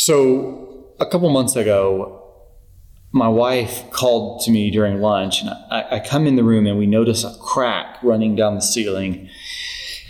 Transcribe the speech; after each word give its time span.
So, 0.00 0.86
a 0.98 1.04
couple 1.04 1.28
months 1.28 1.56
ago, 1.56 2.22
my 3.12 3.28
wife 3.28 3.90
called 3.90 4.40
to 4.46 4.50
me 4.50 4.70
during 4.70 5.02
lunch, 5.02 5.42
and 5.42 5.50
I, 5.50 5.96
I, 5.96 6.00
come 6.00 6.26
in 6.26 6.36
the 6.36 6.42
room 6.42 6.66
and 6.66 6.78
we 6.78 6.86
notice 6.86 7.22
a 7.22 7.36
crack 7.38 8.02
running 8.02 8.34
down 8.34 8.54
the 8.54 8.62
ceiling 8.62 9.28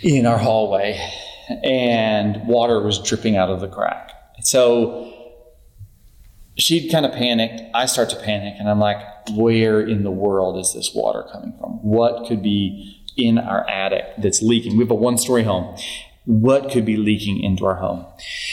in 0.00 0.26
our 0.26 0.38
hallway, 0.38 0.96
and 1.64 2.46
water 2.46 2.80
was 2.80 3.00
dripping 3.00 3.36
out 3.36 3.50
of 3.50 3.60
the 3.60 3.66
crack. 3.66 4.12
So 4.42 5.12
she'd 6.56 6.88
kind 6.92 7.04
of 7.04 7.12
panicked. 7.12 7.60
I 7.74 7.86
start 7.86 8.10
to 8.10 8.16
panic, 8.16 8.54
and 8.60 8.70
I'm 8.70 8.78
like, 8.78 9.02
where 9.32 9.80
in 9.80 10.04
the 10.04 10.12
world 10.12 10.56
is 10.56 10.72
this 10.72 10.92
water 10.94 11.26
coming 11.32 11.52
from? 11.58 11.82
What 11.82 12.28
could 12.28 12.44
be 12.44 13.04
in 13.16 13.38
our 13.38 13.68
attic 13.68 14.04
that's 14.18 14.40
leaking? 14.40 14.76
We 14.76 14.84
have 14.84 14.92
a 14.92 14.94
one 14.94 15.18
story 15.18 15.42
home. 15.42 15.76
What 16.30 16.70
could 16.70 16.86
be 16.86 16.96
leaking 16.96 17.42
into 17.42 17.66
our 17.66 17.74
home? 17.74 18.06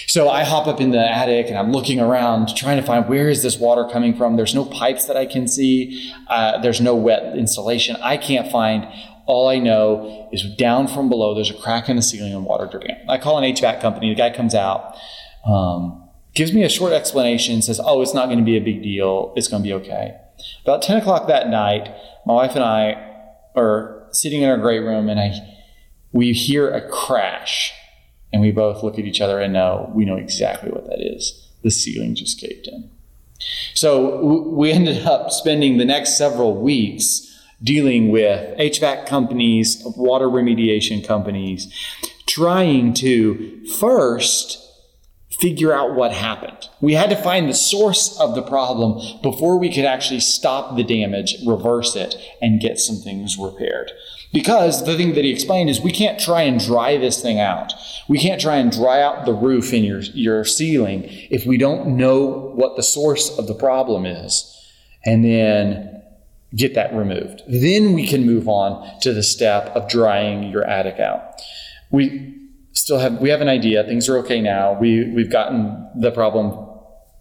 So 0.07 0.29
I 0.29 0.43
hop 0.43 0.65
up 0.65 0.81
in 0.81 0.89
the 0.89 0.99
attic 0.99 1.45
and 1.47 1.57
I'm 1.57 1.71
looking 1.71 1.99
around 1.99 2.55
trying 2.55 2.77
to 2.77 2.83
find 2.83 3.07
where 3.07 3.29
is 3.29 3.43
this 3.43 3.59
water 3.59 3.87
coming 3.91 4.17
from. 4.17 4.35
There's 4.35 4.55
no 4.55 4.65
pipes 4.65 5.05
that 5.05 5.15
I 5.15 5.27
can 5.27 5.47
see. 5.47 6.11
Uh, 6.27 6.59
there's 6.59 6.81
no 6.81 6.95
wet 6.95 7.37
insulation. 7.37 7.95
I 7.97 8.17
can't 8.17 8.51
find. 8.51 8.87
All 9.27 9.47
I 9.47 9.59
know 9.59 10.27
is 10.31 10.43
down 10.55 10.87
from 10.87 11.07
below, 11.07 11.35
there's 11.35 11.51
a 11.51 11.53
crack 11.53 11.87
in 11.87 11.97
the 11.97 12.01
ceiling 12.01 12.33
and 12.33 12.45
water 12.45 12.65
dripping. 12.65 12.95
I 13.07 13.19
call 13.19 13.37
an 13.37 13.43
HVAC 13.43 13.79
company. 13.79 14.09
The 14.09 14.15
guy 14.15 14.35
comes 14.35 14.55
out. 14.55 14.95
Um, 15.45 16.09
gives 16.33 16.53
me 16.53 16.63
a 16.63 16.69
short 16.69 16.93
explanation, 16.93 17.61
says, 17.61 17.79
Oh, 17.83 18.01
it's 18.01 18.13
not 18.13 18.25
going 18.25 18.39
to 18.39 18.45
be 18.45 18.57
a 18.57 18.61
big 18.61 18.81
deal. 18.81 19.33
It's 19.35 19.47
going 19.47 19.61
to 19.61 19.67
be 19.67 19.73
okay. 19.73 20.15
About 20.63 20.81
10 20.81 20.97
o'clock 20.97 21.27
that 21.27 21.49
night, 21.49 21.93
my 22.25 22.33
wife 22.33 22.55
and 22.55 22.63
I 22.63 23.03
are 23.55 24.07
sitting 24.11 24.41
in 24.41 24.49
our 24.49 24.57
great 24.57 24.79
room 24.79 25.09
and 25.09 25.19
I, 25.19 25.33
we 26.11 26.33
hear 26.33 26.69
a 26.69 26.87
crash. 26.89 27.73
And 28.33 28.41
we 28.41 28.51
both 28.51 28.83
look 28.83 28.99
at 28.99 29.05
each 29.05 29.21
other 29.21 29.39
and 29.39 29.53
know, 29.53 29.91
we 29.95 30.03
know 30.03 30.17
exactly 30.17 30.69
what 30.69 30.85
that 30.87 30.99
is. 30.99 31.47
The 31.63 31.71
ceiling 31.71 32.13
just 32.13 32.39
caved 32.39 32.67
in. 32.67 32.89
So 33.73 34.21
we 34.47 34.71
ended 34.71 35.05
up 35.05 35.31
spending 35.31 35.77
the 35.77 35.85
next 35.85 36.17
several 36.17 36.55
weeks 36.55 37.23
dealing 37.63 38.09
with 38.09 38.57
HVAC 38.57 39.07
companies, 39.07 39.81
water 39.95 40.27
remediation 40.27 41.05
companies, 41.05 41.73
trying 42.27 42.93
to 42.95 43.65
first 43.79 44.63
figure 45.39 45.73
out 45.73 45.95
what 45.95 46.11
happened. 46.11 46.69
We 46.81 46.93
had 46.93 47.09
to 47.11 47.15
find 47.15 47.47
the 47.47 47.53
source 47.53 48.19
of 48.19 48.35
the 48.35 48.41
problem 48.41 49.21
before 49.21 49.57
we 49.57 49.71
could 49.71 49.85
actually 49.85 50.19
stop 50.19 50.75
the 50.75 50.83
damage, 50.83 51.35
reverse 51.45 51.95
it, 51.95 52.15
and 52.41 52.59
get 52.59 52.79
some 52.79 52.97
things 52.97 53.37
repaired. 53.37 53.91
Because 54.33 54.85
the 54.85 54.95
thing 54.97 55.13
that 55.13 55.23
he 55.23 55.31
explained 55.31 55.69
is 55.69 55.79
we 55.79 55.91
can't 55.91 56.19
try 56.19 56.41
and 56.41 56.59
dry 56.59 56.97
this 56.97 57.21
thing 57.21 57.39
out. 57.39 57.73
We 58.07 58.19
can't 58.19 58.41
try 58.41 58.57
and 58.57 58.71
dry 58.71 59.01
out 59.01 59.25
the 59.25 59.33
roof 59.33 59.73
in 59.73 59.83
your, 59.83 60.01
your 60.01 60.43
ceiling 60.43 61.05
if 61.31 61.45
we 61.45 61.57
don't 61.57 61.97
know 61.97 62.51
what 62.55 62.75
the 62.75 62.83
source 62.83 63.37
of 63.37 63.47
the 63.47 63.55
problem 63.55 64.05
is 64.05 64.53
and 65.05 65.23
then 65.23 66.01
get 66.55 66.73
that 66.75 66.93
removed. 66.93 67.41
Then 67.47 67.93
we 67.93 68.07
can 68.07 68.25
move 68.25 68.47
on 68.47 68.99
to 69.01 69.13
the 69.13 69.23
step 69.23 69.67
of 69.75 69.89
drying 69.89 70.51
your 70.51 70.63
attic 70.63 70.99
out. 70.99 71.41
We 71.91 72.35
still 72.73 72.99
have 72.99 73.19
we 73.19 73.29
have 73.29 73.41
an 73.41 73.49
idea. 73.49 73.83
Things 73.83 74.09
are 74.09 74.17
okay 74.19 74.41
now. 74.41 74.73
We 74.73 75.09
we've 75.11 75.31
gotten 75.31 75.89
the 75.95 76.11
problem 76.11 76.65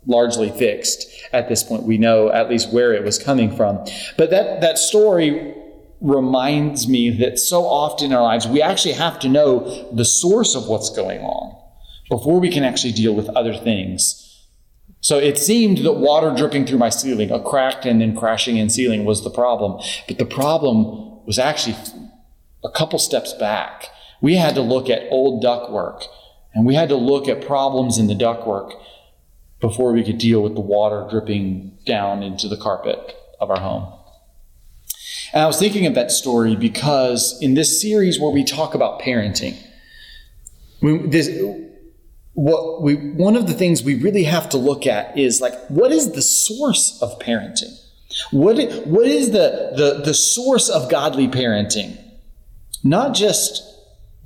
largely 0.06 0.50
fixed 0.50 1.08
at 1.32 1.48
this 1.48 1.62
point. 1.62 1.82
We 1.82 1.98
know 1.98 2.30
at 2.30 2.48
least 2.48 2.72
where 2.72 2.92
it 2.94 3.02
was 3.04 3.18
coming 3.18 3.54
from. 3.54 3.84
But 4.16 4.30
that 4.30 4.60
that 4.60 4.78
story 4.78 5.54
reminds 6.00 6.88
me 6.88 7.10
that 7.18 7.38
so 7.38 7.64
often 7.64 8.06
in 8.06 8.12
our 8.12 8.22
lives 8.22 8.46
we 8.46 8.60
actually 8.60 8.94
have 8.94 9.18
to 9.20 9.28
know 9.28 9.88
the 9.92 10.04
source 10.04 10.54
of 10.54 10.66
what's 10.66 10.90
going 10.90 11.20
on 11.20 11.56
before 12.10 12.38
we 12.38 12.50
can 12.50 12.64
actually 12.64 12.92
deal 12.92 13.14
with 13.14 13.28
other 13.30 13.54
things. 13.54 14.22
So 15.00 15.18
it 15.18 15.38
seemed 15.38 15.78
that 15.78 15.92
water 15.92 16.34
dripping 16.36 16.66
through 16.66 16.78
my 16.78 16.88
ceiling, 16.88 17.30
a 17.30 17.40
cracked 17.40 17.84
and 17.86 18.00
then 18.00 18.16
crashing 18.16 18.56
in 18.56 18.70
ceiling 18.70 19.04
was 19.04 19.24
the 19.24 19.30
problem. 19.30 19.80
But 20.06 20.18
the 20.18 20.26
problem 20.26 21.24
was 21.26 21.38
actually 21.38 21.76
a 22.64 22.70
couple 22.70 22.98
steps 22.98 23.32
back 23.32 23.90
we 24.20 24.36
had 24.36 24.54
to 24.54 24.62
look 24.62 24.88
at 24.88 25.06
old 25.10 25.42
ductwork 25.42 26.04
and 26.54 26.66
we 26.66 26.74
had 26.74 26.88
to 26.88 26.96
look 26.96 27.28
at 27.28 27.46
problems 27.46 27.98
in 27.98 28.06
the 28.06 28.14
ductwork 28.14 28.72
before 29.60 29.92
we 29.92 30.02
could 30.02 30.18
deal 30.18 30.42
with 30.42 30.54
the 30.54 30.60
water 30.60 31.06
dripping 31.10 31.78
down 31.84 32.22
into 32.22 32.48
the 32.48 32.56
carpet 32.56 33.16
of 33.40 33.50
our 33.50 33.60
home. 33.60 33.92
And 35.32 35.42
I 35.42 35.46
was 35.46 35.58
thinking 35.58 35.86
of 35.86 35.94
that 35.94 36.10
story 36.10 36.56
because 36.56 37.38
in 37.40 37.54
this 37.54 37.80
series 37.80 38.20
where 38.20 38.30
we 38.30 38.44
talk 38.44 38.74
about 38.74 39.00
parenting, 39.00 39.56
we, 40.80 40.98
this, 40.98 41.28
what 42.34 42.82
we, 42.82 42.94
one 42.94 43.34
of 43.34 43.46
the 43.46 43.54
things 43.54 43.82
we 43.82 43.94
really 43.96 44.24
have 44.24 44.48
to 44.50 44.58
look 44.58 44.86
at 44.86 45.16
is 45.18 45.40
like, 45.40 45.54
what 45.68 45.90
is 45.90 46.12
the 46.12 46.22
source 46.22 47.00
of 47.02 47.18
parenting? 47.18 47.74
What, 48.30 48.56
what 48.86 49.06
is 49.06 49.32
the, 49.32 49.72
the, 49.76 50.02
the 50.04 50.14
source 50.14 50.68
of 50.68 50.90
godly 50.90 51.28
parenting? 51.28 51.98
Not 52.84 53.14
just 53.14 53.62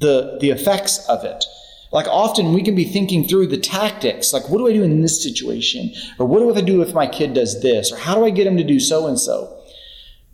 the, 0.00 0.38
the 0.40 0.50
effects 0.50 1.06
of 1.08 1.24
it. 1.24 1.44
Like 1.92 2.06
often 2.06 2.52
we 2.52 2.62
can 2.62 2.74
be 2.74 2.84
thinking 2.84 3.26
through 3.26 3.48
the 3.48 3.58
tactics, 3.58 4.32
like 4.32 4.48
what 4.48 4.58
do 4.58 4.68
I 4.68 4.72
do 4.72 4.82
in 4.82 5.02
this 5.02 5.22
situation? 5.22 5.92
Or 6.18 6.26
what 6.26 6.38
do 6.40 6.54
I 6.54 6.60
do 6.60 6.82
if 6.82 6.94
my 6.94 7.06
kid 7.06 7.34
does 7.34 7.62
this? 7.62 7.90
Or 7.90 7.96
how 7.96 8.14
do 8.14 8.24
I 8.24 8.30
get 8.30 8.46
him 8.46 8.56
to 8.56 8.64
do 8.64 8.78
so 8.78 9.06
and 9.06 9.18
so? 9.18 9.56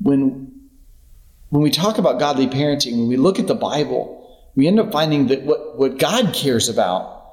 When 0.00 0.45
when 1.56 1.62
we 1.62 1.70
talk 1.70 1.96
about 1.96 2.18
godly 2.18 2.46
parenting, 2.46 2.98
when 2.98 3.08
we 3.08 3.16
look 3.16 3.38
at 3.38 3.46
the 3.46 3.54
Bible, 3.54 4.38
we 4.54 4.68
end 4.68 4.78
up 4.78 4.92
finding 4.92 5.28
that 5.28 5.40
what, 5.40 5.78
what 5.78 5.98
God 5.98 6.34
cares 6.34 6.68
about 6.68 7.32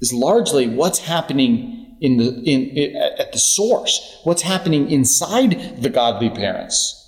is 0.00 0.12
largely 0.12 0.68
what's 0.68 0.98
happening 0.98 1.96
in 2.02 2.18
the 2.18 2.28
in, 2.44 2.68
in 2.68 2.96
at 2.96 3.32
the 3.32 3.38
source, 3.38 4.20
what's 4.24 4.42
happening 4.42 4.90
inside 4.90 5.80
the 5.80 5.88
godly 5.88 6.28
parents 6.28 6.98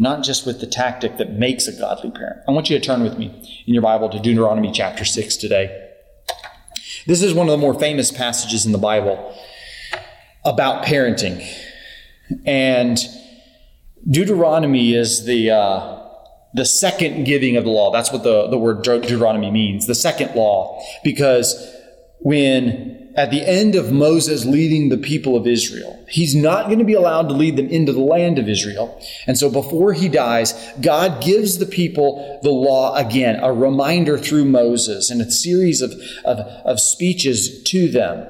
not 0.00 0.22
just 0.22 0.46
with 0.46 0.60
the 0.60 0.66
tactic 0.66 1.16
that 1.16 1.32
makes 1.32 1.66
a 1.66 1.72
godly 1.72 2.12
parent. 2.12 2.38
I 2.46 2.52
want 2.52 2.70
you 2.70 2.78
to 2.78 2.84
turn 2.84 3.02
with 3.02 3.18
me 3.18 3.26
in 3.66 3.74
your 3.74 3.82
Bible 3.82 4.08
to 4.10 4.20
Deuteronomy 4.20 4.70
chapter 4.70 5.04
6 5.04 5.36
today. 5.38 5.88
This 7.04 7.20
is 7.20 7.34
one 7.34 7.48
of 7.48 7.50
the 7.50 7.58
more 7.58 7.74
famous 7.74 8.12
passages 8.12 8.64
in 8.64 8.70
the 8.70 8.78
Bible 8.78 9.36
about 10.44 10.84
parenting. 10.84 11.44
And 12.46 12.96
Deuteronomy 14.08 14.94
is 14.94 15.24
the, 15.24 15.50
uh, 15.50 16.02
the 16.54 16.64
second 16.64 17.24
giving 17.24 17.56
of 17.56 17.64
the 17.64 17.70
law. 17.70 17.90
That's 17.92 18.12
what 18.12 18.22
the, 18.22 18.48
the 18.48 18.58
word 18.58 18.82
Deuteronomy 18.82 19.50
means, 19.50 19.86
the 19.86 19.94
second 19.94 20.34
law. 20.34 20.82
Because 21.02 21.74
when 22.20 23.08
at 23.18 23.32
the 23.32 23.44
end 23.44 23.74
of 23.74 23.90
Moses 23.90 24.44
leading 24.44 24.88
the 24.88 24.96
people 24.96 25.36
of 25.36 25.44
Israel. 25.44 25.98
He's 26.08 26.36
not 26.36 26.66
going 26.66 26.78
to 26.78 26.84
be 26.84 26.94
allowed 26.94 27.28
to 27.28 27.34
lead 27.34 27.56
them 27.56 27.66
into 27.66 27.92
the 27.92 28.00
land 28.00 28.38
of 28.38 28.48
Israel. 28.48 29.02
And 29.26 29.36
so 29.36 29.50
before 29.50 29.92
he 29.92 30.08
dies, 30.08 30.54
God 30.80 31.20
gives 31.20 31.58
the 31.58 31.66
people 31.66 32.38
the 32.44 32.52
law 32.52 32.94
again, 32.94 33.40
a 33.42 33.52
reminder 33.52 34.18
through 34.18 34.44
Moses 34.44 35.10
and 35.10 35.20
a 35.20 35.30
series 35.32 35.82
of, 35.82 35.92
of, 36.24 36.38
of 36.38 36.78
speeches 36.78 37.60
to 37.64 37.88
them. 37.88 38.24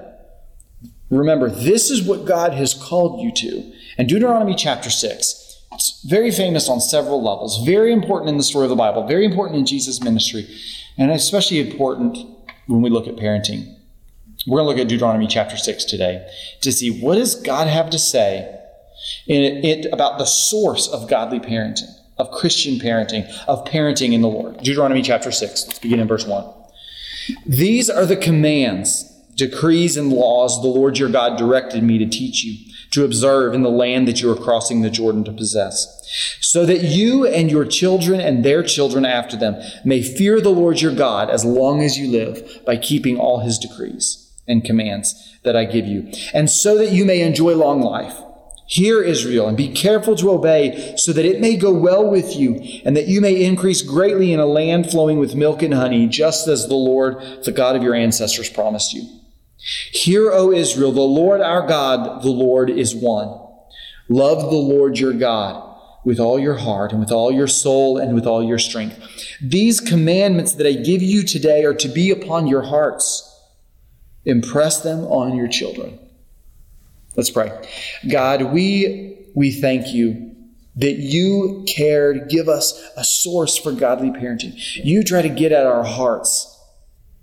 Remember, 1.11 1.51
this 1.51 1.91
is 1.91 2.03
what 2.03 2.25
God 2.25 2.55
has 2.55 2.73
called 2.73 3.21
you 3.21 3.31
to. 3.33 3.73
And 3.99 4.09
Deuteronomy 4.09 4.55
chapter 4.55 4.89
6, 4.89 5.48
very 6.07 6.31
famous 6.31 6.69
on 6.69 6.81
several 6.81 7.23
levels, 7.23 7.65
very 7.65 7.93
important 7.93 8.31
in 8.31 8.37
the 8.37 8.43
story 8.43 8.65
of 8.65 8.71
the 8.71 8.77
Bible, 8.77 9.07
very 9.07 9.25
important 9.25 9.59
in 9.59 9.67
Jesus' 9.67 10.03
ministry, 10.03 10.47
and 10.97 11.11
especially 11.11 11.61
important 11.61 12.19
when 12.67 12.83
we 12.83 12.91
look 12.91 13.07
at 13.07 13.17
parenting. 13.17 13.75
We're 14.47 14.59
going 14.59 14.67
to 14.67 14.77
look 14.77 14.79
at 14.79 14.89
Deuteronomy 14.89 15.27
chapter 15.27 15.57
6 15.57 15.85
today 15.85 16.27
to 16.61 16.73
see 16.73 17.01
what 17.01 17.17
does 17.17 17.35
God 17.35 17.67
have 17.67 17.91
to 17.91 17.99
say 17.99 18.55
in 19.27 19.65
it 19.65 19.87
about 19.93 20.19
the 20.19 20.25
source 20.25 20.89
of 20.89 21.09
godly 21.09 21.41
parenting, 21.41 21.91
of 22.19 22.31
Christian 22.31 22.75
parenting, 22.75 23.29
of 23.47 23.65
parenting 23.65 24.13
in 24.13 24.23
the 24.23 24.29
Lord. 24.29 24.59
Deuteronomy 24.59 25.03
chapter 25.03 25.31
6. 25.31 25.67
Let's 25.67 25.79
begin 25.79 26.01
in 26.01 26.09
verse 26.09 26.27
1. 26.27 26.45
These 27.47 27.91
are 27.91 28.07
the 28.07 28.17
commands, 28.17 29.05
decrees, 29.35 29.97
and 29.97 30.13
laws 30.13 30.61
the 30.63 30.69
Lord 30.69 30.99
your 30.99 31.11
God 31.11 31.37
directed 31.37 31.83
me 31.83 31.99
to 31.99 32.07
teach 32.07 32.43
you, 32.45 32.68
to 32.91 33.05
observe 33.05 33.55
in 33.55 33.63
the 33.63 33.71
land 33.71 34.09
that 34.09 34.21
you 34.21 34.31
are 34.31 34.37
crossing 34.37 34.83
the 34.83 34.91
Jordan 34.91 35.25
to 35.25 35.33
possess, 35.33 36.39
so 36.41 36.65
that 36.65 36.83
you 36.83 37.27
and 37.27 37.51
your 37.51 37.65
children 37.65 38.21
and 38.21 38.45
their 38.45 38.63
children 38.63 39.05
after 39.05 39.37
them 39.37 39.61
may 39.85 40.03
fear 40.03 40.41
the 40.41 40.49
Lord 40.49 40.81
your 40.81 40.95
God 40.95 41.31
as 41.31 41.45
long 41.45 41.83
as 41.83 41.99
you 41.99 42.09
live 42.09 42.63
by 42.65 42.77
keeping 42.77 43.19
all 43.19 43.41
his 43.41 43.59
decrees 43.59 44.33
and 44.47 44.65
commands 44.65 45.39
that 45.43 45.57
I 45.57 45.65
give 45.65 45.87
you, 45.87 46.11
and 46.33 46.49
so 46.49 46.79
that 46.79 46.93
you 46.93 47.05
may 47.05 47.21
enjoy 47.21 47.55
long 47.55 47.83
life. 47.83 48.19
Hear, 48.67 49.03
Israel, 49.03 49.49
and 49.49 49.57
be 49.57 49.69
careful 49.69 50.15
to 50.17 50.31
obey, 50.31 50.95
so 50.99 51.15
that 51.15 51.25
it 51.25 51.41
may 51.41 51.57
go 51.57 51.73
well 51.73 52.07
with 52.07 52.37
you, 52.37 52.57
and 52.85 52.95
that 52.99 53.09
you 53.09 53.23
may 53.23 53.43
increase 53.43 53.81
greatly 53.81 54.31
in 54.31 54.41
a 54.41 54.47
land 54.47 54.91
flowing 54.91 55.19
with 55.19 55.35
milk 55.35 55.63
and 55.63 55.73
honey, 55.73 56.07
just 56.07 56.47
as 56.49 56.69
the 56.69 56.75
Lord, 56.75 57.45
the 57.45 57.53
God 57.53 57.77
of 57.77 57.83
your 57.83 57.95
ancestors, 57.95 58.51
promised 58.51 58.93
you. 58.93 59.09
Hear, 59.59 60.31
O 60.33 60.53
Israel, 60.53 60.93
the 60.93 61.01
Lord 61.01 61.41
our 61.41 61.67
God, 61.67 62.23
the 62.23 62.31
Lord 62.31 62.71
is 62.71 62.95
one. 62.95 63.39
Love 64.09 64.51
the 64.51 64.57
Lord 64.57 64.99
your 64.99 65.13
God 65.13 65.65
with 66.05 66.21
all 66.21 66.39
your 66.39 66.55
heart, 66.55 66.93
and 66.93 67.01
with 67.01 67.11
all 67.11 67.31
your 67.31 67.49
soul, 67.49 67.99
and 67.99 68.15
with 68.15 68.27
all 68.27 68.43
your 68.43 68.59
strength. 68.59 68.99
These 69.43 69.81
commandments 69.81 70.55
that 70.55 70.67
I 70.67 70.73
give 70.73 71.03
you 71.03 71.23
today 71.23 71.65
are 71.65 71.75
to 71.75 71.89
be 71.89 72.11
upon 72.11 72.47
your 72.47 72.63
hearts. 72.63 73.25
Impress 74.25 74.81
them 74.81 75.01
on 75.01 75.37
your 75.37 75.49
children. 75.49 75.99
Let's 77.17 77.31
pray. 77.31 77.53
God, 78.11 78.53
we, 78.53 79.19
we 79.35 79.51
thank 79.51 79.89
you 79.89 80.35
that 80.77 80.99
you 80.99 81.65
care 81.67 82.15
to 82.15 82.21
give 82.21 82.49
us 82.49 82.81
a 82.97 83.05
source 83.05 83.59
for 83.59 83.73
godly 83.73 84.11
parenting. 84.11 84.55
You 84.77 85.03
try 85.03 85.21
to 85.23 85.29
get 85.29 85.51
at 85.51 85.67
our 85.67 85.85
hearts 85.85 86.58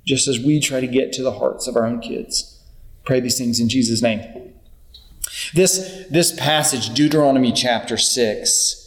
just 0.05 0.27
as 0.27 0.39
we 0.39 0.59
try 0.59 0.79
to 0.79 0.87
get 0.87 1.11
to 1.13 1.23
the 1.23 1.33
hearts 1.33 1.67
of 1.67 1.75
our 1.75 1.85
own 1.85 1.99
kids. 1.99 2.61
Pray 3.05 3.19
these 3.19 3.37
things 3.37 3.59
in 3.59 3.69
Jesus' 3.69 4.01
name. 4.01 4.53
This, 5.53 6.05
this 6.09 6.31
passage, 6.31 6.93
Deuteronomy 6.93 7.51
chapter 7.51 7.97
6, 7.97 8.81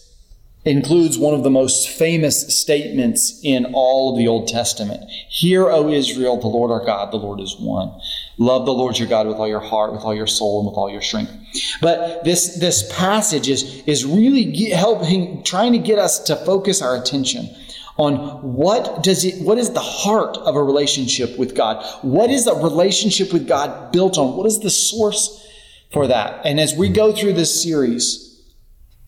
includes 0.65 1.19
one 1.19 1.35
of 1.35 1.45
the 1.45 1.51
most 1.51 1.89
famous 1.89 2.55
statements 2.57 3.41
in 3.43 3.67
all 3.75 4.13
of 4.13 4.19
the 4.19 4.29
Old 4.29 4.49
Testament. 4.49 5.09
Hear, 5.29 5.69
O 5.69 5.89
Israel, 5.89 6.39
the 6.39 6.49
Lord 6.49 6.71
our 6.71 6.85
God, 6.85 7.13
the 7.13 7.17
Lord 7.17 7.41
is 7.41 7.57
one. 7.59 7.93
Love 8.39 8.67
the 8.67 8.75
Lord 8.75 8.99
your 8.99 9.09
God 9.09 9.27
with 9.27 9.37
all 9.37 9.49
your 9.49 9.61
heart, 9.61 9.93
with 9.93 10.03
all 10.03 10.15
your 10.15 10.27
soul, 10.27 10.61
and 10.61 10.69
with 10.69 10.77
all 10.77 10.91
your 10.91 11.01
strength. 11.01 11.33
But 11.81 12.25
this, 12.25 12.57
this 12.57 12.91
passage 12.95 13.49
is, 13.49 13.83
is 13.87 14.05
really 14.05 14.71
helping, 14.71 15.43
trying 15.43 15.73
to 15.73 15.79
get 15.79 15.99
us 15.99 16.19
to 16.25 16.37
focus 16.37 16.83
our 16.83 16.97
attention 16.97 17.49
on 17.99 18.15
what 18.55 19.03
does 19.03 19.25
it 19.25 19.43
what 19.43 19.59
is 19.59 19.73
the 19.73 19.81
heart 19.81 20.39
of 20.39 20.55
a 20.55 20.63
relationship 20.63 21.37
with 21.39 21.55
God? 21.55 21.85
What 22.03 22.31
is 22.31 22.47
a 22.47 22.55
relationship 22.55 23.33
with 23.33 23.47
God 23.47 23.93
built 23.93 24.17
on? 24.17 24.37
What 24.37 24.47
is 24.47 24.61
the 24.61 24.71
source 24.71 25.47
for 25.93 26.07
that? 26.07 26.47
And 26.47 26.59
as 26.59 26.75
we 26.75 26.89
go 26.89 27.13
through 27.13 27.35
this 27.35 27.63
series 27.63 28.41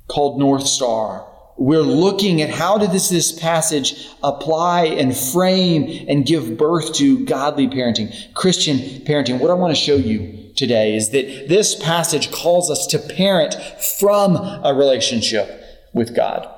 called 0.08 0.40
North 0.40 0.66
Star, 0.66 1.26
we're 1.56 1.82
looking 1.82 2.42
at 2.42 2.50
how 2.50 2.78
did 2.78 2.90
this, 2.90 3.10
this 3.10 3.38
passage 3.38 4.08
apply 4.24 4.86
and 4.86 5.16
frame 5.16 6.06
and 6.08 6.26
give 6.26 6.56
birth 6.56 6.94
to 6.94 7.24
godly 7.26 7.68
parenting, 7.68 8.12
Christian 8.34 8.78
parenting. 9.04 9.38
What 9.38 9.50
I 9.50 9.54
want 9.54 9.74
to 9.74 9.80
show 9.80 9.96
you 9.96 10.52
today 10.56 10.96
is 10.96 11.10
that 11.10 11.48
this 11.48 11.76
passage 11.76 12.32
calls 12.32 12.70
us 12.70 12.86
to 12.88 12.98
parent 12.98 13.54
from 13.98 14.36
a 14.36 14.74
relationship 14.74 15.62
with 15.92 16.16
God. 16.16 16.48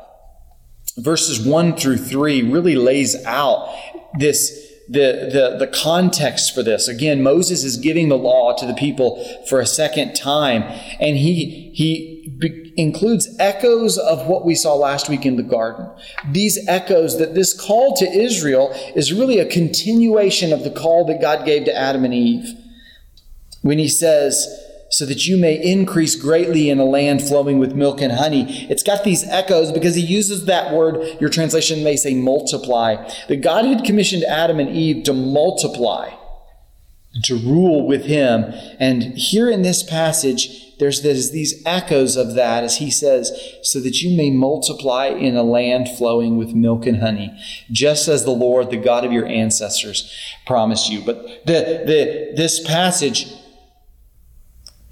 Verses 0.99 1.41
1 1.41 1.77
through 1.77 1.99
3 1.99 2.43
really 2.43 2.77
lays 2.77 3.25
out 3.25 3.75
this 4.19 4.63
the, 4.89 5.57
the, 5.59 5.65
the 5.65 5.73
context 5.73 6.55
for 6.55 6.63
this. 6.63 6.87
Again, 6.87 7.23
Moses 7.23 7.65
is 7.65 7.79
giving 7.79 8.09
the 8.09 8.19
law 8.19 8.55
to 8.57 8.67
the 8.67 8.75
people 8.75 9.25
for 9.49 9.59
a 9.59 9.67
second 9.67 10.15
time, 10.15 10.63
and 11.01 11.17
he, 11.17 11.73
he 11.75 12.37
be, 12.39 12.75
includes 12.77 13.35
echoes 13.39 13.97
of 13.97 14.27
what 14.27 14.45
we 14.45 14.55
saw 14.55 14.75
last 14.75 15.09
week 15.09 15.25
in 15.25 15.37
the 15.37 15.43
garden. 15.43 15.89
These 16.31 16.69
echoes 16.69 17.19
that 17.19 17.35
this 17.35 17.59
call 17.59 17.95
to 17.97 18.07
Israel 18.07 18.71
is 18.95 19.13
really 19.13 19.39
a 19.39 19.47
continuation 19.47 20.53
of 20.53 20.65
the 20.65 20.71
call 20.71 21.07
that 21.07 21.21
God 21.21 21.47
gave 21.47 21.65
to 21.65 21.77
Adam 21.77 22.05
and 22.05 22.13
Eve. 22.13 22.55
When 23.63 23.79
he 23.79 23.89
says, 23.89 24.47
so 24.93 25.07
that 25.07 25.27
you 25.27 25.39
may 25.39 25.55
increase 25.55 26.15
greatly 26.15 26.69
in 26.69 26.79
a 26.79 26.85
land 26.85 27.23
flowing 27.23 27.59
with 27.59 27.75
milk 27.75 28.03
and 28.03 28.13
honey. 28.13 28.67
It's 28.69 28.83
got 28.83 29.05
these 29.05 29.27
echoes 29.27 29.73
because 29.73 29.95
he 29.95 30.03
uses 30.03 30.45
that 30.45 30.75
word, 30.75 31.19
your 31.19 31.31
translation 31.31 31.83
may 31.83 31.97
say 31.97 32.15
multiply. 32.15 32.97
That 33.29 33.41
God 33.41 33.65
had 33.65 33.85
commissioned 33.85 34.23
Adam 34.25 34.61
and 34.61 34.69
Eve 34.69 35.05
to 35.05 35.15
multiply, 35.15 36.11
to 37.25 37.37
rule 37.39 37.87
with 37.87 38.05
him. 38.05 38.53
And 38.79 39.03
here 39.17 39.49
in 39.49 39.63
this 39.63 39.83
passage, 39.83 40.77
there's, 40.79 41.01
there's 41.01 41.31
these 41.31 41.63
echoes 41.65 42.17
of 42.17 42.35
that 42.35 42.63
as 42.63 42.77
he 42.77 42.91
says, 42.91 43.33
so 43.63 43.81
that 43.81 44.03
you 44.03 44.15
may 44.15 44.31
multiply 44.31 45.07
in 45.07 45.37
a 45.37 45.43
land 45.43 45.89
flowing 45.89 46.37
with 46.37 46.53
milk 46.53 46.85
and 46.85 46.99
honey, 46.99 47.35
just 47.71 48.09
as 48.09 48.27
the 48.27 48.31
Lord, 48.31 48.69
the 48.69 48.77
God 48.77 49.07
of 49.07 49.13
your 49.13 49.27
ancestors, 49.27 50.15
promised 50.45 50.91
you. 50.91 51.01
But 51.01 51.47
the, 51.47 51.83
the, 51.87 52.33
this 52.37 52.61
passage 52.61 53.33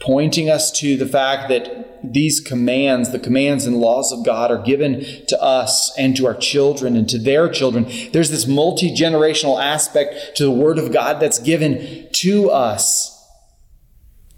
pointing 0.01 0.49
us 0.49 0.73
to 0.73 0.97
the 0.97 1.07
fact 1.07 1.51
that 1.51 2.01
these 2.03 2.41
commands, 2.41 3.13
the 3.13 3.19
commands 3.19 3.67
and 3.67 3.77
laws 3.77 4.11
of 4.13 4.25
God, 4.25 4.51
are 4.51 4.63
given 4.63 5.05
to 5.29 5.41
us 5.41 5.93
and 5.99 6.17
to 6.17 6.27
our 6.27 6.35
children 6.35 6.97
and 6.97 7.09
to 7.11 7.19
their 7.19 7.49
children. 7.51 7.87
There's 8.13 8.31
this 8.31 8.47
multi 8.47 8.91
generational 8.91 9.63
aspect 9.63 10.37
to 10.37 10.45
the 10.45 10.51
Word 10.51 10.79
of 10.79 10.93
God 10.93 11.21
that's 11.21 11.39
given 11.39 12.09
to 12.13 12.51
us. 12.51 13.17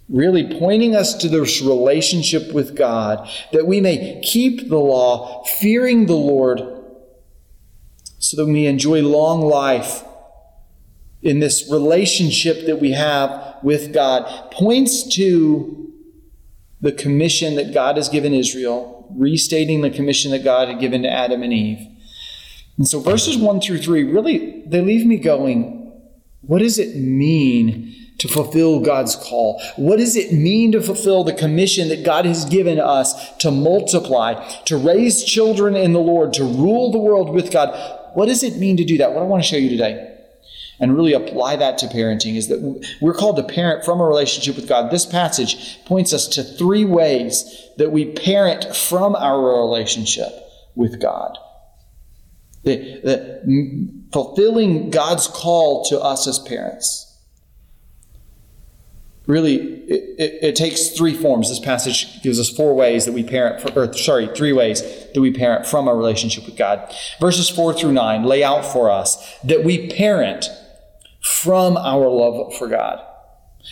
Really 0.08 0.58
pointing 0.58 0.96
us 0.96 1.14
to 1.14 1.28
this 1.28 1.62
relationship 1.62 2.52
with 2.52 2.76
God, 2.76 3.30
that 3.52 3.66
we 3.66 3.80
may 3.80 4.20
keep 4.22 4.68
the 4.68 4.78
law, 4.78 5.44
fearing 5.44 6.06
the 6.06 6.16
Lord, 6.16 6.60
so 8.18 8.36
that 8.36 8.46
we 8.46 8.66
enjoy 8.66 9.02
long 9.02 9.40
life 9.40 10.04
in 11.22 11.38
this 11.38 11.70
relationship 11.70 12.66
that 12.66 12.80
we 12.80 12.92
have 12.92 13.56
with 13.62 13.92
God 13.92 14.50
points 14.50 15.02
to 15.14 15.92
the 16.80 16.92
commission 16.92 17.54
that 17.54 17.72
God 17.72 17.96
has 17.96 18.08
given 18.08 18.34
Israel, 18.34 19.06
restating 19.16 19.82
the 19.82 19.90
commission 19.90 20.32
that 20.32 20.42
God 20.42 20.68
had 20.68 20.80
given 20.80 21.02
to 21.02 21.10
Adam 21.10 21.42
and 21.42 21.52
Eve. 21.52 21.86
And 22.76 22.88
so 22.88 23.00
verses 23.00 23.36
1 23.36 23.60
through 23.60 23.78
3 23.78 24.04
really 24.04 24.62
they 24.66 24.80
leave 24.80 25.06
me 25.06 25.16
going, 25.16 25.92
what 26.40 26.58
does 26.58 26.78
it 26.78 26.96
mean 26.96 27.94
to 28.18 28.26
fulfill 28.26 28.80
God's 28.80 29.14
call? 29.14 29.62
What 29.76 29.98
does 29.98 30.16
it 30.16 30.32
mean 30.32 30.72
to 30.72 30.82
fulfill 30.82 31.22
the 31.22 31.32
commission 31.32 31.88
that 31.88 32.04
God 32.04 32.24
has 32.24 32.44
given 32.44 32.80
us 32.80 33.36
to 33.38 33.52
multiply, 33.52 34.44
to 34.64 34.76
raise 34.76 35.22
children 35.22 35.76
in 35.76 35.92
the 35.92 36.00
Lord, 36.00 36.32
to 36.34 36.44
rule 36.44 36.90
the 36.90 36.98
world 36.98 37.30
with 37.32 37.52
God? 37.52 37.70
What 38.14 38.26
does 38.26 38.42
it 38.42 38.56
mean 38.56 38.76
to 38.78 38.84
do 38.84 38.98
that? 38.98 39.12
What 39.12 39.22
I 39.22 39.26
want 39.26 39.42
to 39.42 39.48
show 39.48 39.56
you 39.56 39.70
today 39.70 40.11
and 40.82 40.96
really 40.96 41.12
apply 41.12 41.54
that 41.56 41.78
to 41.78 41.86
parenting 41.86 42.34
is 42.34 42.48
that 42.48 42.60
we're 43.00 43.14
called 43.14 43.36
to 43.36 43.44
parent 43.44 43.84
from 43.84 44.00
a 44.00 44.04
relationship 44.04 44.56
with 44.56 44.68
God. 44.68 44.90
This 44.90 45.06
passage 45.06 45.78
points 45.84 46.12
us 46.12 46.26
to 46.26 46.42
three 46.42 46.84
ways 46.84 47.68
that 47.78 47.92
we 47.92 48.12
parent 48.12 48.74
from 48.74 49.14
our 49.14 49.40
relationship 49.40 50.28
with 50.74 51.00
God. 51.00 51.38
The, 52.64 53.00
the, 53.02 54.02
fulfilling 54.12 54.90
God's 54.90 55.28
call 55.28 55.84
to 55.86 56.00
us 56.00 56.26
as 56.26 56.40
parents. 56.40 57.08
Really, 59.26 59.54
it, 59.54 60.20
it, 60.20 60.38
it, 60.42 60.56
takes 60.56 60.88
three 60.88 61.14
forms. 61.14 61.48
This 61.48 61.60
passage 61.60 62.22
gives 62.22 62.40
us 62.40 62.50
four 62.50 62.74
ways 62.74 63.06
that 63.06 63.12
we 63.12 63.22
parent, 63.22 63.60
for, 63.60 63.84
or 63.84 63.92
sorry, 63.94 64.28
three 64.34 64.52
ways 64.52 64.82
that 65.14 65.20
we 65.20 65.32
parent 65.32 65.64
from 65.64 65.86
our 65.86 65.96
relationship 65.96 66.44
with 66.44 66.56
God. 66.56 66.92
Verses 67.20 67.48
four 67.48 67.72
through 67.72 67.92
nine 67.92 68.24
lay 68.24 68.42
out 68.42 68.64
for 68.64 68.90
us 68.90 69.38
that 69.44 69.62
we 69.62 69.88
parent 69.90 70.48
from 71.22 71.76
our 71.76 72.08
love 72.08 72.54
for 72.54 72.68
God. 72.68 73.00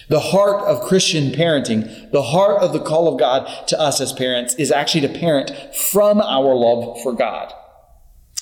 The 0.09 0.21
heart 0.21 0.63
of 0.67 0.87
Christian 0.87 1.33
parenting, 1.33 2.11
the 2.13 2.23
heart 2.23 2.63
of 2.63 2.73
the 2.73 2.81
call 2.81 3.13
of 3.13 3.19
God 3.19 3.67
to 3.69 3.81
us 3.81 4.01
as 4.01 4.13
parents, 4.13 4.55
is 4.55 4.71
actually 4.71 5.01
to 5.09 5.19
parent 5.19 5.53
from 5.75 6.21
our 6.21 6.55
love 6.55 7.03
for 7.03 7.13
God. 7.13 7.53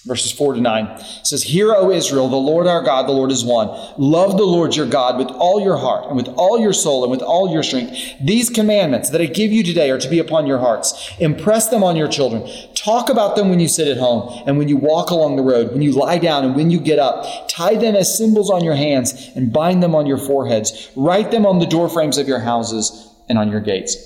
Verses 0.04 0.30
4 0.30 0.54
to 0.54 0.60
9 0.60 1.02
says 1.24 1.42
hear 1.42 1.74
o 1.74 1.90
israel 1.90 2.28
the 2.28 2.36
lord 2.36 2.68
our 2.68 2.82
god 2.82 3.08
the 3.08 3.12
lord 3.12 3.32
is 3.32 3.44
one. 3.44 3.66
Love 3.98 4.38
the 4.38 4.44
lord 4.44 4.76
your 4.76 4.86
god 4.86 5.18
with 5.18 5.28
all 5.28 5.60
your 5.60 5.76
heart 5.76 6.06
and 6.06 6.16
with 6.16 6.28
all 6.28 6.58
your 6.58 6.72
soul 6.72 7.02
and 7.02 7.10
with 7.10 7.20
all 7.20 7.52
your 7.52 7.64
strength. 7.64 7.98
These 8.22 8.48
commandments 8.48 9.10
that 9.10 9.20
i 9.20 9.26
give 9.26 9.50
you 9.50 9.64
today 9.64 9.90
are 9.90 9.98
to 9.98 10.08
be 10.08 10.20
upon 10.20 10.46
your 10.46 10.60
hearts. 10.60 11.12
Impress 11.18 11.68
them 11.68 11.82
on 11.82 11.96
your 11.96 12.08
children 12.08 12.48
talk 12.84 13.08
about 13.08 13.34
them 13.34 13.50
when 13.50 13.60
you 13.60 13.68
sit 13.68 13.88
at 13.88 13.96
home 13.96 14.42
and 14.46 14.58
when 14.58 14.68
you 14.68 14.76
walk 14.76 15.10
along 15.10 15.36
the 15.36 15.42
road 15.42 15.72
when 15.72 15.82
you 15.82 15.92
lie 15.92 16.18
down 16.18 16.44
and 16.44 16.54
when 16.54 16.70
you 16.70 16.78
get 16.78 16.98
up 16.98 17.48
tie 17.48 17.74
them 17.74 17.96
as 17.96 18.16
symbols 18.16 18.50
on 18.50 18.62
your 18.62 18.74
hands 18.74 19.30
and 19.34 19.52
bind 19.52 19.82
them 19.82 19.94
on 19.94 20.06
your 20.06 20.18
foreheads 20.18 20.90
write 20.94 21.30
them 21.30 21.44
on 21.44 21.58
the 21.58 21.66
doorframes 21.66 22.18
of 22.18 22.28
your 22.28 22.40
houses 22.40 23.12
and 23.28 23.38
on 23.38 23.50
your 23.50 23.60
gates 23.60 23.96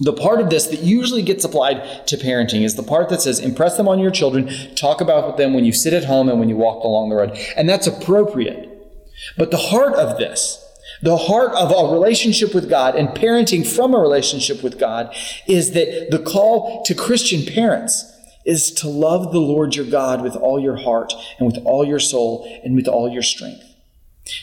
the 0.00 0.12
part 0.12 0.40
of 0.40 0.48
this 0.48 0.66
that 0.68 0.80
usually 0.80 1.22
gets 1.22 1.44
applied 1.44 2.06
to 2.06 2.16
parenting 2.16 2.64
is 2.64 2.76
the 2.76 2.84
part 2.84 3.08
that 3.08 3.20
says, 3.20 3.40
impress 3.40 3.76
them 3.76 3.88
on 3.88 3.98
your 3.98 4.12
children, 4.12 4.48
talk 4.76 5.00
about 5.00 5.36
them 5.36 5.54
when 5.54 5.64
you 5.64 5.72
sit 5.72 5.92
at 5.92 6.04
home 6.04 6.28
and 6.28 6.38
when 6.38 6.48
you 6.48 6.56
walk 6.56 6.84
along 6.84 7.08
the 7.08 7.16
road. 7.16 7.36
And 7.56 7.68
that's 7.68 7.88
appropriate. 7.88 8.68
But 9.36 9.50
the 9.50 9.56
heart 9.56 9.94
of 9.94 10.18
this, 10.18 10.64
the 11.02 11.16
heart 11.16 11.52
of 11.52 11.70
a 11.70 11.92
relationship 11.92 12.54
with 12.54 12.68
God 12.68 12.94
and 12.94 13.08
parenting 13.08 13.66
from 13.66 13.94
a 13.94 13.98
relationship 13.98 14.62
with 14.62 14.78
God 14.78 15.14
is 15.46 15.72
that 15.72 16.10
the 16.10 16.18
call 16.18 16.82
to 16.84 16.94
Christian 16.94 17.44
parents 17.52 18.12
is 18.44 18.72
to 18.72 18.88
love 18.88 19.32
the 19.32 19.40
Lord 19.40 19.76
your 19.76 19.84
God 19.84 20.22
with 20.22 20.34
all 20.34 20.58
your 20.58 20.76
heart 20.76 21.12
and 21.38 21.46
with 21.46 21.62
all 21.64 21.84
your 21.84 22.00
soul 22.00 22.60
and 22.64 22.74
with 22.74 22.88
all 22.88 23.08
your 23.08 23.22
strength. 23.22 23.64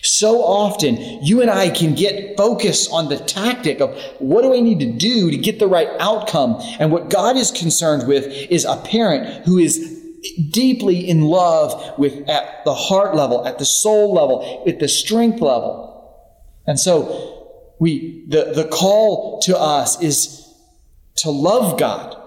So 0.02 0.42
often, 0.42 0.98
you 1.24 1.42
and 1.42 1.52
I 1.52 1.70
can 1.70 1.94
get 1.94 2.38
focused 2.38 2.92
on 2.92 3.10
the 3.10 3.18
tactic 3.18 3.82
of 3.82 3.96
what 4.20 4.42
do 4.42 4.56
I 4.56 4.60
need 4.60 4.80
to 4.80 4.92
do 4.92 5.30
to 5.30 5.38
get 5.38 5.60
the 5.60 5.68
right 5.68 5.90
outcome. 6.00 6.58
And 6.80 6.92
what 6.92 7.10
God 7.10 7.36
is 7.36 7.52
concerned 7.52 8.08
with 8.08 8.26
is 8.26 8.66
a 8.66 8.78
parent 8.78 9.46
who 9.46 9.58
is 9.58 10.02
deeply 10.50 11.08
in 11.08 11.22
love 11.22 11.98
with 12.00 12.28
at 12.28 12.66
the 12.66 12.74
heart 12.74 13.16
level, 13.16 13.46
at 13.46 13.60
the 13.60 13.66
soul 13.66 14.14
level, 14.14 14.64
at 14.68 14.80
the 14.80 14.88
strength 14.88 15.40
level. 15.40 15.95
And 16.68 16.80
so 16.80 17.74
we 17.80 18.26
the, 18.28 18.54
the 18.54 18.68
call 18.68 19.40
to 19.42 19.58
us 19.58 20.02
is 20.02 20.54
to 21.18 21.30
love 21.30 21.80
God. 21.80 22.22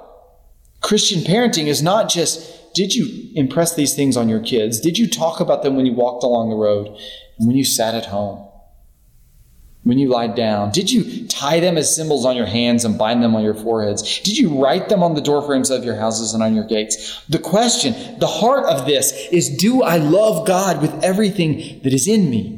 Christian 0.81 1.21
parenting 1.21 1.67
is 1.67 1.83
not 1.83 2.09
just 2.09 2.75
did 2.75 2.95
you 2.95 3.31
impress 3.35 3.75
these 3.75 3.95
things 3.95 4.17
on 4.17 4.29
your 4.29 4.41
kids? 4.41 4.81
Did 4.81 4.99
you 4.99 5.09
talk 5.09 5.41
about 5.41 5.63
them 5.63 5.75
when 5.75 5.87
you 5.87 5.93
walked 5.93 6.23
along 6.23 6.51
the 6.51 6.57
road? 6.57 6.97
when 7.39 7.57
you 7.57 7.65
sat 7.65 7.95
at 7.95 8.07
home. 8.07 8.45
when 9.85 9.97
you 9.97 10.09
lied 10.09 10.35
down? 10.35 10.71
Did 10.71 10.91
you 10.91 11.27
tie 11.29 11.61
them 11.61 11.79
as 11.79 11.95
symbols 11.95 12.27
on 12.27 12.37
your 12.37 12.45
hands 12.45 12.85
and 12.85 12.99
bind 12.99 13.23
them 13.23 13.35
on 13.35 13.43
your 13.43 13.55
foreheads? 13.55 14.21
Did 14.21 14.37
you 14.37 14.63
write 14.63 14.91
them 14.91 15.03
on 15.03 15.15
the 15.15 15.23
doorframes 15.23 15.71
of 15.71 15.83
your 15.83 15.97
houses 15.97 16.35
and 16.35 16.43
on 16.43 16.55
your 16.55 16.65
gates? 16.65 17.25
The 17.31 17.39
question, 17.39 18.19
the 18.19 18.27
heart 18.27 18.67
of 18.67 18.85
this 18.85 19.13
is 19.33 19.49
do 19.49 19.83
I 19.83 19.97
love 19.97 20.47
God 20.47 20.83
with 20.83 20.93
everything 21.03 21.81
that 21.85 21.95
is 21.95 22.07
in 22.07 22.29
me? 22.29 22.58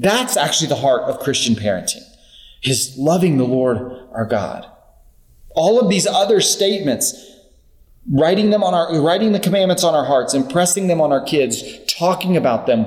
That's 0.00 0.38
actually 0.38 0.68
the 0.68 0.76
heart 0.76 1.02
of 1.02 1.20
Christian 1.20 1.54
parenting, 1.54 2.02
is 2.62 2.94
loving 2.96 3.36
the 3.36 3.44
Lord 3.44 3.76
our 4.12 4.24
God. 4.24 4.66
All 5.50 5.78
of 5.78 5.90
these 5.90 6.06
other 6.06 6.40
statements, 6.40 7.14
writing 8.10 8.48
them 8.48 8.64
on 8.64 8.72
our, 8.72 8.98
writing 9.02 9.32
the 9.32 9.40
commandments 9.40 9.84
on 9.84 9.94
our 9.94 10.06
hearts, 10.06 10.32
impressing 10.32 10.86
them 10.86 11.02
on 11.02 11.12
our 11.12 11.22
kids, 11.22 11.62
talking 11.86 12.38
about 12.38 12.66
them 12.66 12.84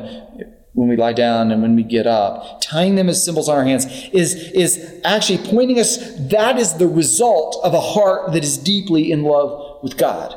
when 0.73 0.89
we 0.89 0.95
lie 0.95 1.13
down 1.13 1.51
and 1.51 1.61
when 1.61 1.75
we 1.75 1.83
get 1.83 2.07
up, 2.07 2.59
tying 2.61 2.95
them 2.95 3.07
as 3.07 3.23
symbols 3.23 3.47
on 3.47 3.57
our 3.57 3.63
hands, 3.63 3.85
is, 4.11 4.33
is 4.53 4.99
actually 5.03 5.37
pointing 5.37 5.79
us 5.79 5.97
that 6.31 6.57
is 6.57 6.73
the 6.77 6.87
result 6.87 7.59
of 7.63 7.75
a 7.75 7.79
heart 7.79 8.31
that 8.33 8.43
is 8.43 8.57
deeply 8.57 9.11
in 9.11 9.21
love 9.21 9.83
with 9.83 9.99
God. 9.99 10.35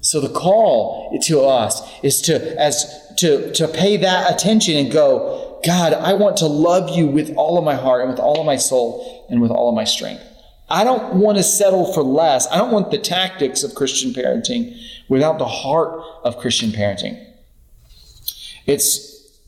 So 0.00 0.18
the 0.18 0.30
call 0.30 1.16
to 1.26 1.42
us 1.42 1.82
is 2.02 2.22
to 2.22 2.58
as 2.60 3.01
to, 3.22 3.52
to 3.52 3.68
pay 3.68 3.96
that 3.96 4.32
attention 4.32 4.76
and 4.76 4.92
go, 4.92 5.60
God, 5.64 5.94
I 5.94 6.14
want 6.14 6.36
to 6.38 6.46
love 6.46 6.90
you 6.90 7.06
with 7.06 7.34
all 7.36 7.56
of 7.56 7.64
my 7.64 7.76
heart 7.76 8.02
and 8.02 8.10
with 8.10 8.18
all 8.18 8.40
of 8.40 8.46
my 8.46 8.56
soul 8.56 9.26
and 9.30 9.40
with 9.40 9.50
all 9.50 9.68
of 9.68 9.74
my 9.74 9.84
strength. 9.84 10.22
I 10.68 10.84
don't 10.84 11.14
want 11.14 11.38
to 11.38 11.44
settle 11.44 11.92
for 11.92 12.02
less. 12.02 12.48
I 12.48 12.56
don't 12.58 12.72
want 12.72 12.90
the 12.90 12.98
tactics 12.98 13.62
of 13.62 13.74
Christian 13.74 14.12
parenting 14.12 14.76
without 15.08 15.38
the 15.38 15.46
heart 15.46 16.02
of 16.24 16.38
Christian 16.38 16.70
parenting. 16.70 17.24
It's 18.66 19.38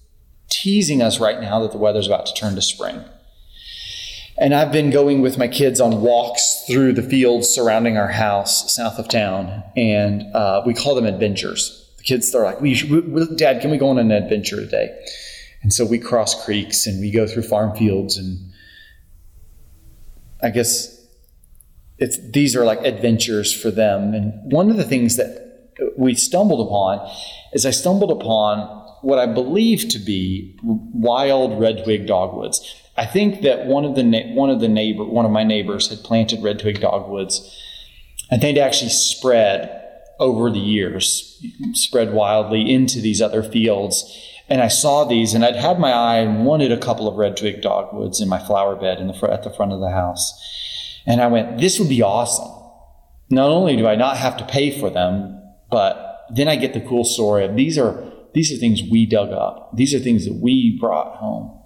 teasing 0.51 1.03
us 1.03 1.19
right 1.19 1.41
now 1.41 1.61
that 1.61 1.73
the 1.73 1.79
weather's 1.79 2.07
about 2.07 2.27
to 2.27 2.35
turn 2.35 2.55
to 2.55 2.63
spring. 2.63 3.05
And 4.37 4.55
I've 4.55 4.73
been 4.73 4.91
going 4.91 5.21
with 5.21 5.39
my 5.39 5.49
kids 5.49 5.81
on 5.81 6.01
walks 6.01 6.65
through 6.67 6.93
the 6.93 7.03
fields 7.03 7.49
surrounding 7.49 7.97
our 7.97 8.09
house 8.09 8.75
south 8.75 8.99
of 8.99 9.09
town, 9.09 9.63
and 9.77 10.23
uh, 10.35 10.63
we 10.67 10.75
call 10.75 10.95
them 10.95 11.07
adventures. 11.07 11.84
The 12.05 12.09
kids 12.09 12.35
are 12.35 12.45
like, 12.45 12.61
we, 12.61 12.83
we, 12.85 13.27
"Dad, 13.37 13.61
can 13.61 13.71
we 13.71 13.79
go 13.79 13.89
on 13.89 13.99
an 13.99 14.11
adventure 14.11 14.57
today?" 14.57 14.91
And 15.63 15.73
so 15.73 15.87
we 15.87 15.99
cross 15.99 16.45
creeks 16.45 16.87
and 16.87 17.01
we 17.01 17.11
go 17.11 17.27
through 17.27 17.45
farm 17.45 17.75
fields, 17.77 18.19
and 18.19 18.53
I 20.43 20.51
guess 20.51 21.03
it's 21.99 22.19
these 22.31 22.55
are 22.55 22.65
like 22.65 22.81
adventures 22.85 23.53
for 23.53 23.71
them. 23.71 24.13
And 24.15 24.53
one 24.53 24.71
of 24.71 24.77
the 24.77 24.85
things 24.85 25.17
that 25.17 25.73
we 25.97 26.15
stumbled 26.15 26.67
upon 26.67 27.11
is 27.53 27.65
I 27.65 27.71
stumbled 27.71 28.11
upon 28.11 28.83
what 29.03 29.19
I 29.19 29.27
believe 29.27 29.89
to 29.91 29.99
be 29.99 30.59
wild 30.63 31.61
red 31.61 31.85
twig 31.85 32.07
dogwoods. 32.07 32.75
I 32.97 33.07
think 33.07 33.43
that 33.43 33.67
one 33.67 33.85
of 33.85 33.95
the 33.95 34.33
one 34.35 34.51
of 34.51 34.61
the 34.61 34.69
neighbor 34.69 35.05
one 35.05 35.25
of 35.25 35.31
my 35.31 35.45
neighbors 35.45 35.89
had 35.89 35.99
planted 36.01 36.43
red 36.43 36.59
twig 36.59 36.81
dogwoods, 36.81 37.59
and 38.31 38.43
they'd 38.43 38.59
actually 38.59 38.91
spread 38.91 39.81
over 40.19 40.51
the 40.51 40.59
years, 40.59 41.43
spread 41.73 42.13
wildly 42.13 42.73
into 42.73 43.01
these 43.01 43.21
other 43.21 43.43
fields. 43.43 44.05
And 44.49 44.61
I 44.61 44.69
saw 44.69 45.05
these, 45.05 45.35
and 45.35 45.45
I'd 45.45 45.57
had 45.57 45.79
my 45.79 45.91
eye 45.91 46.17
and 46.19 46.45
wanted 46.45 46.71
a 46.71 46.79
couple 46.79 47.09
of 47.09 47.17
red 47.17 47.37
twig 47.37 47.63
dogwoods 47.63 48.21
in 48.21 48.29
my 48.29 48.39
flower 48.39 48.77
bed 48.77 48.99
in 48.99 49.07
the 49.07 49.15
fr- 49.15 49.27
at 49.27 49.43
the 49.43 49.51
front 49.51 49.73
of 49.73 49.81
the 49.81 49.91
house. 49.91 50.33
And 51.07 51.21
I 51.21 51.27
went, 51.27 51.59
this 51.59 51.79
would 51.79 51.89
be 51.89 52.03
awesome. 52.03 52.51
Not 53.31 53.51
only 53.51 53.77
do 53.77 53.87
I 53.87 53.97
not 53.97 54.17
have 54.17 54.37
to 54.37 54.45
pay 54.45 54.79
for 54.79 54.91
them, 54.91 55.43
but 55.71 56.27
then 56.31 56.49
I 56.49 56.57
get 56.57 56.75
the 56.75 56.81
cool 56.81 57.05
story 57.05 57.45
of 57.45 57.57
these 57.57 57.79
are 57.79 58.13
these 58.35 58.53
are 58.53 58.57
things 58.57 58.83
we 58.83 59.07
dug 59.07 59.31
up. 59.31 59.71
These 59.75 59.95
are 59.95 60.01
things 60.01 60.25
that 60.25 60.35
we 60.35 60.77
brought 60.81 61.17
home. 61.17 61.57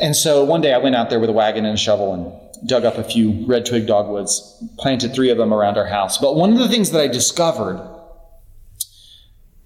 And 0.00 0.14
so 0.14 0.44
one 0.44 0.60
day 0.60 0.74
I 0.74 0.78
went 0.78 0.94
out 0.94 1.08
there 1.08 1.18
with 1.18 1.30
a 1.30 1.32
wagon 1.32 1.64
and 1.64 1.74
a 1.74 1.78
shovel 1.78 2.12
and 2.12 2.45
dug 2.66 2.84
up 2.84 2.96
a 2.96 3.04
few 3.04 3.44
red 3.46 3.66
twig 3.66 3.86
dogwoods, 3.86 4.62
planted 4.78 5.14
three 5.14 5.30
of 5.30 5.38
them 5.38 5.52
around 5.52 5.76
our 5.76 5.86
house. 5.86 6.18
But 6.18 6.36
one 6.36 6.52
of 6.52 6.58
the 6.58 6.68
things 6.68 6.90
that 6.90 7.00
I 7.00 7.08
discovered, 7.08 7.80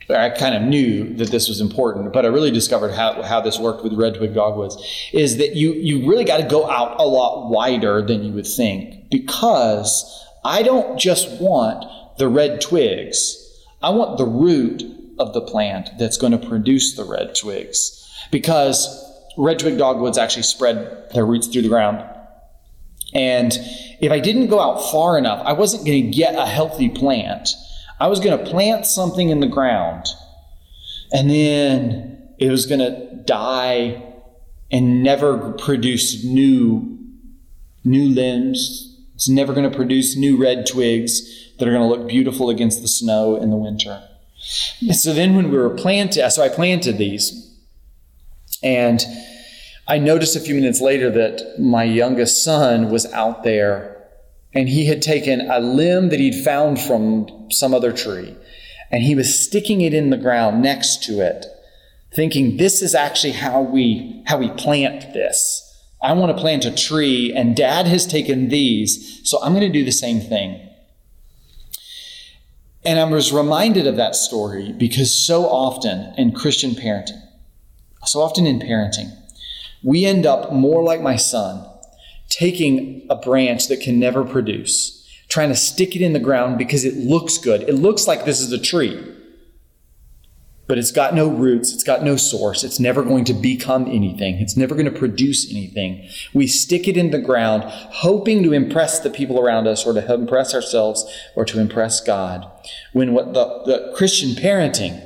I 0.09 0.30
kind 0.30 0.54
of 0.54 0.62
knew 0.62 1.14
that 1.14 1.30
this 1.30 1.49
was 1.49 1.61
important, 1.61 2.12
but 2.12 2.25
I 2.25 2.28
really 2.28 2.50
discovered 2.50 2.92
how, 2.92 3.23
how 3.23 3.40
this 3.40 3.59
worked 3.59 3.85
with 3.85 3.92
red 3.92 4.16
twig 4.16 4.35
dogwoods, 4.35 4.76
is 5.12 5.37
that 5.38 5.54
you, 5.54 5.73
you 5.75 6.09
really 6.09 6.25
got 6.25 6.38
to 6.38 6.49
go 6.49 6.68
out 6.68 6.99
a 6.99 7.04
lot 7.04 7.50
wider 7.50 8.02
than 8.02 8.25
you 8.25 8.32
would 8.32 8.47
think 8.47 9.11
because 9.11 10.26
I 10.44 10.62
don't 10.62 10.99
just 10.99 11.40
want 11.40 11.85
the 12.18 12.28
red 12.28 12.61
twigs. 12.61 13.37
I 13.82 13.90
want 13.90 14.18
the 14.18 14.26
root 14.26 14.82
of 15.18 15.32
the 15.35 15.40
plant 15.40 15.90
that's 15.99 16.16
going 16.16 16.32
to 16.32 16.38
produce 16.38 16.97
the 16.97 17.04
red 17.04 17.35
twigs. 17.35 17.97
Because 18.30 19.06
red 19.37 19.59
twig 19.59 19.78
dogwoods 19.78 20.18
actually 20.18 20.42
spread 20.42 21.11
their 21.14 21.26
roots 21.26 21.47
through 21.47 21.62
the 21.62 21.68
ground. 21.68 22.04
And 23.14 23.52
if 24.00 24.12
I 24.12 24.21
didn't 24.21 24.49
go 24.49 24.61
out 24.61 24.90
far 24.90 25.19
enough, 25.19 25.43
I 25.45 25.52
wasn't 25.52 25.85
going 25.85 26.05
to 26.05 26.11
get 26.11 26.35
a 26.35 26.47
healthy 26.47 26.88
plant. 26.88 27.49
I 27.99 28.07
was 28.07 28.21
going 28.21 28.38
to 28.38 28.50
plant 28.50 28.87
something 28.87 29.29
in 29.29 29.40
the 29.40 29.47
ground, 29.47 30.07
and 31.12 31.29
then 31.29 32.35
it 32.38 32.50
was 32.50 32.67
going 32.67 32.81
to 32.81 33.17
die 33.26 34.02
and 34.71 35.02
never 35.02 35.52
produce 35.52 36.25
new 36.25 36.99
new 37.85 38.09
limbs. 38.09 38.87
It's 39.14 39.29
never 39.29 39.52
going 39.52 39.71
to 39.71 39.76
produce 39.76 40.17
new 40.17 40.40
red 40.40 40.67
twigs 40.67 41.50
that 41.59 41.69
are 41.69 41.73
going 41.73 41.83
to 41.83 41.88
look 41.88 42.09
beautiful 42.09 42.49
against 42.49 42.81
the 42.81 42.88
snow 42.88 43.37
in 43.37 43.50
the 43.50 43.57
winter. 43.57 44.02
So 44.93 45.12
then 45.12 45.35
when 45.35 45.50
we 45.50 45.59
were 45.59 45.71
planted, 45.71 46.31
so 46.31 46.43
I 46.43 46.49
planted 46.49 46.97
these, 46.97 47.55
and 48.62 49.05
I 49.89 49.99
noticed 49.99 50.37
a 50.37 50.41
few 50.41 50.55
minutes 50.55 50.81
later 50.81 51.11
that 51.11 51.59
my 51.59 51.85
youngest 51.85 52.45
son 52.45 52.91
was 52.91 53.07
out 53.13 53.43
there 53.43 54.07
and 54.55 54.69
he 54.69 54.87
had 54.87 55.03
taken 55.03 55.51
a 55.51 55.61
limb 55.61 56.09
that 56.11 56.21
he'd 56.21 56.45
found 56.45 56.81
from 56.81 57.49
some 57.51 57.75
other 57.75 57.93
tree 57.93 58.37
and 58.91 59.03
he 59.03 59.15
was 59.15 59.39
sticking 59.39 59.81
it 59.81 59.95
in 59.95 60.11
the 60.11 60.17
ground 60.17 60.63
next 60.63 61.03
to 61.05 61.21
it 61.21 61.47
thinking 62.15 62.57
this 62.57 62.83
is 62.83 62.95
actually 62.95 63.33
how 63.33 63.63
we 63.63 64.23
how 64.27 64.39
we 64.39 64.51
plant 64.51 65.13
this. 65.13 65.67
I 66.03 66.13
want 66.15 66.35
to 66.35 66.41
plant 66.41 66.65
a 66.65 66.75
tree 66.75 67.33
and 67.35 67.55
dad 67.55 67.87
has 67.87 68.07
taken 68.07 68.49
these 68.49 69.21
so 69.29 69.43
i'm 69.43 69.53
going 69.53 69.67
to 69.67 69.79
do 69.79 69.85
the 69.85 69.93
same 69.93 70.21
thing. 70.21 70.67
And 72.85 72.99
I 72.99 73.05
was 73.05 73.33
reminded 73.33 73.87
of 73.87 73.97
that 73.97 74.17
story 74.17 74.73
because 74.73 75.15
so 75.15 75.45
often 75.45 76.15
in 76.17 76.33
Christian 76.33 76.71
parenting, 76.71 77.21
so 78.07 78.23
often 78.23 78.47
in 78.47 78.59
parenting, 78.59 79.15
we 79.83 80.05
end 80.05 80.27
up 80.27 80.53
more 80.53 80.83
like 80.83 81.01
my 81.01 81.17
son, 81.17 81.67
taking 82.29 83.07
a 83.11 83.17
branch 83.17 83.69
that 83.69 83.81
can 83.81 83.99
never 83.99 84.25
produce, 84.25 85.07
trying 85.29 85.49
to 85.49 85.57
stick 85.57 85.97
it 85.97 86.03
in 86.03 86.13
the 86.13 86.21
ground 86.21 86.59
because 86.59 86.85
it 86.85 86.97
looks 86.97 87.39
good. 87.39 87.63
It 87.63 87.75
looks 87.75 88.07
like 88.07 88.25
this 88.25 88.41
is 88.41 88.53
a 88.53 88.59
tree 88.59 89.17
but 90.71 90.79
it's 90.79 90.93
got 90.93 91.15
no 91.15 91.29
roots, 91.29 91.75
it's 91.75 91.83
got 91.83 92.05
no 92.05 92.15
source, 92.15 92.63
it's 92.63 92.79
never 92.79 93.03
going 93.03 93.25
to 93.25 93.35
become 93.35 93.89
anything, 93.89 94.37
it's 94.37 94.57
never 94.57 94.77
going 94.77 94.85
to 94.85 94.97
produce 94.97 95.51
anything. 95.51 96.09
We 96.33 96.47
stick 96.47 96.87
it 96.87 96.97
in 96.97 97.11
the 97.11 97.19
ground, 97.19 97.65
hoping 97.67 98.45
to 98.45 98.53
impress 98.53 99.01
the 99.01 99.11
people 99.11 99.41
around 99.41 99.67
us 99.67 99.85
or 99.85 99.95
to 99.95 100.15
impress 100.15 100.55
ourselves 100.55 101.05
or 101.35 101.45
to 101.47 101.59
impress 101.59 102.01
God. 102.01 102.49
When 102.93 103.15
what 103.15 103.35
the, 103.35 103.63
the 103.67 103.93
Christian 103.97 104.41
parenting 104.41 105.05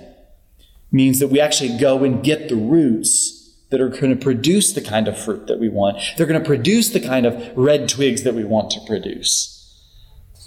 means 0.93 1.19
that 1.19 1.28
we 1.28 1.40
actually 1.40 1.78
go 1.78 2.04
and 2.04 2.23
get 2.23 2.50
the 2.50 2.57
roots 2.57 3.43
that 3.75 3.81
are 3.81 3.88
going 3.88 4.16
to 4.16 4.25
produce 4.25 4.73
the 4.73 4.81
kind 4.81 5.09
of 5.09 5.19
fruit 5.19 5.49
that 5.49 5.59
we 5.59 5.69
want. 5.69 5.99
They're 6.16 6.28
going 6.28 6.40
to 6.40 6.47
produce 6.47 6.90
the 6.90 7.00
kind 7.00 7.26
of 7.26 7.59
red 7.59 7.88
twigs 7.88 8.23
that 8.23 8.33
we 8.33 8.45
want 8.45 8.71
to 8.71 8.81
produce. 8.87 9.50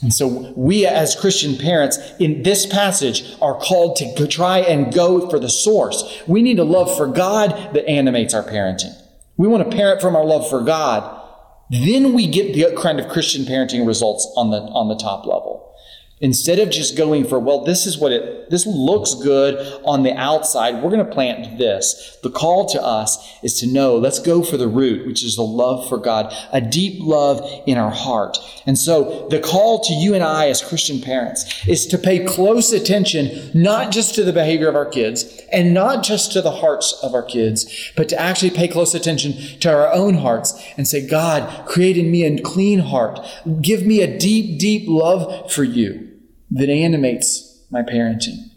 And 0.02 0.14
so 0.14 0.54
we 0.56 0.86
as 0.86 1.14
Christian 1.14 1.58
parents 1.58 1.98
in 2.20 2.44
this 2.44 2.66
passage 2.66 3.36
are 3.42 3.60
called 3.60 3.98
to 3.98 4.28
try 4.28 4.60
and 4.60 4.94
go 4.94 5.30
for 5.30 5.40
the 5.40 5.50
source. 5.50 6.24
We 6.26 6.42
need 6.42 6.58
a 6.58 6.64
love 6.64 6.96
for 6.96 7.06
God 7.06 7.52
that 7.74 7.86
animates 7.86 8.34
our 8.34 8.44
parenting. 8.44 8.96
We 9.36 9.50
want 9.50 9.70
to 9.70 9.76
parent 9.76 10.00
from 10.00 10.16
our 10.16 10.24
love 10.24 10.50
for 10.50 10.62
God. 10.62 11.22
Then 11.70 12.14
we 12.14 12.28
get 12.28 12.54
the 12.54 12.80
kind 12.82 12.98
of 12.98 13.10
Christian 13.10 13.44
parenting 13.44 13.86
results 13.86 14.26
on 14.38 14.52
the, 14.52 14.60
on 14.60 14.88
the 14.88 14.96
top 14.96 15.26
level. 15.26 15.57
Instead 16.20 16.58
of 16.58 16.72
just 16.72 16.98
going 16.98 17.24
for, 17.24 17.38
well, 17.38 17.64
this 17.64 17.86
is 17.86 18.00
what 18.00 18.12
it, 18.12 18.50
this 18.50 18.66
looks 18.66 19.14
good 19.14 19.56
on 19.86 20.02
the 20.02 20.14
outside, 20.14 20.82
we're 20.82 20.90
going 20.90 21.06
to 21.06 21.12
plant 21.12 21.60
this. 21.60 22.18
The 22.24 22.32
call 22.32 22.66
to 22.70 22.82
us 22.82 23.38
is 23.44 23.60
to 23.60 23.68
know, 23.68 23.98
let's 23.98 24.18
go 24.18 24.42
for 24.42 24.58
the 24.58 24.68
root, 24.68 25.06
which 25.06 25.24
is 25.24 25.36
the 25.36 25.44
love 25.44 25.88
for 25.88 26.00
God, 26.00 26.34
a 26.52 26.60
deep 26.60 27.04
love 27.04 27.48
in 27.68 27.78
our 27.78 27.92
heart. 27.92 28.40
And 28.66 28.80
so 28.80 29.28
the 29.30 29.40
call 29.40 29.84
to 29.84 29.94
you 29.94 30.16
and 30.16 30.24
I 30.24 30.50
as 30.50 30.60
Christian 30.64 31.02
parents 31.02 31.68
is 31.68 31.86
to 31.86 32.00
pay 32.00 32.26
close 32.26 32.74
attention, 32.74 33.52
not 33.54 33.92
just 33.92 34.16
to 34.16 34.24
the 34.24 34.34
behavior 34.34 34.70
of 34.70 34.76
our 34.76 34.90
kids 34.90 35.40
and 35.52 35.72
not 35.72 36.04
just 36.04 36.32
to 36.34 36.42
the 36.42 36.52
hearts 36.52 37.00
of 37.04 37.14
our 37.14 37.24
kids, 37.24 37.92
but 37.96 38.10
to 38.10 38.20
actually 38.20 38.50
pay 38.50 38.68
close 38.68 38.96
attention 38.96 39.34
to 39.60 39.72
our 39.72 39.94
own 39.94 40.16
hearts 40.16 40.60
and 40.78 40.88
say, 40.88 41.08
God, 41.08 41.68
create 41.68 41.96
in 41.96 42.10
me 42.10 42.24
a 42.24 42.42
clean 42.42 42.80
heart. 42.80 43.20
Give 43.62 43.86
me 43.86 44.02
a 44.02 44.18
deep, 44.18 44.60
deep 44.60 44.86
love 44.88 45.52
for 45.52 45.64
you 45.64 46.07
that 46.52 46.70
animates 46.70 47.64
my 47.70 47.82
parenting. 47.82 48.52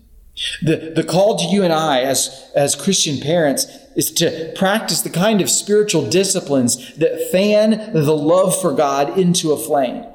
The, 0.62 0.92
the 0.94 1.04
call 1.04 1.36
to 1.36 1.44
you 1.46 1.62
and 1.62 1.72
I 1.72 2.00
as, 2.02 2.50
as 2.54 2.74
Christian 2.74 3.20
parents 3.20 3.66
is 3.94 4.10
to 4.12 4.52
practice 4.56 5.02
the 5.02 5.10
kind 5.10 5.40
of 5.40 5.50
spiritual 5.50 6.08
disciplines 6.08 6.96
that 6.96 7.30
fan 7.30 7.92
the 7.92 8.16
love 8.16 8.58
for 8.58 8.72
God 8.72 9.18
into 9.18 9.52
a 9.52 9.58
flame 9.58 10.06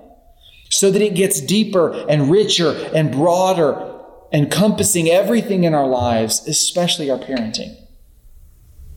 so 0.72 0.90
that 0.90 1.02
it 1.02 1.14
gets 1.16 1.42
deeper 1.42 1.92
and 2.10 2.32
richer 2.32 2.72
and 2.94 3.12
broader, 3.12 3.94
encompassing 4.34 5.10
everything 5.10 5.64
in 5.64 5.74
our 5.74 5.88
lives, 5.88 6.48
especially 6.48 7.12
our 7.12 7.20
parenting. 7.20 7.76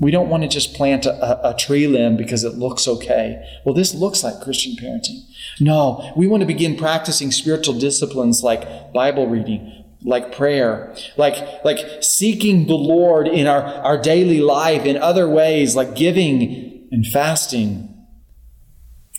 We 0.00 0.10
don't 0.10 0.28
want 0.28 0.44
to 0.44 0.48
just 0.48 0.74
plant 0.74 1.06
a, 1.06 1.48
a, 1.48 1.56
tree 1.56 1.86
limb 1.88 2.16
because 2.16 2.44
it 2.44 2.54
looks 2.54 2.86
okay. 2.86 3.44
Well, 3.64 3.74
this 3.74 3.94
looks 3.94 4.22
like 4.22 4.40
Christian 4.40 4.76
parenting. 4.76 5.22
No, 5.60 6.12
we 6.16 6.28
want 6.28 6.42
to 6.42 6.46
begin 6.46 6.76
practicing 6.76 7.32
spiritual 7.32 7.78
disciplines 7.78 8.44
like 8.44 8.92
Bible 8.92 9.26
reading, 9.26 9.84
like 10.02 10.34
prayer, 10.34 10.94
like, 11.16 11.64
like 11.64 12.02
seeking 12.02 12.66
the 12.66 12.76
Lord 12.76 13.26
in 13.26 13.48
our, 13.48 13.62
our 13.62 14.00
daily 14.00 14.40
life 14.40 14.84
in 14.84 14.96
other 14.96 15.28
ways, 15.28 15.74
like 15.74 15.96
giving 15.96 16.86
and 16.92 17.04
fasting 17.04 17.87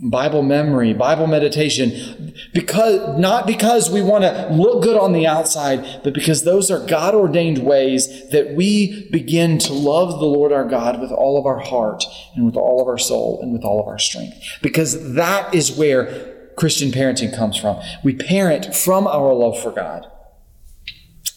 Bible 0.02 0.44
memory, 0.44 0.94
Bible 0.94 1.28
meditation, 1.28 2.34
because 2.54 3.20
not 3.20 3.46
because 3.46 3.90
we 3.90 4.02
want 4.02 4.24
to 4.24 4.48
look 4.52 4.82
good 4.82 4.98
on 4.98 5.12
the 5.12 5.28
outside, 5.28 6.02
but 6.04 6.14
because 6.14 6.44
those 6.44 6.72
are 6.72 6.86
God 6.86 7.14
ordained 7.14 7.60
ways 7.60 8.30
that 8.30 8.56
we 8.56 9.10
begin 9.10 9.58
to 9.60 9.74
love 9.74 10.20
the 10.20 10.26
Lord 10.26 10.54
our 10.54 10.64
God 10.64 11.02
with 11.02 11.12
all 11.12 11.38
of 11.38 11.46
our 11.46 11.60
heart 11.60 12.06
and 12.36 12.46
with 12.46 12.56
all 12.56 12.82
of 12.82 12.88
our 12.88 12.98
soul 12.98 13.40
and 13.42 13.52
with 13.52 13.64
all 13.64 13.82
of 13.82 13.88
our 13.88 14.00
strength. 14.00 14.38
Because 14.62 15.16
that 15.16 15.54
is 15.54 15.74
where 15.74 16.52
Christian 16.56 16.92
parenting 16.92 17.36
comes 17.36 17.58
from. 17.58 17.82
We 18.02 18.16
parent 18.16 18.74
from 18.74 19.06
our 19.06 19.34
love 19.34 19.62
for 19.62 19.72
God. 19.72 20.06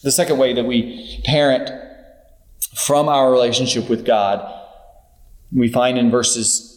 The 0.03 0.11
second 0.11 0.37
way 0.37 0.53
that 0.53 0.65
we 0.65 1.21
parent 1.25 1.69
from 2.75 3.09
our 3.09 3.31
relationship 3.31 3.89
with 3.89 4.05
God, 4.05 4.41
we 5.51 5.69
find 5.69 5.97
in 5.97 6.09
verses 6.11 6.72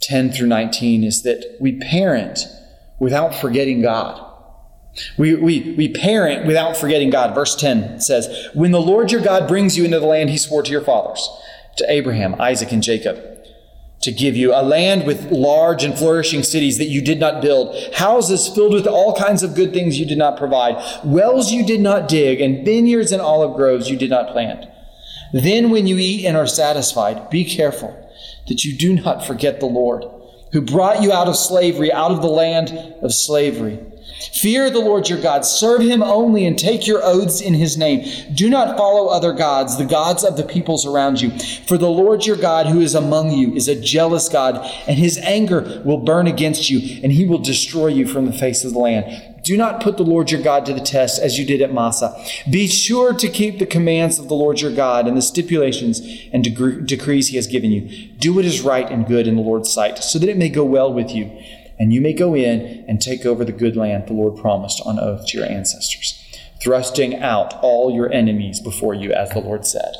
10 0.00 0.32
through 0.32 0.48
19 0.48 1.04
is 1.04 1.22
that 1.22 1.56
we 1.60 1.72
parent 1.78 2.40
without 2.98 3.34
forgetting 3.34 3.82
God. 3.82 4.26
We, 5.16 5.34
we, 5.34 5.74
we 5.76 5.88
parent 5.88 6.46
without 6.46 6.76
forgetting 6.76 7.10
God. 7.10 7.34
Verse 7.34 7.54
10 7.54 8.00
says, 8.00 8.48
When 8.54 8.72
the 8.72 8.80
Lord 8.80 9.12
your 9.12 9.20
God 9.20 9.46
brings 9.46 9.76
you 9.76 9.84
into 9.84 10.00
the 10.00 10.06
land 10.06 10.30
he 10.30 10.38
swore 10.38 10.62
to 10.62 10.70
your 10.70 10.80
fathers, 10.80 11.28
to 11.76 11.90
Abraham, 11.90 12.40
Isaac, 12.40 12.72
and 12.72 12.82
Jacob, 12.82 13.18
to 14.02 14.10
give 14.10 14.34
you 14.34 14.52
a 14.52 14.62
land 14.62 15.06
with 15.06 15.30
large 15.30 15.84
and 15.84 15.96
flourishing 15.96 16.42
cities 16.42 16.78
that 16.78 16.86
you 16.86 17.02
did 17.02 17.20
not 17.20 17.42
build, 17.42 17.76
houses 17.94 18.48
filled 18.48 18.72
with 18.72 18.86
all 18.86 19.14
kinds 19.14 19.42
of 19.42 19.54
good 19.54 19.72
things 19.72 19.98
you 19.98 20.06
did 20.06 20.18
not 20.18 20.38
provide, 20.38 20.82
wells 21.04 21.52
you 21.52 21.64
did 21.64 21.80
not 21.80 22.08
dig, 22.08 22.40
and 22.40 22.64
vineyards 22.64 23.12
and 23.12 23.20
olive 23.20 23.56
groves 23.56 23.90
you 23.90 23.96
did 23.96 24.10
not 24.10 24.32
plant. 24.32 24.66
Then, 25.32 25.70
when 25.70 25.86
you 25.86 25.96
eat 25.98 26.24
and 26.24 26.36
are 26.36 26.46
satisfied, 26.46 27.30
be 27.30 27.44
careful 27.44 28.09
that 28.50 28.64
you 28.64 28.76
do 28.76 29.00
not 29.00 29.24
forget 29.24 29.60
the 29.60 29.66
Lord, 29.66 30.04
who 30.52 30.60
brought 30.60 31.02
you 31.02 31.12
out 31.12 31.28
of 31.28 31.36
slavery, 31.36 31.92
out 31.92 32.10
of 32.10 32.20
the 32.20 32.28
land 32.28 32.70
of 33.00 33.14
slavery. 33.14 33.78
Fear 34.32 34.70
the 34.70 34.80
Lord 34.80 35.08
your 35.08 35.22
God, 35.22 35.44
serve 35.44 35.82
him 35.82 36.02
only, 36.02 36.44
and 36.44 36.58
take 36.58 36.84
your 36.84 37.00
oaths 37.02 37.40
in 37.40 37.54
his 37.54 37.78
name. 37.78 38.04
Do 38.34 38.50
not 38.50 38.76
follow 38.76 39.06
other 39.06 39.32
gods, 39.32 39.78
the 39.78 39.84
gods 39.84 40.24
of 40.24 40.36
the 40.36 40.42
peoples 40.42 40.84
around 40.84 41.20
you. 41.20 41.30
For 41.66 41.78
the 41.78 41.88
Lord 41.88 42.26
your 42.26 42.36
God, 42.36 42.66
who 42.66 42.80
is 42.80 42.96
among 42.96 43.30
you, 43.30 43.54
is 43.54 43.68
a 43.68 43.80
jealous 43.80 44.28
God, 44.28 44.56
and 44.88 44.98
his 44.98 45.16
anger 45.18 45.80
will 45.84 45.98
burn 45.98 46.26
against 46.26 46.68
you, 46.68 47.00
and 47.04 47.12
he 47.12 47.24
will 47.24 47.38
destroy 47.38 47.86
you 47.86 48.06
from 48.06 48.26
the 48.26 48.32
face 48.32 48.64
of 48.64 48.72
the 48.72 48.78
land. 48.80 49.29
Do 49.42 49.56
not 49.56 49.80
put 49.80 49.96
the 49.96 50.02
Lord 50.02 50.30
your 50.30 50.42
God 50.42 50.66
to 50.66 50.74
the 50.74 50.80
test 50.80 51.20
as 51.20 51.38
you 51.38 51.46
did 51.46 51.62
at 51.62 51.72
Massah. 51.72 52.14
Be 52.50 52.66
sure 52.66 53.14
to 53.14 53.28
keep 53.28 53.58
the 53.58 53.66
commands 53.66 54.18
of 54.18 54.28
the 54.28 54.34
Lord 54.34 54.60
your 54.60 54.74
God 54.74 55.06
and 55.06 55.16
the 55.16 55.22
stipulations 55.22 56.00
and 56.32 56.44
decrees 56.44 57.28
he 57.28 57.36
has 57.36 57.46
given 57.46 57.70
you. 57.70 58.08
Do 58.18 58.34
what 58.34 58.44
is 58.44 58.60
right 58.60 58.88
and 58.90 59.06
good 59.06 59.26
in 59.26 59.36
the 59.36 59.42
Lord's 59.42 59.72
sight, 59.72 59.98
so 59.98 60.18
that 60.18 60.28
it 60.28 60.36
may 60.36 60.48
go 60.48 60.64
well 60.64 60.92
with 60.92 61.10
you, 61.10 61.26
and 61.78 61.92
you 61.92 62.00
may 62.00 62.12
go 62.12 62.34
in 62.34 62.84
and 62.86 63.00
take 63.00 63.24
over 63.24 63.44
the 63.44 63.52
good 63.52 63.76
land 63.76 64.06
the 64.06 64.12
Lord 64.12 64.40
promised 64.40 64.82
on 64.84 64.98
oath 64.98 65.26
to 65.28 65.38
your 65.38 65.46
ancestors, 65.46 66.22
thrusting 66.62 67.16
out 67.16 67.54
all 67.62 67.94
your 67.94 68.12
enemies 68.12 68.60
before 68.60 68.94
you, 68.94 69.12
as 69.12 69.30
the 69.30 69.40
Lord 69.40 69.66
said. 69.66 69.94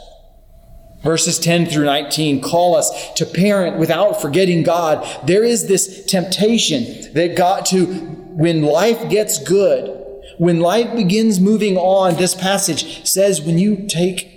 Verses 1.03 1.39
10 1.39 1.65
through 1.65 1.87
19 1.87 2.43
call 2.43 2.77
us 2.77 3.11
to 3.15 3.25
parent 3.25 3.79
without 3.79 4.21
forgetting 4.21 4.63
God. 4.63 5.07
There 5.27 5.45
is 5.45 5.67
this 5.67 6.05
temptation 6.05 7.15
that 7.15 7.37
got 7.37 7.65
to 7.67 8.20
when 8.41 8.63
life 8.63 9.11
gets 9.11 9.39
good, 9.39 10.03
when 10.39 10.61
life 10.61 10.97
begins 10.97 11.39
moving 11.39 11.77
on, 11.77 12.17
this 12.17 12.35
passage 12.35 13.07
says 13.07 13.43
when 13.43 13.59
you 13.59 13.87
take 13.87 14.29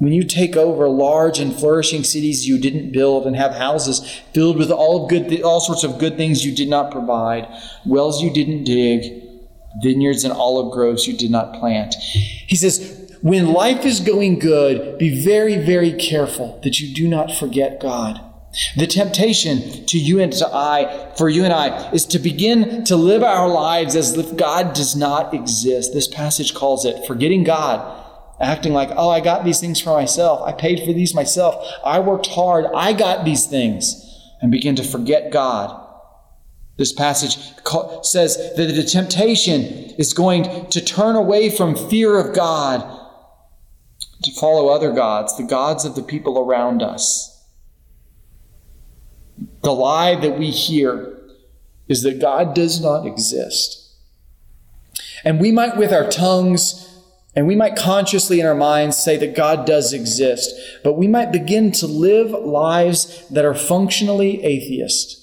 when 0.00 0.12
you 0.12 0.22
take 0.22 0.54
over 0.54 0.86
large 0.86 1.38
and 1.38 1.54
flourishing 1.54 2.04
cities 2.04 2.46
you 2.46 2.58
didn't 2.58 2.92
build 2.92 3.26
and 3.26 3.36
have 3.36 3.54
houses 3.54 4.20
filled 4.34 4.58
with 4.58 4.70
all 4.70 5.06
good 5.06 5.40
all 5.40 5.60
sorts 5.60 5.82
of 5.82 5.98
good 5.98 6.18
things 6.18 6.44
you 6.44 6.54
did 6.54 6.68
not 6.68 6.90
provide, 6.90 7.48
wells 7.86 8.22
you 8.22 8.30
didn't 8.30 8.64
dig, 8.64 9.22
vineyards 9.82 10.22
and 10.22 10.34
olive 10.34 10.70
groves 10.70 11.06
you 11.06 11.16
did 11.16 11.30
not 11.30 11.54
plant. 11.54 11.94
He 11.94 12.56
says, 12.56 13.16
when 13.22 13.54
life 13.54 13.86
is 13.86 14.00
going 14.00 14.40
good, 14.40 14.98
be 14.98 15.24
very, 15.24 15.56
very 15.56 15.92
careful 15.94 16.60
that 16.62 16.80
you 16.80 16.94
do 16.94 17.08
not 17.08 17.34
forget 17.34 17.80
God. 17.80 18.20
The 18.76 18.86
temptation 18.86 19.84
to 19.86 19.98
you 19.98 20.20
and 20.20 20.32
to 20.34 20.46
I, 20.46 21.12
for 21.16 21.28
you 21.28 21.44
and 21.44 21.52
I, 21.52 21.90
is 21.90 22.06
to 22.06 22.18
begin 22.18 22.84
to 22.84 22.96
live 22.96 23.22
our 23.22 23.48
lives 23.48 23.96
as 23.96 24.16
if 24.16 24.36
God 24.36 24.74
does 24.74 24.94
not 24.94 25.34
exist. 25.34 25.92
This 25.92 26.06
passage 26.06 26.54
calls 26.54 26.84
it 26.84 27.04
forgetting 27.06 27.42
God, 27.42 28.04
acting 28.40 28.72
like, 28.72 28.90
oh, 28.96 29.10
I 29.10 29.20
got 29.20 29.44
these 29.44 29.60
things 29.60 29.80
for 29.80 29.90
myself. 29.90 30.42
I 30.46 30.52
paid 30.52 30.80
for 30.84 30.92
these 30.92 31.14
myself. 31.14 31.64
I 31.84 31.98
worked 31.98 32.28
hard. 32.28 32.66
I 32.74 32.92
got 32.92 33.24
these 33.24 33.46
things. 33.46 34.00
And 34.40 34.52
begin 34.52 34.76
to 34.76 34.84
forget 34.84 35.32
God. 35.32 35.80
This 36.76 36.92
passage 36.92 37.38
says 38.02 38.36
that 38.56 38.72
the 38.74 38.82
temptation 38.82 39.62
is 39.96 40.12
going 40.12 40.68
to 40.68 40.84
turn 40.84 41.16
away 41.16 41.48
from 41.48 41.74
fear 41.74 42.18
of 42.18 42.34
God 42.34 42.80
to 44.22 44.32
follow 44.32 44.68
other 44.68 44.92
gods, 44.92 45.36
the 45.38 45.44
gods 45.44 45.84
of 45.84 45.94
the 45.94 46.02
people 46.02 46.38
around 46.38 46.82
us. 46.82 47.33
The 49.64 49.72
lie 49.72 50.14
that 50.14 50.38
we 50.38 50.50
hear 50.50 51.18
is 51.88 52.02
that 52.02 52.20
God 52.20 52.54
does 52.54 52.80
not 52.80 53.06
exist. 53.06 53.80
And 55.24 55.40
we 55.40 55.50
might, 55.50 55.76
with 55.76 55.92
our 55.92 56.08
tongues, 56.08 56.80
and 57.34 57.46
we 57.46 57.56
might 57.56 57.74
consciously 57.74 58.40
in 58.40 58.46
our 58.46 58.54
minds 58.54 58.96
say 58.96 59.16
that 59.16 59.34
God 59.34 59.66
does 59.66 59.92
exist, 59.92 60.54
but 60.84 60.94
we 60.94 61.08
might 61.08 61.32
begin 61.32 61.72
to 61.72 61.86
live 61.86 62.30
lives 62.30 63.26
that 63.30 63.44
are 63.44 63.54
functionally 63.54 64.44
atheist. 64.44 65.20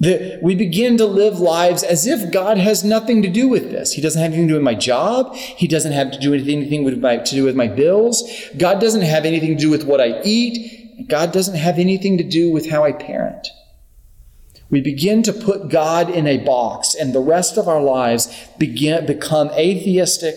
That 0.00 0.42
we 0.42 0.54
begin 0.54 0.96
to 0.96 1.06
live 1.06 1.38
lives 1.38 1.82
as 1.82 2.06
if 2.06 2.32
God 2.32 2.58
has 2.58 2.82
nothing 2.82 3.22
to 3.22 3.28
do 3.28 3.48
with 3.48 3.70
this. 3.70 3.92
He 3.92 4.02
doesn't 4.02 4.20
have 4.20 4.32
anything 4.32 4.48
to 4.48 4.54
do 4.54 4.58
with 4.58 4.64
my 4.64 4.74
job. 4.74 5.36
He 5.36 5.68
doesn't 5.68 5.92
have 5.92 6.10
to 6.10 6.18
do 6.18 6.34
anything 6.34 6.84
with 6.84 6.98
my, 6.98 7.18
to 7.18 7.34
do 7.34 7.44
with 7.44 7.54
my 7.54 7.68
bills. 7.68 8.28
God 8.56 8.80
doesn't 8.80 9.02
have 9.02 9.24
anything 9.24 9.56
to 9.56 9.62
do 9.62 9.70
with 9.70 9.84
what 9.84 10.00
I 10.00 10.20
eat. 10.24 10.89
God 11.08 11.32
doesn't 11.32 11.56
have 11.56 11.78
anything 11.78 12.18
to 12.18 12.24
do 12.24 12.50
with 12.52 12.70
how 12.70 12.84
I 12.84 12.92
parent. 12.92 13.48
We 14.70 14.80
begin 14.80 15.22
to 15.24 15.32
put 15.32 15.68
God 15.68 16.10
in 16.10 16.26
a 16.26 16.38
box, 16.38 16.94
and 16.94 17.12
the 17.12 17.20
rest 17.20 17.56
of 17.56 17.68
our 17.68 17.82
lives 17.82 18.32
begin 18.58 19.04
become 19.06 19.50
atheistic 19.50 20.36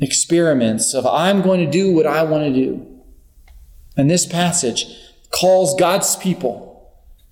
experiments 0.00 0.94
of 0.94 1.06
I'm 1.06 1.42
going 1.42 1.64
to 1.64 1.70
do 1.70 1.92
what 1.92 2.06
I 2.06 2.22
want 2.22 2.44
to 2.44 2.52
do. 2.52 2.86
And 3.96 4.10
this 4.10 4.26
passage 4.26 4.86
calls 5.30 5.74
God's 5.74 6.16
people 6.16 6.68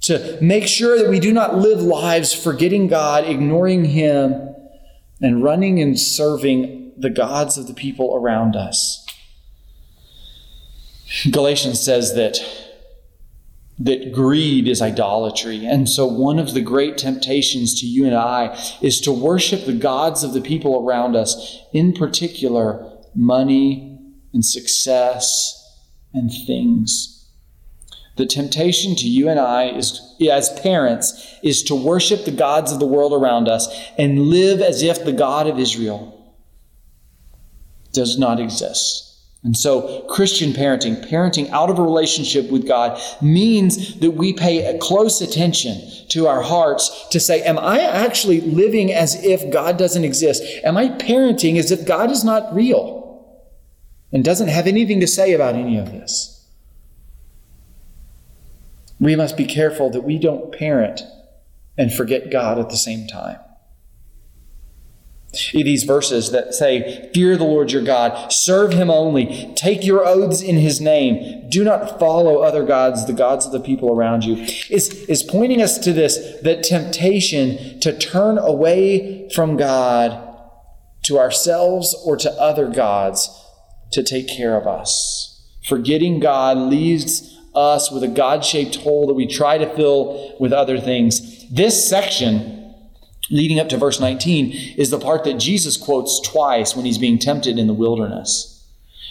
to 0.03 0.39
make 0.41 0.67
sure 0.67 0.99
that 0.99 1.09
we 1.09 1.21
do 1.21 1.33
not 1.33 1.57
live 1.57 1.81
lives 1.81 2.33
forgetting 2.33 2.89
God, 2.89 3.25
ignoring 3.25 3.85
Him, 3.85 4.55
and 5.21 5.43
running 5.43 5.81
and 5.81 5.99
serving 5.99 6.93
the 6.97 7.11
gods 7.11 7.57
of 7.57 7.67
the 7.67 7.75
people 7.75 8.15
around 8.15 8.57
us. 8.57 9.06
Galatians 11.31 11.81
says 11.81 12.15
that 12.15 12.39
that 13.79 14.13
greed 14.13 14.69
is 14.69 14.81
idolatry. 14.81 15.67
And 15.67 15.89
so 15.89 16.07
one 16.07 16.39
of 16.39 16.55
the 16.55 16.63
great 16.63 16.97
temptations 16.97 17.79
to 17.81 17.87
you 17.87 18.07
and 18.07 18.15
I 18.15 18.59
is 18.81 19.01
to 19.03 19.13
worship 19.13 19.67
the 19.67 19.75
gods 19.75 20.25
of 20.25 20.33
the 20.33 20.41
people 20.41 20.83
around 20.87 21.15
us, 21.15 21.61
in 21.73 21.93
particular 21.93 22.91
money 23.15 23.99
and 24.33 24.45
success 24.45 25.53
and 26.15 26.31
things. 26.47 27.31
The 28.17 28.27
temptation 28.27 28.97
to 28.97 29.07
you 29.07 29.29
and 29.29 29.39
I 29.39 29.69
is 29.69 30.01
as 30.31 30.59
parents 30.61 31.35
is 31.43 31.63
to 31.65 31.75
worship 31.75 32.25
the 32.25 32.31
gods 32.31 32.73
of 32.73 32.81
the 32.81 32.87
world 32.87 33.13
around 33.13 33.47
us 33.47 33.69
and 33.99 34.29
live 34.29 34.63
as 34.63 34.83
if 34.83 35.05
the 35.05 35.13
God 35.13 35.47
of 35.47 35.59
Israel 35.59 36.35
does 37.93 38.19
not 38.19 38.41
exist. 38.41 39.06
And 39.43 39.57
so, 39.57 40.01
Christian 40.09 40.53
parenting, 40.53 41.09
parenting 41.09 41.49
out 41.51 41.71
of 41.71 41.79
a 41.79 41.83
relationship 41.83 42.51
with 42.51 42.67
God, 42.67 43.01
means 43.23 43.97
that 44.01 44.13
we 44.13 44.33
pay 44.33 44.77
close 44.81 45.21
attention 45.21 45.81
to 46.09 46.27
our 46.27 46.43
hearts 46.43 47.07
to 47.11 47.21
say, 47.21 47.43
Am 47.43 47.59
I 47.59 47.81
actually 47.81 48.41
living 48.41 48.93
as 48.93 49.23
if 49.25 49.53
God 49.53 49.77
doesn't 49.77 50.05
exist? 50.05 50.43
Am 50.65 50.77
I 50.77 50.89
parenting 50.89 51.59
as 51.59 51.71
if 51.71 51.87
God 51.87 52.11
is 52.11 52.25
not 52.25 52.53
real 52.55 53.41
and 54.13 54.25
doesn't 54.25 54.49
have 54.49 54.67
anything 54.67 55.01
to 55.01 55.07
say 55.07 55.33
about 55.33 55.55
any 55.55 55.79
of 55.79 55.93
this? 55.93 56.45
We 58.99 59.15
must 59.15 59.37
be 59.37 59.45
careful 59.45 59.91
that 59.91 60.01
we 60.01 60.19
don't 60.19 60.51
parent 60.51 61.03
and 61.79 61.93
forget 61.93 62.31
God 62.31 62.59
at 62.59 62.71
the 62.71 62.77
same 62.77 63.07
time 63.07 63.39
these 65.53 65.85
verses 65.85 66.31
that 66.33 66.55
say, 66.55 67.11
Fear 67.15 67.37
the 67.37 67.45
Lord 67.45 67.73
your 67.73 67.83
God, 67.83 68.33
serve 68.33 68.73
him 68.73 68.91
only, 68.91 69.53
take 69.55 69.85
your 69.85 70.07
oaths 70.07 70.43
in 70.43 70.57
his 70.57 70.81
name, 70.81 71.49
do 71.49 71.65
not 71.65 71.99
follow 71.99 72.39
other 72.39 72.65
gods, 72.65 73.07
the 73.07 73.13
gods 73.13 73.47
of 73.47 73.53
the 73.53 73.61
people 73.61 73.91
around 73.91 74.25
you, 74.25 74.37
is, 74.71 74.91
is 75.09 75.23
pointing 75.23 75.63
us 75.63 75.79
to 75.79 75.93
this 75.93 76.41
that 76.43 76.63
temptation 76.63 77.81
to 77.81 77.97
turn 77.97 78.39
away 78.39 79.29
from 79.31 79.57
God 79.57 80.23
to 81.05 81.19
ourselves 81.19 81.95
or 82.05 82.17
to 82.17 82.31
other 82.33 82.69
gods 82.69 83.31
to 83.93 84.03
take 84.03 84.29
care 84.29 84.57
of 84.57 84.67
us. 84.67 85.33
Forgetting 85.69 86.21
God 86.21 86.59
leaves 86.59 87.37
us 87.55 87.91
with 87.91 88.03
a 88.03 88.09
God 88.09 88.45
shaped 88.45 88.77
hole 88.77 89.07
that 89.07 89.15
we 89.15 89.27
try 89.27 89.59
to 89.59 89.75
fill 89.75 90.37
with 90.39 90.53
other 90.53 90.79
things. 90.79 91.49
This 91.51 91.89
section 91.89 92.56
leading 93.31 93.59
up 93.59 93.69
to 93.71 93.77
verse 93.77 94.01
19 94.01 94.75
is 94.77 94.91
the 94.91 94.99
part 94.99 95.25
that 95.25 95.39
Jesus 95.39 95.77
quotes 95.77 96.21
twice 96.21 96.77
when 96.77 96.85
he's 96.85 96.99
being 96.99 97.19
tempted 97.19 97.59
in 97.59 97.67
the 97.67 97.75
wilderness. 97.75 98.53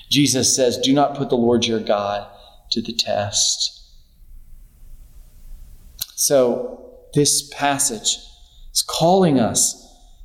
Jesus 0.10 0.56
says, 0.56 0.78
Do 0.78 0.93
not 0.93 1.15
put 1.15 1.30
the 1.30 1.36
Lord 1.36 1.65
your 1.65 1.80
God 1.80 2.28
to 2.71 2.82
the 2.82 2.93
test. 2.93 3.71
So, 6.15 6.93
this 7.13 7.49
passage 7.49 8.17
is 8.73 8.82
calling 8.82 9.39
us 9.39 9.82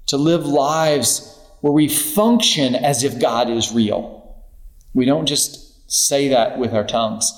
to 0.07 0.17
live 0.17 0.47
lives 0.47 1.39
where 1.61 1.73
we 1.73 1.89
function 1.89 2.75
as 2.75 3.05
if 3.05 3.21
God 3.21 3.49
is 3.49 3.73
real. 3.73 4.45
We 4.95 5.05
don't 5.05 5.27
just 5.27 5.91
say 5.91 6.29
that 6.29 6.59
with 6.59 6.75
our 6.75 6.85
tongues. 6.85 7.33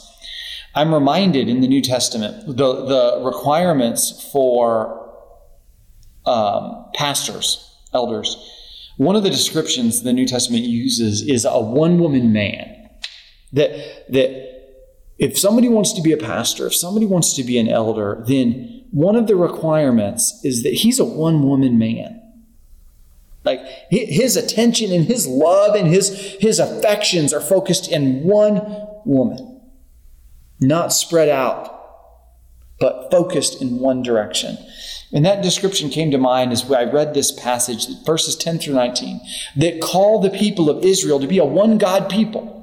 I'm 0.75 0.95
reminded 0.95 1.49
in 1.49 1.61
the 1.61 1.69
New 1.69 1.83
Testament 1.83 2.47
the, 2.47 2.87
the 2.87 3.23
requirements 3.23 4.31
for 4.33 5.02
um, 6.27 6.87
pastors, 6.95 7.77
elders. 7.93 8.37
One 8.97 9.17
of 9.17 9.23
the 9.23 9.31
descriptions 9.31 10.03
the 10.03 10.13
New 10.13 10.27
Testament 10.27 10.65
uses 10.65 11.23
is 11.23 11.45
a 11.45 11.59
one 11.59 11.99
woman 11.99 12.33
man. 12.33 12.91
That, 13.53 14.13
that 14.13 14.53
if 15.19 15.39
somebody 15.39 15.69
wants 15.69 15.93
to 15.95 16.03
be 16.03 16.13
a 16.13 16.17
pastor, 16.17 16.67
if 16.67 16.75
somebody 16.75 17.07
wants 17.07 17.35
to 17.37 17.45
be 17.45 17.59
an 17.59 17.69
elder, 17.69 18.23
then 18.27 18.85
one 18.91 19.17
of 19.17 19.27
the 19.27 19.37
requirements 19.37 20.41
is 20.45 20.63
that 20.63 20.73
he's 20.75 20.99
a 20.99 21.05
one 21.05 21.43
woman 21.43 21.79
man. 21.79 22.21
Like 23.45 23.61
his 23.91 24.37
attention 24.37 24.93
and 24.93 25.05
his 25.05 25.27
love 25.27 25.75
and 25.75 25.89
his, 25.89 26.37
his 26.39 26.59
affections 26.59 27.33
are 27.33 27.41
focused 27.41 27.91
in 27.91 28.23
one 28.23 28.61
woman, 29.05 29.61
not 30.61 30.93
spread 30.93 31.29
out, 31.29 31.73
but 32.79 33.11
focused 33.11 33.61
in 33.61 33.79
one 33.79 34.03
direction. 34.03 34.57
And 35.13 35.27
that 35.27 35.43
description 35.43 35.91
came 35.91 36.11
to 36.11 36.19
mind 36.19 36.53
as 36.53 36.71
I 36.71 36.85
read 36.85 37.13
this 37.13 37.33
passage, 37.33 37.87
verses 38.05 38.35
10 38.37 38.59
through 38.59 38.75
19, 38.75 39.21
that 39.57 39.81
call 39.83 40.21
the 40.21 40.31
people 40.31 40.71
of 40.71 40.85
Israel 40.85 41.21
to 41.21 41.27
be 41.27 41.39
a 41.39 41.45
one 41.45 41.77
God 41.77 42.09
people. 42.09 42.59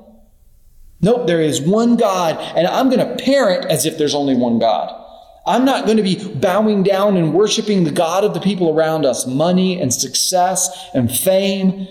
Nope, 1.01 1.27
there 1.27 1.41
is 1.41 1.61
one 1.61 1.95
God, 1.95 2.37
and 2.57 2.67
I'm 2.67 2.89
going 2.89 3.07
to 3.07 3.23
parent 3.23 3.65
as 3.65 3.85
if 3.85 3.97
there's 3.97 4.15
only 4.15 4.35
one 4.35 4.59
God. 4.59 4.95
I'm 5.45 5.63
not 5.63 5.85
going 5.85 5.97
to 5.97 6.03
be 6.03 6.33
bowing 6.35 6.83
down 6.83 7.17
and 7.17 7.33
worshiping 7.33 7.83
the 7.83 7.91
God 7.91 8.23
of 8.23 8.33
the 8.33 8.41
people 8.41 8.75
around 8.75 9.05
us, 9.05 9.25
money 9.25 9.79
and 9.79 9.93
success 9.93 10.89
and 10.93 11.09
fame. 11.09 11.87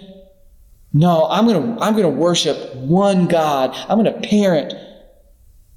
No, 0.93 1.27
I'm 1.29 1.47
going 1.47 1.63
to, 1.77 1.83
I'm 1.83 1.95
going 1.95 2.05
to 2.05 2.21
worship 2.21 2.75
one 2.75 3.27
God. 3.27 3.75
I'm 3.89 4.03
going 4.03 4.13
to 4.13 4.29
parent 4.29 4.75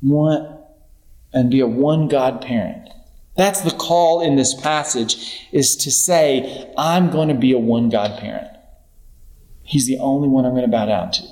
one 0.02 0.60
and 1.34 1.50
be 1.50 1.62
a 1.62 1.67
one 1.67 2.08
God 2.08 2.41
parent. 2.41 2.89
That's 3.36 3.62
the 3.62 3.72
call 3.72 4.22
in 4.22 4.36
this 4.36 4.54
passage 4.54 5.48
is 5.52 5.76
to 5.78 5.91
say, 5.91 6.72
I'm 6.78 7.10
going 7.10 7.30
to 7.30 7.34
be 7.34 7.54
a 7.54 7.60
one 7.60 7.89
God 7.89 8.20
parent. 8.20 8.48
He's 9.63 9.88
the 9.88 10.00
only 10.00 10.28
one 10.28 10.46
I'm 10.46 10.52
going 10.52 10.65
to 10.65 10.72
bow 10.72 10.86
down 10.86 11.12
to. 11.12 11.24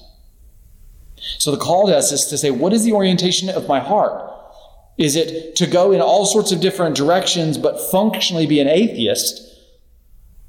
So 1.37 1.51
the 1.51 1.57
call 1.57 1.87
to 1.87 1.95
us 1.95 2.11
is 2.11 2.25
to 2.27 2.37
say, 2.37 2.51
what 2.51 2.71
is 2.71 2.85
the 2.85 2.93
orientation 2.93 3.49
of 3.49 3.67
my 3.67 3.79
heart? 3.79 4.25
Is 4.97 5.15
it 5.15 5.55
to 5.57 5.67
go 5.67 5.91
in 5.91 6.01
all 6.01 6.25
sorts 6.25 6.51
of 6.51 6.61
different 6.61 6.95
directions 6.95 7.57
but 7.57 7.79
functionally 7.91 8.47
be 8.47 8.59
an 8.59 8.67
atheist? 8.67 9.41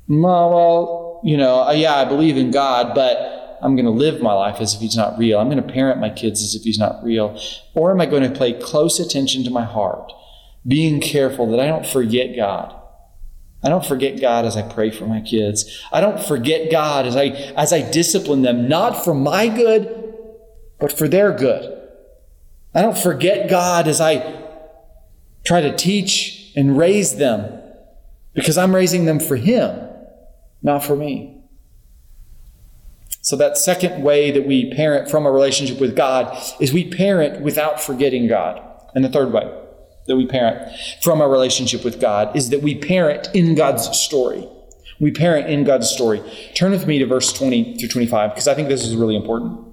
Well, 0.08 1.20
you 1.24 1.36
know, 1.36 1.62
uh, 1.62 1.72
yeah, 1.72 1.94
I 1.94 2.04
believe 2.04 2.36
in 2.36 2.50
God, 2.50 2.94
but 2.94 3.58
I'm 3.62 3.76
going 3.76 3.84
to 3.84 3.90
live 3.90 4.22
my 4.22 4.32
life 4.32 4.60
as 4.60 4.74
if 4.74 4.80
He's 4.80 4.96
not 4.96 5.18
real. 5.18 5.38
I'm 5.38 5.48
going 5.48 5.62
to 5.62 5.72
parent 5.72 6.00
my 6.00 6.10
kids 6.10 6.42
as 6.42 6.54
if 6.54 6.62
He's 6.62 6.78
not 6.78 7.02
real. 7.04 7.40
Or 7.74 7.90
am 7.90 8.00
I 8.00 8.06
going 8.06 8.22
to 8.22 8.38
pay 8.38 8.52
close 8.52 8.98
attention 8.98 9.44
to 9.44 9.50
my 9.50 9.64
heart? 9.64 10.12
Being 10.66 11.00
careful 11.00 11.50
that 11.50 11.60
I 11.60 11.66
don't 11.66 11.86
forget 11.86 12.36
God. 12.36 12.76
I 13.62 13.68
don't 13.68 13.84
forget 13.84 14.20
God 14.20 14.46
as 14.46 14.56
I 14.56 14.62
pray 14.62 14.90
for 14.90 15.06
my 15.06 15.20
kids. 15.20 15.82
I 15.92 16.00
don't 16.00 16.22
forget 16.22 16.70
God 16.70 17.06
as 17.06 17.14
I 17.14 17.26
as 17.56 17.72
I 17.72 17.88
discipline 17.90 18.42
them, 18.42 18.68
not 18.68 19.04
for 19.04 19.14
my 19.14 19.48
good, 19.48 20.14
but 20.78 20.92
for 20.92 21.08
their 21.08 21.32
good. 21.32 21.78
I 22.74 22.82
don't 22.82 22.96
forget 22.96 23.50
God 23.50 23.86
as 23.86 24.00
I 24.00 24.40
try 25.44 25.60
to 25.60 25.76
teach 25.76 26.52
and 26.56 26.78
raise 26.78 27.16
them 27.16 27.60
because 28.34 28.56
I'm 28.56 28.74
raising 28.74 29.04
them 29.04 29.20
for 29.20 29.36
Him, 29.36 29.88
not 30.62 30.84
for 30.84 30.96
me. 30.96 31.40
So, 33.22 33.36
that 33.36 33.58
second 33.58 34.02
way 34.02 34.30
that 34.30 34.46
we 34.46 34.72
parent 34.72 35.10
from 35.10 35.26
a 35.26 35.30
relationship 35.30 35.78
with 35.78 35.94
God 35.94 36.36
is 36.58 36.72
we 36.72 36.90
parent 36.90 37.42
without 37.42 37.80
forgetting 37.80 38.28
God. 38.28 38.62
And 38.94 39.04
the 39.04 39.10
third 39.10 39.32
way, 39.32 39.52
that 40.10 40.16
we 40.16 40.26
parent 40.26 40.70
from 41.00 41.22
our 41.22 41.30
relationship 41.30 41.82
with 41.84 42.00
God 42.00 42.36
is 42.36 42.50
that 42.50 42.60
we 42.60 42.74
parent 42.74 43.28
in 43.34 43.54
God's 43.54 43.88
story. 43.98 44.46
We 44.98 45.10
parent 45.10 45.48
in 45.48 45.64
God's 45.64 45.88
story. 45.88 46.22
Turn 46.54 46.72
with 46.72 46.86
me 46.86 46.98
to 46.98 47.06
verse 47.06 47.32
20 47.32 47.78
through 47.78 47.88
25 47.88 48.30
because 48.30 48.46
I 48.46 48.54
think 48.54 48.68
this 48.68 48.84
is 48.84 48.94
really 48.94 49.16
important. 49.16 49.66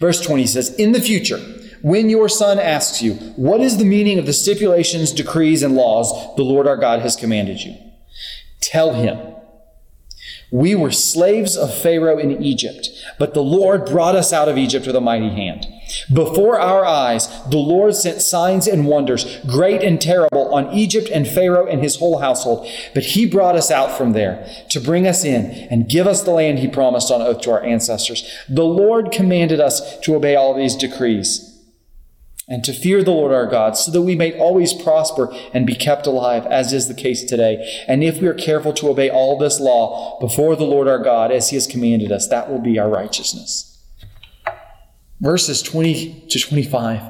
Verse 0.00 0.20
20 0.20 0.46
says, 0.46 0.74
In 0.74 0.92
the 0.92 1.00
future, 1.00 1.38
when 1.82 2.10
your 2.10 2.28
son 2.28 2.58
asks 2.58 3.00
you, 3.02 3.14
What 3.36 3.60
is 3.60 3.78
the 3.78 3.84
meaning 3.84 4.18
of 4.18 4.26
the 4.26 4.32
stipulations, 4.32 5.12
decrees, 5.12 5.62
and 5.62 5.76
laws 5.76 6.12
the 6.36 6.42
Lord 6.42 6.66
our 6.66 6.76
God 6.76 7.00
has 7.00 7.14
commanded 7.14 7.60
you? 7.60 7.76
Tell 8.60 8.94
him, 8.94 9.35
We 10.50 10.76
were 10.76 10.92
slaves 10.92 11.56
of 11.56 11.76
Pharaoh 11.76 12.18
in 12.18 12.42
Egypt, 12.42 12.88
but 13.18 13.34
the 13.34 13.42
Lord 13.42 13.84
brought 13.84 14.14
us 14.14 14.32
out 14.32 14.48
of 14.48 14.56
Egypt 14.56 14.86
with 14.86 14.94
a 14.94 15.00
mighty 15.00 15.28
hand. 15.28 15.66
Before 16.12 16.58
our 16.58 16.84
eyes, 16.84 17.28
the 17.50 17.58
Lord 17.58 17.94
sent 17.94 18.22
signs 18.22 18.66
and 18.66 18.86
wonders, 18.86 19.38
great 19.46 19.82
and 19.82 20.00
terrible, 20.00 20.54
on 20.54 20.72
Egypt 20.72 21.08
and 21.12 21.26
Pharaoh 21.26 21.66
and 21.66 21.82
his 21.82 21.96
whole 21.96 22.18
household. 22.18 22.68
But 22.94 23.04
he 23.04 23.26
brought 23.26 23.56
us 23.56 23.70
out 23.70 23.96
from 23.96 24.12
there 24.12 24.48
to 24.70 24.80
bring 24.80 25.06
us 25.06 25.24
in 25.24 25.68
and 25.70 25.88
give 25.88 26.06
us 26.06 26.22
the 26.22 26.32
land 26.32 26.60
he 26.60 26.68
promised 26.68 27.10
on 27.10 27.22
oath 27.22 27.40
to 27.42 27.50
our 27.50 27.62
ancestors. 27.64 28.28
The 28.48 28.64
Lord 28.64 29.10
commanded 29.10 29.60
us 29.60 29.98
to 30.00 30.14
obey 30.14 30.36
all 30.36 30.54
these 30.54 30.76
decrees 30.76 31.45
and 32.48 32.62
to 32.64 32.72
fear 32.72 33.02
the 33.02 33.10
Lord 33.10 33.32
our 33.32 33.46
God, 33.46 33.76
so 33.76 33.90
that 33.90 34.02
we 34.02 34.14
may 34.14 34.38
always 34.38 34.72
prosper 34.72 35.34
and 35.52 35.66
be 35.66 35.74
kept 35.74 36.06
alive, 36.06 36.46
as 36.46 36.72
is 36.72 36.86
the 36.86 36.94
case 36.94 37.24
today. 37.24 37.84
And 37.88 38.04
if 38.04 38.20
we 38.20 38.28
are 38.28 38.34
careful 38.34 38.72
to 38.74 38.88
obey 38.88 39.10
all 39.10 39.36
this 39.36 39.58
law 39.58 40.18
before 40.20 40.54
the 40.54 40.64
Lord 40.64 40.86
our 40.86 41.02
God, 41.02 41.32
as 41.32 41.50
he 41.50 41.56
has 41.56 41.66
commanded 41.66 42.12
us, 42.12 42.28
that 42.28 42.48
will 42.48 42.60
be 42.60 42.78
our 42.78 42.88
righteousness 42.88 43.76
verses 45.20 45.62
20 45.62 46.26
to 46.28 46.38
25 46.38 47.00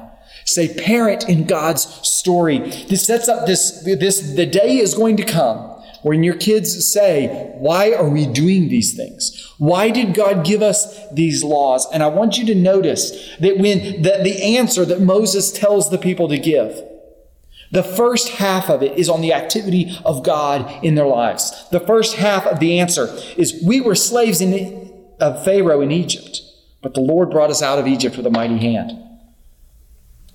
say 0.45 0.73
parent 0.73 1.27
in 1.27 1.45
God's 1.45 1.83
story. 2.07 2.59
This 2.59 3.05
sets 3.05 3.27
up 3.27 3.45
this, 3.45 3.83
this, 3.83 4.33
the 4.35 4.45
day 4.45 4.77
is 4.77 4.93
going 4.93 5.17
to 5.17 5.25
come 5.25 5.76
when 6.03 6.23
your 6.23 6.35
kids 6.35 6.85
say, 6.85 7.53
why 7.57 7.93
are 7.93 8.09
we 8.09 8.25
doing 8.25 8.69
these 8.69 8.95
things? 8.95 9.53
Why 9.57 9.89
did 9.89 10.13
God 10.13 10.45
give 10.45 10.61
us 10.61 11.09
these 11.11 11.43
laws? 11.43 11.87
And 11.91 12.03
I 12.03 12.07
want 12.07 12.37
you 12.37 12.45
to 12.47 12.55
notice 12.55 13.35
that 13.37 13.57
when 13.57 14.01
the, 14.01 14.19
the 14.23 14.57
answer 14.57 14.85
that 14.85 15.01
Moses 15.01 15.51
tells 15.51 15.89
the 15.89 15.97
people 15.97 16.27
to 16.29 16.37
give, 16.37 16.81
the 17.71 17.83
first 17.83 18.29
half 18.29 18.69
of 18.69 18.81
it 18.81 18.97
is 18.97 19.09
on 19.09 19.21
the 19.21 19.33
activity 19.33 19.97
of 20.05 20.23
God 20.23 20.83
in 20.83 20.95
their 20.95 21.07
lives. 21.07 21.67
The 21.69 21.81
first 21.81 22.15
half 22.15 22.45
of 22.45 22.59
the 22.59 22.79
answer 22.79 23.13
is 23.35 23.61
we 23.65 23.81
were 23.81 23.95
slaves 23.95 24.39
in, 24.39 24.93
of 25.19 25.43
Pharaoh 25.43 25.81
in 25.81 25.91
Egypt. 25.91 26.41
But 26.81 26.93
the 26.93 27.01
Lord 27.01 27.31
brought 27.31 27.49
us 27.49 27.61
out 27.61 27.79
of 27.79 27.87
Egypt 27.87 28.15
with 28.15 28.25
a 28.25 28.31
mighty 28.31 28.57
hand. 28.57 28.91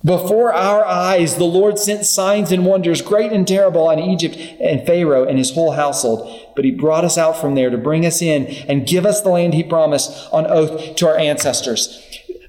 Before 0.05 0.53
our 0.53 0.85
eyes, 0.85 1.37
the 1.37 1.45
Lord 1.45 1.79
sent 1.79 2.05
signs 2.05 2.51
and 2.51 2.65
wonders, 2.65 3.01
great 3.01 3.31
and 3.31 3.47
terrible, 3.47 3.87
on 3.87 3.99
Egypt 3.99 4.35
and 4.59 4.85
Pharaoh 4.85 5.23
and 5.25 5.37
his 5.37 5.51
whole 5.51 5.71
household. 5.71 6.51
But 6.57 6.65
he 6.65 6.71
brought 6.71 7.05
us 7.05 7.17
out 7.17 7.37
from 7.37 7.55
there 7.55 7.69
to 7.69 7.77
bring 7.77 8.05
us 8.05 8.21
in 8.21 8.47
and 8.67 8.85
give 8.85 9.05
us 9.05 9.21
the 9.21 9.29
land 9.29 9.53
he 9.53 9.63
promised 9.63 10.11
on 10.33 10.45
oath 10.45 10.95
to 10.97 11.07
our 11.07 11.17
ancestors. 11.17 12.01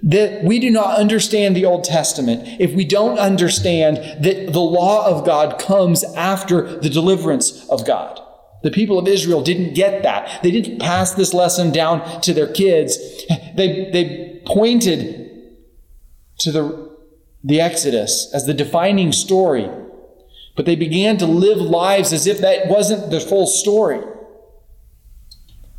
that 0.04 0.44
we 0.44 0.58
do 0.60 0.70
not 0.70 0.98
understand 0.98 1.56
the 1.56 1.64
Old 1.64 1.82
Testament 1.82 2.60
if 2.60 2.74
we 2.74 2.84
don't 2.84 3.18
understand 3.18 3.96
that 4.22 4.52
the 4.52 4.60
law 4.60 5.06
of 5.06 5.24
God 5.24 5.58
comes 5.58 6.04
after 6.14 6.78
the 6.78 6.90
deliverance 6.90 7.66
of 7.70 7.86
God. 7.86 8.20
The 8.62 8.70
people 8.70 8.98
of 8.98 9.08
Israel 9.08 9.42
didn't 9.42 9.74
get 9.74 10.02
that. 10.02 10.42
They 10.42 10.50
didn't 10.50 10.78
pass 10.78 11.14
this 11.14 11.32
lesson 11.32 11.72
down 11.72 12.20
to 12.20 12.34
their 12.34 12.50
kids. 12.52 12.98
They, 13.56 13.90
they 13.92 14.42
pointed 14.46 15.30
to 16.38 16.52
the, 16.52 16.83
the 17.44 17.60
Exodus 17.60 18.30
as 18.32 18.46
the 18.46 18.54
defining 18.54 19.12
story, 19.12 19.70
but 20.56 20.64
they 20.64 20.74
began 20.74 21.18
to 21.18 21.26
live 21.26 21.58
lives 21.58 22.12
as 22.12 22.26
if 22.26 22.38
that 22.38 22.66
wasn't 22.68 23.10
the 23.10 23.20
full 23.20 23.46
story. 23.46 24.00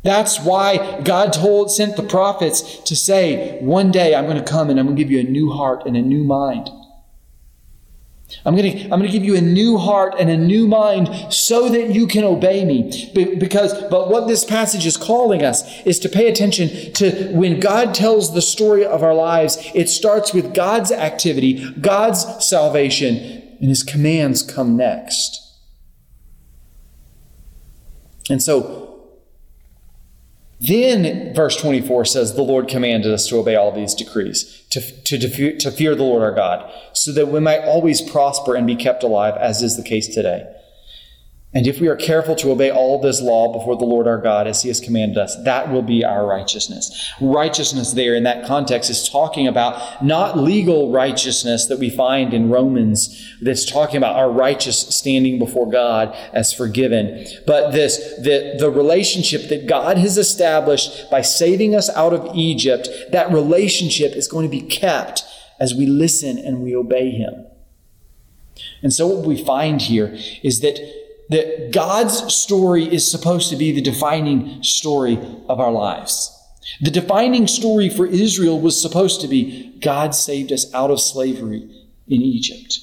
That's 0.04 0.38
why 0.38 1.00
God 1.00 1.32
told, 1.32 1.72
sent 1.72 1.96
the 1.96 2.04
prophets 2.04 2.78
to 2.84 2.94
say, 2.94 3.58
one 3.60 3.90
day 3.90 4.14
I'm 4.14 4.26
going 4.26 4.36
to 4.36 4.50
come 4.50 4.70
and 4.70 4.78
I'm 4.78 4.86
going 4.86 4.96
to 4.96 5.02
give 5.02 5.10
you 5.10 5.18
a 5.18 5.24
new 5.24 5.50
heart 5.50 5.82
and 5.84 5.96
a 5.96 6.02
new 6.02 6.22
mind. 6.22 6.70
I'm 8.44 8.56
going, 8.56 8.72
to, 8.72 8.82
I'm 8.84 9.00
going 9.00 9.04
to 9.04 9.08
give 9.08 9.24
you 9.24 9.36
a 9.36 9.40
new 9.40 9.78
heart 9.78 10.16
and 10.18 10.28
a 10.28 10.36
new 10.36 10.66
mind 10.66 11.32
so 11.32 11.68
that 11.68 11.94
you 11.94 12.06
can 12.06 12.24
obey 12.24 12.64
me. 12.64 13.12
Because, 13.14 13.72
but 13.88 14.08
what 14.08 14.26
this 14.26 14.44
passage 14.44 14.84
is 14.84 14.96
calling 14.96 15.44
us 15.44 15.82
is 15.82 16.00
to 16.00 16.08
pay 16.08 16.28
attention 16.28 16.92
to 16.94 17.32
when 17.32 17.60
God 17.60 17.94
tells 17.94 18.34
the 18.34 18.42
story 18.42 18.84
of 18.84 19.02
our 19.02 19.14
lives, 19.14 19.58
it 19.74 19.88
starts 19.88 20.32
with 20.32 20.54
God's 20.54 20.90
activity, 20.90 21.72
God's 21.80 22.44
salvation, 22.44 23.16
and 23.60 23.68
his 23.68 23.82
commands 23.82 24.42
come 24.42 24.76
next. 24.76 25.42
And 28.28 28.42
so, 28.42 28.85
then 30.60 31.34
verse 31.34 31.56
24 31.56 32.06
says, 32.06 32.34
The 32.34 32.42
Lord 32.42 32.68
commanded 32.68 33.12
us 33.12 33.28
to 33.28 33.36
obey 33.36 33.54
all 33.54 33.72
these 33.72 33.94
decrees, 33.94 34.64
to, 34.70 34.80
to, 34.80 35.58
to 35.58 35.70
fear 35.70 35.94
the 35.94 36.02
Lord 36.02 36.22
our 36.22 36.34
God, 36.34 36.72
so 36.94 37.12
that 37.12 37.28
we 37.28 37.40
might 37.40 37.60
always 37.60 38.00
prosper 38.00 38.54
and 38.54 38.66
be 38.66 38.76
kept 38.76 39.02
alive, 39.02 39.34
as 39.36 39.62
is 39.62 39.76
the 39.76 39.82
case 39.82 40.08
today. 40.08 40.50
And 41.56 41.66
if 41.66 41.80
we 41.80 41.88
are 41.88 41.96
careful 41.96 42.36
to 42.36 42.50
obey 42.50 42.70
all 42.70 43.00
this 43.00 43.22
law 43.22 43.50
before 43.50 43.78
the 43.78 43.86
Lord 43.86 44.06
our 44.06 44.18
God 44.18 44.46
as 44.46 44.60
he 44.60 44.68
has 44.68 44.78
commanded 44.78 45.16
us, 45.16 45.42
that 45.44 45.72
will 45.72 45.80
be 45.80 46.04
our 46.04 46.26
righteousness. 46.26 47.10
Righteousness 47.18 47.94
there 47.94 48.14
in 48.14 48.24
that 48.24 48.46
context 48.46 48.90
is 48.90 49.08
talking 49.08 49.48
about 49.48 50.04
not 50.04 50.36
legal 50.36 50.92
righteousness 50.92 51.64
that 51.68 51.78
we 51.78 51.88
find 51.88 52.34
in 52.34 52.50
Romans 52.50 53.34
that's 53.40 53.64
talking 53.64 53.96
about 53.96 54.16
our 54.16 54.30
righteous 54.30 54.78
standing 54.94 55.38
before 55.38 55.66
God 55.66 56.14
as 56.34 56.52
forgiven, 56.52 57.26
but 57.46 57.70
this 57.70 57.96
the, 58.18 58.56
the 58.58 58.70
relationship 58.70 59.48
that 59.48 59.66
God 59.66 59.96
has 59.96 60.18
established 60.18 61.10
by 61.10 61.22
saving 61.22 61.74
us 61.74 61.88
out 61.96 62.12
of 62.12 62.36
Egypt, 62.36 62.86
that 63.12 63.32
relationship 63.32 64.12
is 64.12 64.28
going 64.28 64.44
to 64.44 64.50
be 64.50 64.60
kept 64.60 65.24
as 65.58 65.74
we 65.74 65.86
listen 65.86 66.36
and 66.36 66.62
we 66.62 66.76
obey 66.76 67.12
him. 67.12 67.46
And 68.82 68.92
so 68.92 69.06
what 69.06 69.26
we 69.26 69.42
find 69.42 69.80
here 69.80 70.18
is 70.42 70.60
that 70.60 70.78
that 71.28 71.72
God's 71.72 72.32
story 72.34 72.84
is 72.84 73.10
supposed 73.10 73.50
to 73.50 73.56
be 73.56 73.72
the 73.72 73.80
defining 73.80 74.62
story 74.62 75.18
of 75.48 75.60
our 75.60 75.72
lives. 75.72 76.32
The 76.80 76.90
defining 76.90 77.46
story 77.46 77.88
for 77.88 78.06
Israel 78.06 78.60
was 78.60 78.80
supposed 78.80 79.20
to 79.20 79.28
be 79.28 79.76
God 79.80 80.14
saved 80.14 80.52
us 80.52 80.72
out 80.74 80.90
of 80.90 81.00
slavery 81.00 81.68
in 82.08 82.22
Egypt. 82.22 82.80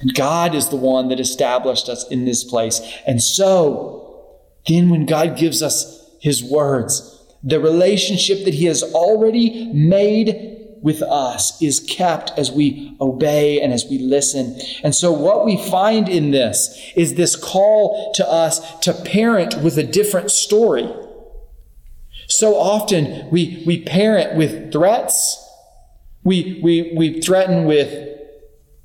And 0.00 0.14
God 0.14 0.54
is 0.54 0.68
the 0.68 0.76
one 0.76 1.08
that 1.08 1.20
established 1.20 1.88
us 1.88 2.06
in 2.08 2.24
this 2.24 2.44
place. 2.44 2.80
And 3.06 3.22
so, 3.22 4.36
then 4.66 4.90
when 4.90 5.06
God 5.06 5.38
gives 5.38 5.62
us 5.62 6.10
His 6.20 6.44
words, 6.44 7.12
the 7.42 7.60
relationship 7.60 8.44
that 8.44 8.54
He 8.54 8.66
has 8.66 8.82
already 8.82 9.72
made 9.72 10.55
with 10.82 11.02
us 11.02 11.60
is 11.62 11.80
kept 11.80 12.32
as 12.38 12.50
we 12.50 12.96
obey 13.00 13.60
and 13.60 13.72
as 13.72 13.86
we 13.86 13.98
listen. 13.98 14.58
And 14.82 14.94
so, 14.94 15.12
what 15.12 15.44
we 15.44 15.56
find 15.56 16.08
in 16.08 16.30
this 16.30 16.92
is 16.94 17.14
this 17.14 17.36
call 17.36 18.12
to 18.14 18.28
us 18.28 18.78
to 18.80 18.92
parent 18.92 19.62
with 19.62 19.78
a 19.78 19.82
different 19.82 20.30
story. 20.30 20.88
So 22.28 22.56
often 22.56 23.30
we, 23.30 23.62
we 23.66 23.82
parent 23.82 24.36
with 24.36 24.72
threats, 24.72 25.42
we, 26.24 26.60
we, 26.62 26.92
we 26.96 27.20
threaten 27.20 27.66
with 27.66 28.18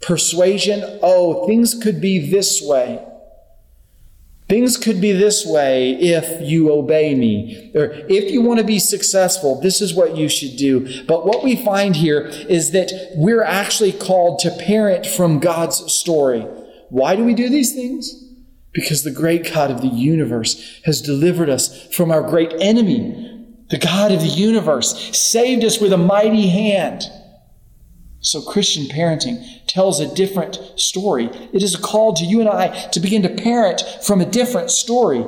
persuasion. 0.02 1.00
Oh, 1.02 1.48
things 1.48 1.74
could 1.82 2.00
be 2.00 2.30
this 2.30 2.62
way. 2.62 3.04
Things 4.52 4.76
could 4.76 5.00
be 5.00 5.14
this 5.14 5.46
way 5.46 5.94
if 5.94 6.42
you 6.42 6.74
obey 6.74 7.16
me. 7.16 7.72
Or 7.74 7.86
if 8.10 8.30
you 8.30 8.42
want 8.42 8.60
to 8.60 8.66
be 8.66 8.80
successful, 8.80 9.62
this 9.62 9.80
is 9.80 9.94
what 9.94 10.18
you 10.18 10.28
should 10.28 10.58
do. 10.58 11.06
But 11.06 11.26
what 11.26 11.42
we 11.42 11.56
find 11.56 11.96
here 11.96 12.26
is 12.26 12.72
that 12.72 12.92
we're 13.16 13.44
actually 13.44 13.94
called 13.94 14.40
to 14.40 14.52
parent 14.52 15.06
from 15.06 15.40
God's 15.40 15.90
story. 15.94 16.42
Why 16.90 17.16
do 17.16 17.24
we 17.24 17.34
do 17.34 17.48
these 17.48 17.74
things? 17.74 18.26
Because 18.74 19.04
the 19.04 19.12
great 19.12 19.54
God 19.54 19.72
of 19.72 19.80
the 19.80 19.88
universe 19.88 20.82
has 20.84 21.02
delivered 21.02 21.50
us 21.50 21.88
from 21.96 22.12
our 22.12 22.22
great 22.22 22.52
enemy. 22.60 23.56
The 23.70 23.80
God 23.80 24.12
of 24.12 24.20
the 24.20 24.28
universe 24.28 25.18
saved 25.18 25.64
us 25.64 25.80
with 25.80 25.94
a 25.94 25.98
mighty 25.98 26.50
hand. 26.50 27.04
So, 28.22 28.42
Christian 28.42 28.86
parenting 28.86 29.44
tells 29.66 30.00
a 30.00 30.14
different 30.14 30.60
story. 30.76 31.26
It 31.54 31.64
is 31.64 31.74
a 31.74 31.82
call 31.82 32.14
to 32.14 32.24
you 32.24 32.40
and 32.40 32.48
I 32.48 32.68
to 32.90 33.00
begin 33.00 33.24
to 33.24 33.30
parent 33.30 33.84
from 34.04 34.22
a 34.22 34.26
different 34.26 34.70
story. 34.70 35.26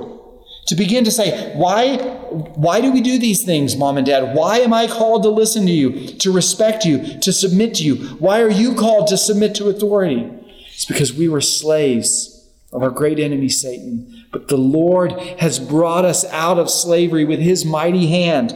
To 0.68 0.76
begin 0.76 1.04
to 1.04 1.12
say, 1.12 1.54
why, 1.56 1.98
why 1.98 2.80
do 2.80 2.92
we 2.92 3.02
do 3.02 3.20
these 3.20 3.44
things, 3.44 3.76
mom 3.76 3.98
and 3.98 4.06
dad? 4.06 4.34
Why 4.34 4.60
am 4.60 4.74
I 4.74 4.88
called 4.88 5.24
to 5.24 5.30
listen 5.30 5.66
to 5.66 5.72
you, 5.72 6.08
to 6.20 6.32
respect 6.32 6.86
you, 6.86 7.20
to 7.20 7.34
submit 7.34 7.74
to 7.76 7.84
you? 7.84 7.96
Why 8.18 8.42
are 8.42 8.50
you 8.50 8.74
called 8.74 9.08
to 9.08 9.18
submit 9.18 9.56
to 9.56 9.68
authority? 9.68 10.30
It's 10.74 10.86
because 10.86 11.14
we 11.14 11.28
were 11.28 11.42
slaves 11.42 12.48
of 12.72 12.82
our 12.82 12.90
great 12.90 13.20
enemy, 13.20 13.50
Satan. 13.50 14.26
But 14.32 14.48
the 14.48 14.58
Lord 14.58 15.12
has 15.40 15.60
brought 15.60 16.06
us 16.06 16.26
out 16.26 16.58
of 16.58 16.70
slavery 16.70 17.26
with 17.26 17.40
his 17.40 17.66
mighty 17.66 18.08
hand 18.08 18.52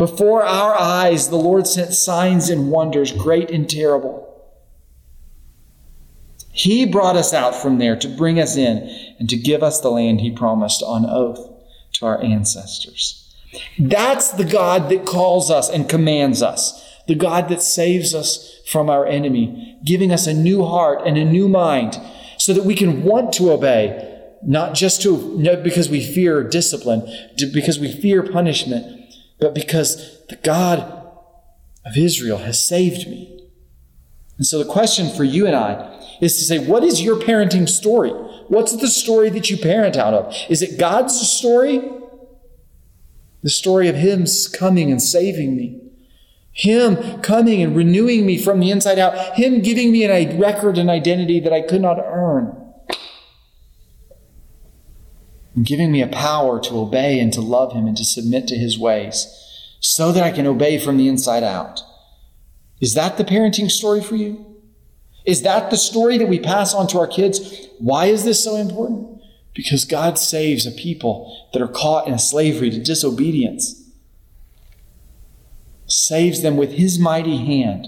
before 0.00 0.42
our 0.42 0.80
eyes, 0.80 1.28
the 1.28 1.36
Lord 1.36 1.66
sent 1.66 1.92
signs 1.92 2.48
and 2.48 2.70
wonders, 2.70 3.12
great 3.12 3.50
and 3.50 3.68
terrible. 3.68 4.26
He 6.52 6.86
brought 6.86 7.16
us 7.16 7.34
out 7.34 7.54
from 7.54 7.76
there 7.76 7.96
to 7.96 8.08
bring 8.08 8.40
us 8.40 8.56
in 8.56 8.78
and 9.18 9.28
to 9.28 9.36
give 9.36 9.62
us 9.62 9.78
the 9.78 9.90
land 9.90 10.22
He 10.22 10.30
promised 10.30 10.82
on 10.82 11.04
oath 11.04 11.46
to 11.92 12.06
our 12.06 12.18
ancestors. 12.22 13.30
That's 13.78 14.30
the 14.30 14.46
God 14.46 14.88
that 14.88 15.04
calls 15.04 15.50
us 15.50 15.68
and 15.68 15.86
commands 15.86 16.40
us, 16.40 16.82
the 17.06 17.14
God 17.14 17.50
that 17.50 17.60
saves 17.60 18.14
us 18.14 18.58
from 18.66 18.88
our 18.88 19.04
enemy, 19.04 19.78
giving 19.84 20.12
us 20.12 20.26
a 20.26 20.32
new 20.32 20.64
heart 20.64 21.06
and 21.06 21.18
a 21.18 21.26
new 21.26 21.46
mind 21.46 22.00
so 22.38 22.54
that 22.54 22.64
we 22.64 22.74
can 22.74 23.02
want 23.02 23.34
to 23.34 23.50
obey, 23.50 24.18
not 24.42 24.72
just 24.72 25.02
to, 25.02 25.36
no, 25.38 25.56
because 25.56 25.90
we 25.90 26.02
fear 26.02 26.42
discipline, 26.42 27.06
because 27.52 27.78
we 27.78 27.92
fear 27.92 28.22
punishment 28.22 28.96
but 29.40 29.54
because 29.54 30.24
the 30.28 30.36
God 30.36 30.80
of 31.84 31.96
Israel 31.96 32.38
has 32.38 32.62
saved 32.62 33.08
me. 33.08 33.48
And 34.36 34.46
so 34.46 34.58
the 34.58 34.70
question 34.70 35.10
for 35.10 35.24
you 35.24 35.46
and 35.46 35.56
I 35.56 35.98
is 36.20 36.36
to 36.38 36.44
say, 36.44 36.58
what 36.58 36.84
is 36.84 37.02
your 37.02 37.16
parenting 37.16 37.68
story? 37.68 38.10
What's 38.48 38.76
the 38.76 38.88
story 38.88 39.30
that 39.30 39.50
you 39.50 39.56
parent 39.56 39.96
out 39.96 40.14
of? 40.14 40.34
Is 40.48 40.62
it 40.62 40.78
God's 40.78 41.18
story? 41.20 41.80
The 43.42 43.50
story 43.50 43.88
of 43.88 43.96
Him 43.96 44.26
coming 44.52 44.90
and 44.90 45.02
saving 45.02 45.56
me. 45.56 45.80
Him 46.52 47.22
coming 47.22 47.62
and 47.62 47.76
renewing 47.76 48.26
me 48.26 48.36
from 48.36 48.60
the 48.60 48.70
inside 48.70 48.98
out. 48.98 49.36
Him 49.36 49.62
giving 49.62 49.92
me 49.92 50.04
a 50.04 50.36
record 50.36 50.76
and 50.78 50.90
identity 50.90 51.40
that 51.40 51.52
I 51.52 51.62
could 51.62 51.80
not 51.80 51.98
earn. 51.98 52.59
Giving 55.62 55.90
me 55.90 56.00
a 56.00 56.06
power 56.06 56.60
to 56.60 56.78
obey 56.78 57.18
and 57.18 57.32
to 57.32 57.40
love 57.40 57.72
Him 57.72 57.86
and 57.86 57.96
to 57.96 58.04
submit 58.04 58.46
to 58.48 58.56
His 58.56 58.78
ways 58.78 59.36
so 59.80 60.12
that 60.12 60.22
I 60.22 60.30
can 60.30 60.46
obey 60.46 60.78
from 60.78 60.96
the 60.96 61.08
inside 61.08 61.42
out. 61.42 61.80
Is 62.80 62.94
that 62.94 63.18
the 63.18 63.24
parenting 63.24 63.70
story 63.70 64.00
for 64.00 64.16
you? 64.16 64.46
Is 65.24 65.42
that 65.42 65.70
the 65.70 65.76
story 65.76 66.18
that 66.18 66.28
we 66.28 66.38
pass 66.38 66.72
on 66.72 66.86
to 66.88 66.98
our 66.98 67.06
kids? 67.06 67.68
Why 67.78 68.06
is 68.06 68.24
this 68.24 68.42
so 68.42 68.56
important? 68.56 69.20
Because 69.54 69.84
God 69.84 70.18
saves 70.18 70.66
a 70.66 70.70
people 70.70 71.48
that 71.52 71.60
are 71.60 71.68
caught 71.68 72.06
in 72.06 72.18
slavery 72.18 72.70
to 72.70 72.80
disobedience. 72.80 73.76
Saves 75.86 76.40
them 76.42 76.56
with 76.56 76.72
his 76.72 76.98
mighty 76.98 77.36
hand, 77.38 77.86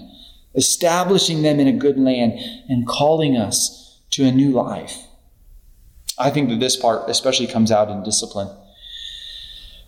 establishing 0.55 1.41
them 1.41 1.59
in 1.59 1.67
a 1.67 1.73
good 1.73 1.97
land 1.97 2.33
and 2.67 2.87
calling 2.87 3.37
us 3.37 4.01
to 4.11 4.25
a 4.25 4.31
new 4.31 4.51
life. 4.51 5.07
I 6.17 6.29
think 6.29 6.49
that 6.49 6.59
this 6.59 6.75
part 6.75 7.09
especially 7.09 7.47
comes 7.47 7.71
out 7.71 7.89
in 7.89 8.03
discipline. 8.03 8.49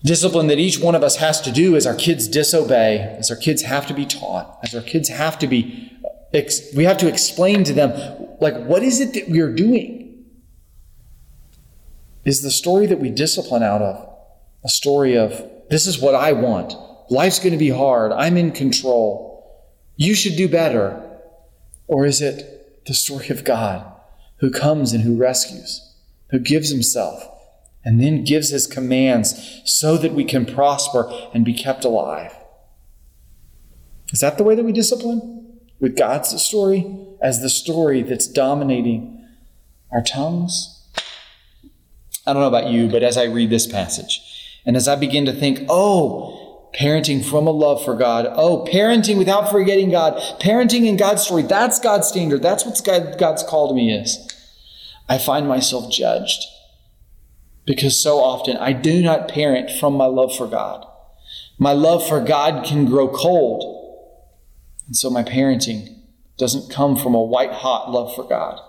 Discipline 0.04 0.48
that 0.48 0.60
each 0.60 0.80
one 0.80 0.96
of 0.96 1.04
us 1.04 1.18
has 1.18 1.42
to 1.42 1.52
do 1.52 1.76
as 1.76 1.88
our 1.88 1.96
kids 1.96 2.28
disobey, 2.28 3.00
as 3.20 3.32
our 3.32 3.38
kids 3.38 3.64
have 3.64 3.88
to 3.88 3.94
be 3.94 4.06
taught, 4.06 4.60
as 4.64 4.76
our 4.76 4.82
kids 4.82 5.10
have 5.10 5.40
to 5.40 5.48
be, 5.48 5.92
we 6.76 6.84
have 6.84 6.98
to 6.98 7.08
explain 7.08 7.64
to 7.64 7.74
them, 7.74 7.92
like, 8.42 8.56
what 8.66 8.84
is 8.84 9.00
it 9.00 9.14
that 9.14 9.30
we 9.30 9.40
are 9.40 9.52
doing? 9.52 10.26
Is 12.26 12.42
the 12.42 12.52
story 12.52 12.86
that 12.88 13.00
we 13.00 13.10
discipline 13.10 13.64
out 13.64 13.82
of 13.82 14.10
a 14.64 14.70
story 14.70 15.16
of, 15.16 15.44
this 15.70 15.88
is 15.88 16.00
what 16.00 16.16
I 16.16 16.34
want, 16.34 16.76
Life's 17.10 17.40
going 17.40 17.52
to 17.52 17.58
be 17.58 17.70
hard. 17.70 18.12
I'm 18.12 18.38
in 18.38 18.52
control. 18.52 19.64
You 19.96 20.16
should 20.16 20.36
do 20.36 20.50
better. 20.50 21.02
Or 21.88 22.06
is 22.06 22.22
it 22.22 22.84
the 22.86 22.94
story 22.94 23.30
of 23.30 23.44
God 23.44 23.86
who 24.38 24.50
comes 24.50 24.92
and 24.92 25.04
who 25.04 25.16
rescues, 25.16 25.85
who 26.32 26.40
gives 26.40 26.70
himself, 26.70 27.24
and 27.84 28.02
then 28.02 28.24
gives 28.24 28.50
his 28.50 28.68
commands 28.68 29.62
so 29.66 29.98
that 29.98 30.14
we 30.14 30.24
can 30.24 30.46
prosper 30.46 31.12
and 31.34 31.46
be 31.46 31.54
kept 31.54 31.86
alive? 31.86 32.34
Is 34.12 34.22
that 34.22 34.38
the 34.38 34.44
way 34.44 34.56
that 34.56 34.66
we 34.66 34.72
discipline? 34.72 35.60
With 35.80 35.98
God's 35.98 36.42
story 36.42 36.86
as 37.22 37.42
the 37.42 37.50
story 37.50 38.02
that's 38.02 38.28
dominating 38.28 39.28
our 39.92 40.02
tongues? 40.02 40.72
I 42.26 42.34
don't 42.34 42.42
know 42.42 42.48
about 42.48 42.72
you, 42.72 42.90
but 42.90 43.04
as 43.04 43.18
I 43.18 43.26
read 43.26 43.50
this 43.50 43.68
passage, 43.68 44.22
and 44.66 44.76
as 44.76 44.88
I 44.88 44.96
begin 44.96 45.26
to 45.26 45.34
think, 45.34 45.60
oh, 45.70 46.70
parenting 46.74 47.24
from 47.24 47.48
a 47.48 47.52
love 47.52 47.84
for 47.86 47.96
God, 47.96 48.28
oh, 48.36 48.66
parenting 48.66 49.18
without 49.18 49.52
forgetting 49.52 49.92
God, 49.92 50.18
parenting 50.40 50.86
in 50.86 50.98
God's 50.98 51.24
story, 51.24 51.44
that's 51.44 51.80
God's 51.80 52.08
standard. 52.08 52.42
That's 52.42 52.66
what 52.66 52.82
God, 52.84 53.18
God's 53.20 53.44
call 53.44 53.70
to 53.70 53.76
me 53.76 53.94
is. 53.94 54.35
I 55.08 55.18
find 55.18 55.48
myself 55.48 55.92
judged 55.92 56.44
because 57.66 58.00
so 58.00 58.20
often 58.20 58.58
I 58.58 58.74
do 58.74 59.02
not 59.02 59.28
parent 59.28 59.72
from 59.72 59.96
my 59.96 60.06
love 60.06 60.36
for 60.36 60.48
God. 60.48 60.86
My 61.58 61.74
love 61.74 62.08
for 62.08 62.22
God 62.22 62.66
can 62.66 62.86
grow 62.86 63.08
cold. 63.08 63.72
And 64.88 64.96
so 64.96 65.10
my 65.10 65.24
parenting 65.24 65.96
doesn't 66.38 66.72
come 66.72 66.96
from 66.96 67.16
a 67.16 67.22
white 67.22 67.52
hot 67.52 67.92
love 67.92 68.16
for 68.16 68.24
God. 68.24 68.60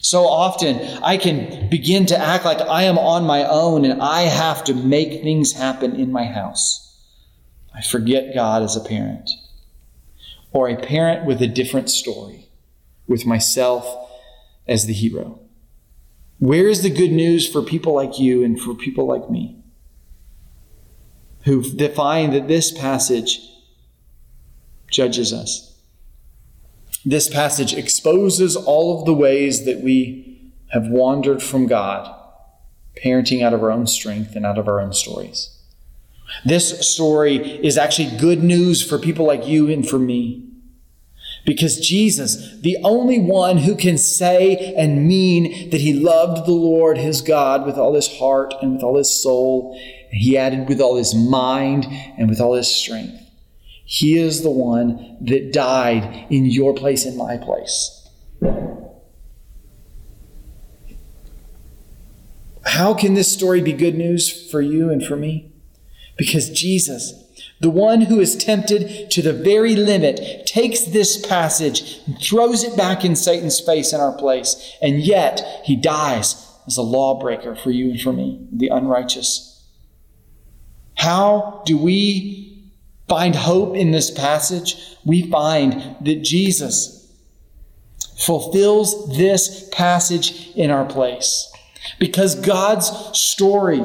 So 0.00 0.26
often 0.26 0.78
I 1.02 1.16
can 1.16 1.68
begin 1.68 2.06
to 2.06 2.18
act 2.18 2.44
like 2.44 2.60
I 2.60 2.84
am 2.84 2.98
on 2.98 3.24
my 3.24 3.44
own 3.44 3.84
and 3.84 4.00
I 4.00 4.22
have 4.22 4.64
to 4.64 4.74
make 4.74 5.22
things 5.22 5.52
happen 5.52 5.96
in 5.96 6.12
my 6.12 6.24
house. 6.24 6.88
I 7.74 7.82
forget 7.82 8.34
God 8.34 8.62
as 8.62 8.76
a 8.76 8.80
parent. 8.80 9.30
Or 10.52 10.68
a 10.68 10.76
parent 10.76 11.24
with 11.26 11.40
a 11.42 11.48
different 11.48 11.90
story, 11.90 12.46
with 13.06 13.26
myself 13.26 13.86
as 14.68 14.86
the 14.86 14.92
hero. 14.92 15.41
Where 16.42 16.66
is 16.66 16.82
the 16.82 16.90
good 16.90 17.12
news 17.12 17.48
for 17.48 17.62
people 17.62 17.94
like 17.94 18.18
you 18.18 18.42
and 18.42 18.60
for 18.60 18.74
people 18.74 19.06
like 19.06 19.30
me 19.30 19.62
who 21.44 21.62
find 21.62 22.32
that 22.32 22.48
this 22.48 22.72
passage 22.72 23.48
judges 24.90 25.32
us? 25.32 25.80
This 27.04 27.28
passage 27.28 27.74
exposes 27.74 28.56
all 28.56 28.98
of 28.98 29.06
the 29.06 29.14
ways 29.14 29.66
that 29.66 29.82
we 29.82 30.50
have 30.72 30.88
wandered 30.88 31.44
from 31.44 31.68
God, 31.68 32.12
parenting 32.96 33.44
out 33.44 33.54
of 33.54 33.62
our 33.62 33.70
own 33.70 33.86
strength 33.86 34.34
and 34.34 34.44
out 34.44 34.58
of 34.58 34.66
our 34.66 34.80
own 34.80 34.92
stories. 34.92 35.56
This 36.44 36.90
story 36.90 37.36
is 37.64 37.78
actually 37.78 38.18
good 38.18 38.42
news 38.42 38.82
for 38.82 38.98
people 38.98 39.24
like 39.24 39.46
you 39.46 39.70
and 39.70 39.88
for 39.88 40.00
me. 40.00 40.51
Because 41.44 41.80
Jesus, 41.80 42.56
the 42.60 42.78
only 42.84 43.18
one 43.18 43.58
who 43.58 43.74
can 43.74 43.98
say 43.98 44.74
and 44.76 45.08
mean 45.08 45.70
that 45.70 45.80
he 45.80 45.92
loved 45.92 46.46
the 46.46 46.52
Lord 46.52 46.98
his 46.98 47.20
God 47.20 47.66
with 47.66 47.76
all 47.76 47.94
his 47.94 48.08
heart 48.18 48.54
and 48.62 48.74
with 48.74 48.82
all 48.82 48.96
his 48.96 49.22
soul, 49.22 49.76
and 50.10 50.20
he 50.20 50.38
added 50.38 50.68
with 50.68 50.80
all 50.80 50.96
his 50.96 51.14
mind 51.14 51.86
and 52.16 52.28
with 52.28 52.40
all 52.40 52.54
his 52.54 52.68
strength. 52.68 53.18
He 53.84 54.16
is 54.16 54.42
the 54.42 54.50
one 54.50 55.18
that 55.20 55.52
died 55.52 56.26
in 56.30 56.46
your 56.46 56.74
place, 56.74 57.04
in 57.04 57.16
my 57.16 57.36
place. 57.36 57.98
How 62.64 62.94
can 62.94 63.14
this 63.14 63.30
story 63.30 63.60
be 63.60 63.72
good 63.72 63.96
news 63.96 64.50
for 64.50 64.60
you 64.60 64.90
and 64.90 65.04
for 65.04 65.16
me? 65.16 65.52
Because 66.16 66.48
Jesus, 66.50 67.12
the 67.62 67.70
one 67.70 68.02
who 68.02 68.18
is 68.18 68.36
tempted 68.36 69.08
to 69.12 69.22
the 69.22 69.32
very 69.32 69.76
limit, 69.76 70.46
takes 70.46 70.80
this 70.80 71.24
passage 71.24 72.00
and 72.06 72.20
throws 72.20 72.64
it 72.64 72.76
back 72.76 73.04
in 73.04 73.14
Satan's 73.14 73.60
face 73.60 73.92
in 73.92 74.00
our 74.00 74.12
place, 74.12 74.76
and 74.82 75.00
yet 75.00 75.62
he 75.64 75.76
dies 75.76 76.48
as 76.66 76.76
a 76.76 76.82
lawbreaker 76.82 77.54
for 77.54 77.70
you 77.70 77.92
and 77.92 78.00
for 78.00 78.12
me, 78.12 78.44
the 78.52 78.66
unrighteous. 78.66 79.64
How 80.96 81.62
do 81.64 81.78
we 81.78 82.42
find 83.08 83.36
hope 83.36 83.76
in 83.76 83.92
this 83.92 84.10
passage, 84.10 84.96
we 85.04 85.30
find 85.30 85.96
that 86.00 86.22
Jesus 86.22 87.14
fulfills 88.18 89.16
this 89.16 89.68
passage 89.70 90.50
in 90.56 90.70
our 90.72 90.84
place. 90.84 91.52
Because 92.00 92.34
God's 92.34 92.90
story 93.18 93.82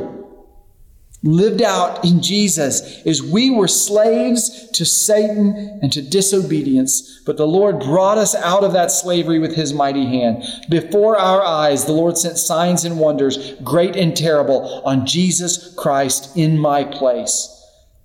lived 1.23 1.61
out 1.61 2.05
in 2.05 2.21
Jesus 2.21 3.01
is 3.03 3.23
we 3.23 3.49
were 3.49 3.67
slaves 3.67 4.69
to 4.71 4.85
Satan 4.85 5.79
and 5.81 5.91
to 5.91 6.01
disobedience, 6.01 7.21
but 7.25 7.37
the 7.37 7.47
Lord 7.47 7.79
brought 7.79 8.17
us 8.17 8.35
out 8.35 8.63
of 8.63 8.73
that 8.73 8.91
slavery 8.91 9.39
with 9.39 9.55
his 9.55 9.73
mighty 9.73 10.05
hand. 10.05 10.43
Before 10.69 11.17
our 11.17 11.43
eyes, 11.43 11.85
the 11.85 11.93
Lord 11.93 12.17
sent 12.17 12.37
signs 12.37 12.85
and 12.85 12.99
wonders, 12.99 13.53
great 13.63 13.95
and 13.95 14.15
terrible, 14.15 14.81
on 14.85 15.05
Jesus 15.05 15.73
Christ 15.75 16.37
in 16.37 16.57
my 16.57 16.83
place. 16.83 17.53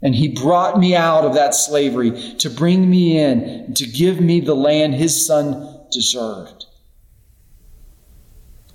And 0.00 0.14
he 0.14 0.28
brought 0.28 0.80
me 0.80 0.96
out 0.96 1.24
of 1.24 1.34
that 1.34 1.54
slavery 1.54 2.34
to 2.38 2.50
bring 2.50 2.90
me 2.90 3.18
in, 3.18 3.74
to 3.74 3.86
give 3.86 4.20
me 4.20 4.40
the 4.40 4.56
land 4.56 4.94
his 4.94 5.26
son 5.26 5.86
deserved. 5.92 6.66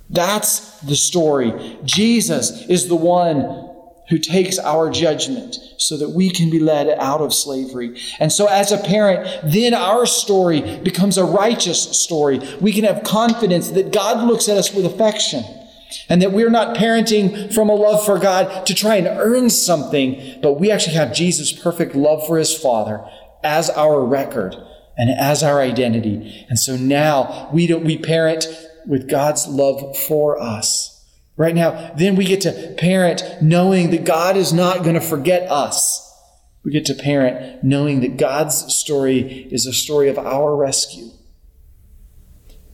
That's 0.08 0.80
the 0.80 0.96
story. 0.96 1.78
Jesus 1.84 2.66
is 2.68 2.88
the 2.88 2.96
one 2.96 3.67
who 4.08 4.18
takes 4.18 4.58
our 4.58 4.90
judgment 4.90 5.56
so 5.76 5.96
that 5.96 6.10
we 6.10 6.30
can 6.30 6.50
be 6.50 6.58
led 6.58 6.88
out 6.98 7.20
of 7.20 7.32
slavery. 7.32 8.00
And 8.18 8.32
so, 8.32 8.46
as 8.46 8.72
a 8.72 8.78
parent, 8.78 9.28
then 9.44 9.74
our 9.74 10.06
story 10.06 10.78
becomes 10.78 11.18
a 11.18 11.24
righteous 11.24 11.82
story. 11.98 12.40
We 12.60 12.72
can 12.72 12.84
have 12.84 13.04
confidence 13.04 13.70
that 13.70 13.92
God 13.92 14.26
looks 14.26 14.48
at 14.48 14.56
us 14.56 14.72
with 14.72 14.86
affection 14.86 15.44
and 16.08 16.20
that 16.22 16.32
we're 16.32 16.50
not 16.50 16.76
parenting 16.76 17.52
from 17.52 17.68
a 17.68 17.74
love 17.74 18.04
for 18.04 18.18
God 18.18 18.66
to 18.66 18.74
try 18.74 18.96
and 18.96 19.06
earn 19.06 19.50
something, 19.50 20.38
but 20.42 20.54
we 20.54 20.70
actually 20.70 20.96
have 20.96 21.14
Jesus' 21.14 21.52
perfect 21.52 21.94
love 21.94 22.26
for 22.26 22.38
his 22.38 22.56
Father 22.56 23.04
as 23.42 23.70
our 23.70 24.04
record 24.04 24.54
and 24.96 25.10
as 25.10 25.42
our 25.42 25.60
identity. 25.60 26.46
And 26.48 26.58
so 26.58 26.76
now 26.76 27.48
we 27.52 27.66
don't, 27.66 27.84
we 27.84 27.98
parent 27.98 28.48
with 28.86 29.08
God's 29.08 29.46
love 29.46 29.96
for 29.96 30.40
us. 30.40 30.97
Right 31.38 31.54
now, 31.54 31.94
then 31.96 32.16
we 32.16 32.24
get 32.24 32.40
to 32.42 32.74
parent 32.78 33.22
knowing 33.40 33.90
that 33.92 34.04
God 34.04 34.36
is 34.36 34.52
not 34.52 34.82
going 34.82 34.96
to 34.96 35.00
forget 35.00 35.48
us. 35.48 36.04
We 36.64 36.72
get 36.72 36.84
to 36.86 36.94
parent 36.94 37.62
knowing 37.62 38.00
that 38.00 38.16
God's 38.16 38.74
story 38.74 39.48
is 39.52 39.64
a 39.64 39.72
story 39.72 40.08
of 40.08 40.18
our 40.18 40.56
rescue. 40.56 41.10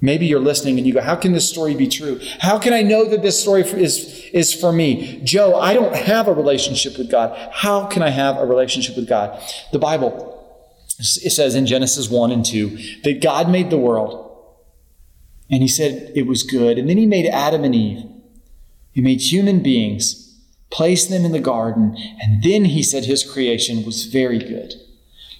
Maybe 0.00 0.24
you're 0.24 0.40
listening 0.40 0.78
and 0.78 0.86
you 0.86 0.94
go, 0.94 1.02
How 1.02 1.14
can 1.14 1.32
this 1.32 1.48
story 1.48 1.74
be 1.74 1.86
true? 1.88 2.18
How 2.40 2.58
can 2.58 2.72
I 2.72 2.80
know 2.80 3.04
that 3.04 3.22
this 3.22 3.38
story 3.38 3.62
is, 3.62 4.24
is 4.32 4.54
for 4.54 4.72
me? 4.72 5.20
Joe, 5.22 5.60
I 5.60 5.74
don't 5.74 5.94
have 5.94 6.26
a 6.26 6.32
relationship 6.32 6.96
with 6.96 7.10
God. 7.10 7.36
How 7.52 7.84
can 7.86 8.02
I 8.02 8.08
have 8.08 8.38
a 8.38 8.46
relationship 8.46 8.96
with 8.96 9.06
God? 9.06 9.40
The 9.72 9.78
Bible 9.78 10.30
it 10.98 11.32
says 11.32 11.54
in 11.54 11.66
Genesis 11.66 12.08
1 12.08 12.30
and 12.30 12.44
2 12.44 13.00
that 13.02 13.20
God 13.20 13.50
made 13.50 13.68
the 13.68 13.76
world 13.76 14.24
and 15.50 15.60
he 15.60 15.68
said 15.68 16.12
it 16.14 16.26
was 16.26 16.44
good. 16.44 16.78
And 16.78 16.88
then 16.88 16.96
he 16.96 17.04
made 17.04 17.26
Adam 17.26 17.64
and 17.64 17.74
Eve. 17.74 18.04
He 18.94 19.00
made 19.00 19.20
human 19.20 19.60
beings, 19.60 20.38
placed 20.70 21.10
them 21.10 21.24
in 21.24 21.32
the 21.32 21.40
garden, 21.40 21.96
and 22.22 22.42
then 22.42 22.66
he 22.66 22.82
said 22.82 23.04
his 23.04 23.28
creation 23.28 23.84
was 23.84 24.04
very 24.04 24.38
good. 24.38 24.72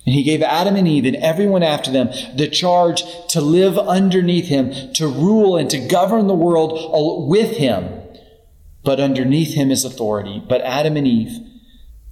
And 0.04 0.14
he 0.14 0.24
gave 0.24 0.42
Adam 0.42 0.76
and 0.76 0.86
Eve 0.86 1.06
and 1.06 1.16
everyone 1.16 1.62
after 1.62 1.90
them 1.90 2.10
the 2.36 2.48
charge 2.48 3.02
to 3.28 3.40
live 3.40 3.78
underneath 3.78 4.48
him, 4.48 4.92
to 4.94 5.06
rule 5.06 5.56
and 5.56 5.70
to 5.70 5.78
govern 5.78 6.26
the 6.26 6.34
world 6.34 7.28
with 7.28 7.56
him, 7.56 8.02
but 8.82 9.00
underneath 9.00 9.54
him 9.54 9.70
is 9.70 9.84
authority. 9.84 10.42
But 10.46 10.60
Adam 10.60 10.96
and 10.96 11.06
Eve, 11.06 11.38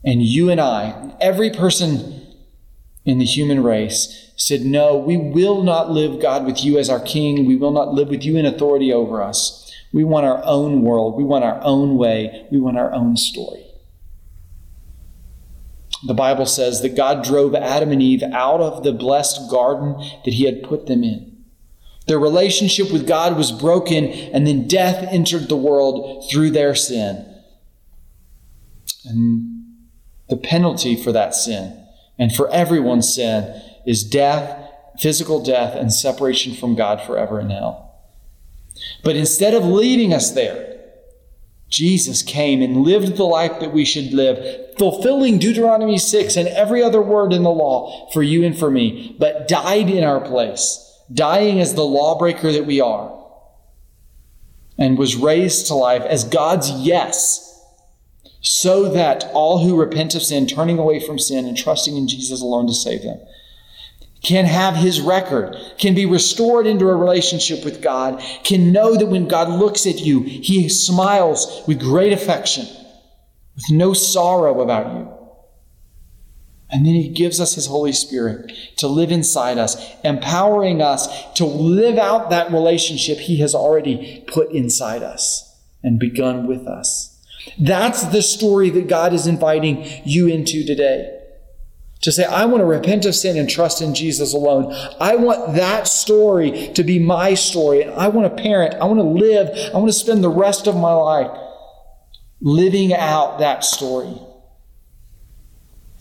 and 0.05 0.22
you 0.22 0.48
and 0.48 0.61
I, 0.61 1.14
every 1.20 1.50
person 1.50 2.22
in 3.05 3.18
the 3.18 3.24
human 3.24 3.64
race, 3.64 4.33
said, 4.37 4.62
No, 4.62 4.96
we 4.96 5.16
will 5.16 5.62
not 5.62 5.90
live, 5.90 6.22
God, 6.22 6.46
with 6.46 6.64
you 6.64 6.78
as 6.78 6.88
our 6.88 7.00
king. 7.00 7.46
We 7.46 7.57
will 7.57 7.72
not 7.72 7.92
live 7.92 8.09
with 8.09 8.24
you 8.24 8.37
in 8.37 8.46
authority 8.46 8.92
over 8.92 9.22
us. 9.22 9.71
We 9.92 10.05
want 10.05 10.26
our 10.26 10.42
own 10.44 10.83
world. 10.83 11.17
We 11.17 11.25
want 11.25 11.44
our 11.44 11.60
own 11.62 11.96
way. 11.96 12.46
We 12.50 12.58
want 12.58 12.79
our 12.79 12.92
own 12.92 13.17
story. 13.17 13.67
The 16.04 16.14
Bible 16.14 16.46
says 16.46 16.83
that 16.83 16.96
God 16.96 17.23
drove 17.25 17.54
Adam 17.54 17.92
and 17.92 18.02
Eve 18.02 18.23
out 18.23 18.60
of 18.60 18.83
the 18.83 18.92
blessed 18.92 19.50
garden 19.50 19.94
that 20.25 20.35
he 20.35 20.44
had 20.44 20.62
put 20.62 20.87
them 20.87 21.04
in. 21.04 21.44
Their 22.06 22.19
relationship 22.19 22.92
with 22.92 23.06
God 23.06 23.37
was 23.37 23.52
broken, 23.52 24.06
and 24.06 24.46
then 24.46 24.67
death 24.67 25.06
entered 25.08 25.48
the 25.48 25.56
world 25.56 26.29
through 26.29 26.50
their 26.50 26.75
sin. 26.75 27.25
And 29.04 29.77
the 30.29 30.37
penalty 30.37 30.96
for 30.96 31.12
that 31.12 31.35
sin 31.35 31.79
and 32.19 32.35
for 32.35 32.50
everyone's 32.50 33.14
sin 33.14 33.62
is 33.87 34.02
death, 34.02 34.71
physical 34.98 35.42
death, 35.42 35.77
and 35.77 35.92
separation 35.92 36.54
from 36.54 36.75
God 36.75 37.00
forever 37.02 37.40
in 37.40 37.50
hell. 37.50 37.92
But 39.02 39.16
instead 39.16 39.54
of 39.54 39.64
leading 39.64 40.12
us 40.12 40.30
there, 40.30 40.72
Jesus 41.68 42.22
came 42.22 42.60
and 42.60 42.83
lived 42.83 43.16
the 43.16 43.24
life 43.24 43.58
that 43.60 43.72
we 43.72 43.87
should 43.87 44.12
live, 44.12 44.76
fulfilling 44.78 45.38
Deuteronomy 45.38 45.96
6 45.96 46.37
and 46.37 46.46
every 46.48 46.83
other 46.83 47.00
word 47.00 47.33
in 47.33 47.42
the 47.42 47.50
law 47.50 48.10
for 48.12 48.22
you 48.22 48.44
and 48.44 48.56
for 48.56 48.70
me, 48.70 49.16
but 49.18 49.48
died 49.48 49.88
in 49.88 50.04
our 50.04 50.20
place, 50.20 51.00
dying 51.12 51.60
as 51.60 51.74
the 51.74 51.85
lawbreaker 51.85 52.52
that 52.52 52.66
we 52.66 52.80
are, 52.80 53.18
and 54.76 54.98
was 54.98 55.16
raised 55.16 55.66
to 55.66 55.74
life 55.74 56.02
as 56.02 56.24
God's 56.24 56.70
yes, 56.70 57.48
so 58.42 58.90
that 58.92 59.30
all 59.33 59.64
who 59.64 59.80
repent 59.80 60.14
of 60.14 60.22
sin, 60.22 60.46
turning 60.46 60.78
away 60.78 61.00
from 61.00 61.18
sin 61.18 61.46
and 61.46 61.56
trusting 61.56 61.96
in 61.96 62.06
Jesus 62.06 62.42
alone 62.42 62.66
to 62.66 62.74
save 62.74 63.02
them, 63.02 63.18
can 64.23 64.44
have 64.44 64.77
his 64.77 65.00
record, 65.00 65.56
can 65.79 65.94
be 65.94 66.06
restored 66.06 66.66
into 66.66 66.88
a 66.88 66.94
relationship 66.94 67.64
with 67.64 67.83
God, 67.83 68.23
can 68.44 68.73
know 68.73 68.96
that 68.96 69.06
when 69.06 69.29
God 69.29 69.48
looks 69.48 69.87
at 69.87 70.00
you, 70.00 70.23
he 70.23 70.68
smiles 70.68 71.62
with 71.66 71.81
great 71.81 72.12
affection, 72.12 72.66
with 73.56 73.70
no 73.70 73.92
sorrow 73.92 74.60
about 74.60 74.94
you. 74.94 75.12
And 76.70 76.87
then 76.87 76.94
he 76.94 77.08
gives 77.08 77.38
us 77.38 77.54
his 77.54 77.66
Holy 77.66 77.92
Spirit 77.92 78.50
to 78.77 78.87
live 78.87 79.12
inside 79.12 79.58
us, 79.58 79.77
empowering 80.04 80.81
us 80.81 81.31
to 81.35 81.44
live 81.44 81.98
out 81.98 82.31
that 82.31 82.50
relationship 82.50 83.18
he 83.18 83.38
has 83.38 83.54
already 83.54 84.25
put 84.29 84.50
inside 84.52 85.02
us 85.02 85.60
and 85.83 85.98
begun 85.98 86.46
with 86.46 86.66
us. 86.66 87.20
That's 87.58 88.04
the 88.04 88.23
story 88.23 88.70
that 88.70 88.88
God 88.88 89.12
is 89.12 89.27
inviting 89.27 89.85
you 90.04 90.29
into 90.29 90.64
today 90.64 91.21
to 92.03 92.11
say, 92.11 92.25
I 92.25 92.44
want 92.44 92.61
to 92.61 92.67
repent 92.67 93.07
of 93.07 93.15
sin 93.15 93.37
and 93.38 93.48
trust 93.48 93.81
in 93.81 93.94
Jesus 93.94 94.35
alone. 94.35 94.75
I 95.00 95.17
want 95.17 95.55
that 95.55 95.87
story 95.87 96.71
to 96.75 96.83
be 96.83 96.98
my 96.98 97.35
story. 97.35 97.83
And 97.83 97.92
I 97.92 98.09
want 98.09 98.37
to 98.37 98.42
parent. 98.42 98.75
I 98.75 98.85
want 98.85 98.98
to 98.98 99.05
live. 99.05 99.48
I 99.73 99.79
want 99.79 99.88
to 99.88 99.98
spend 99.98 100.23
the 100.23 100.29
rest 100.29 100.67
of 100.67 100.75
my 100.75 100.92
life 100.92 101.31
living 102.40 102.92
out 102.92 103.38
that 103.38 103.65
story. 103.65 104.21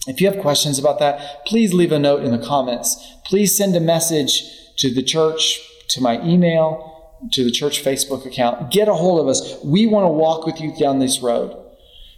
If 0.07 0.19
you 0.19 0.27
have 0.31 0.41
questions 0.41 0.79
about 0.79 0.97
that, 0.99 1.45
please 1.45 1.71
leave 1.71 1.91
a 1.91 1.99
note 1.99 2.23
in 2.23 2.31
the 2.31 2.43
comments. 2.43 2.97
Please 3.23 3.55
send 3.55 3.75
a 3.75 3.79
message 3.79 4.43
to 4.77 4.91
the 4.91 5.03
church, 5.03 5.59
to 5.89 6.01
my 6.01 6.19
email, 6.23 7.19
to 7.33 7.43
the 7.43 7.51
church 7.51 7.83
Facebook 7.83 8.25
account. 8.25 8.71
Get 8.71 8.87
a 8.87 8.95
hold 8.95 9.21
of 9.21 9.27
us. 9.27 9.63
We 9.63 9.85
want 9.85 10.05
to 10.05 10.11
walk 10.11 10.47
with 10.47 10.59
you 10.59 10.75
down 10.75 10.97
this 10.97 11.21
road 11.21 11.60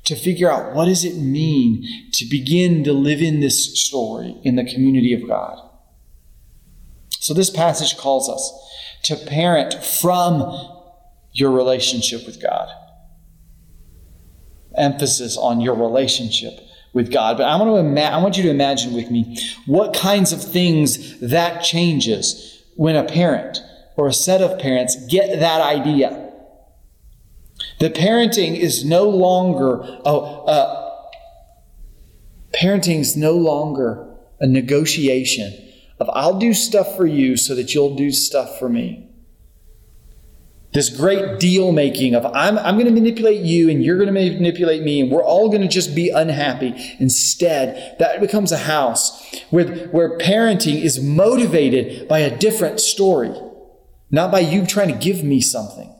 to 0.06 0.16
figure 0.16 0.52
out 0.52 0.74
what 0.74 0.86
does 0.86 1.06
it 1.06 1.16
mean 1.16 1.88
to 2.12 2.26
begin 2.26 2.84
to 2.84 2.94
live 2.94 3.22
in 3.22 3.40
this 3.40 3.80
story 3.80 4.36
in 4.44 4.56
the 4.56 4.66
community 4.66 5.14
of 5.14 5.28
God. 5.28 5.60
So 7.20 7.34
this 7.34 7.50
passage 7.50 7.98
calls 7.98 8.28
us 8.28 8.52
to 9.04 9.16
parent 9.16 9.82
from 9.84 10.70
your 11.32 11.52
relationship 11.52 12.26
with 12.26 12.42
God. 12.42 12.70
Emphasis 14.76 15.38
on 15.38 15.62
your 15.62 15.76
relationship 15.76 16.60
with 16.94 17.12
God. 17.12 17.38
But 17.38 17.48
I 17.48 17.56
want 17.56 17.70
to 17.70 17.78
ima- 17.78 18.02
I 18.02 18.22
want 18.22 18.38
you 18.38 18.44
to 18.44 18.50
imagine 18.50 18.94
with 18.94 19.10
me 19.10 19.38
what 19.66 19.94
kinds 19.94 20.34
of 20.34 20.44
things 20.44 21.20
that 21.20 21.64
changes 21.64 22.62
when 22.76 22.96
a 22.96 23.04
parent 23.04 23.62
or 23.96 24.08
a 24.08 24.14
set 24.14 24.42
of 24.42 24.60
parents 24.60 24.96
get 25.08 25.40
that 25.40 25.62
idea 25.62 26.23
the 27.80 27.90
parenting 27.90 28.58
is 28.58 28.86
no 28.86 29.10
longer, 29.10 29.84
uh, 30.06 30.92
parenting 32.54 33.00
is 33.00 33.18
no 33.18 33.34
longer 33.34 34.08
a 34.40 34.48
negotiation 34.48 35.54
of 36.00 36.10
I'll 36.14 36.40
do 36.40 36.54
stuff 36.54 36.96
for 36.96 37.06
you 37.06 37.38
so 37.38 37.56
that 37.56 37.74
you'll 37.74 37.96
do 37.96 38.12
stuff 38.12 38.60
for 38.60 38.70
me. 38.70 39.10
This 40.74 40.90
great 40.90 41.40
deal 41.40 41.72
making 41.72 42.16
of 42.16 42.26
I'm, 42.26 42.58
I'm 42.58 42.76
going 42.76 42.88
to 42.88 42.92
manipulate 42.92 43.42
you 43.42 43.70
and 43.70 43.84
you're 43.84 43.98
going 43.98 44.08
to 44.08 44.14
manipulate 44.14 44.82
me 44.82 45.02
and 45.02 45.12
we're 45.12 45.24
all 45.24 45.50
going 45.50 45.62
to 45.62 45.68
just 45.68 45.94
be 45.94 46.10
unhappy. 46.10 46.74
Instead, 47.00 47.96
that 48.00 48.20
becomes 48.20 48.52
a 48.52 48.58
house 48.58 49.40
where, 49.52 49.88
where 49.90 50.18
parenting 50.18 50.82
is 50.82 51.00
motivated 51.00 52.08
by 52.08 52.20
a 52.20 52.36
different 52.36 52.80
story, 52.80 53.32
not 54.10 54.32
by 54.32 54.40
you 54.40 54.66
trying 54.66 54.92
to 54.92 54.98
give 54.98 55.24
me 55.24 55.42
something 55.42 55.93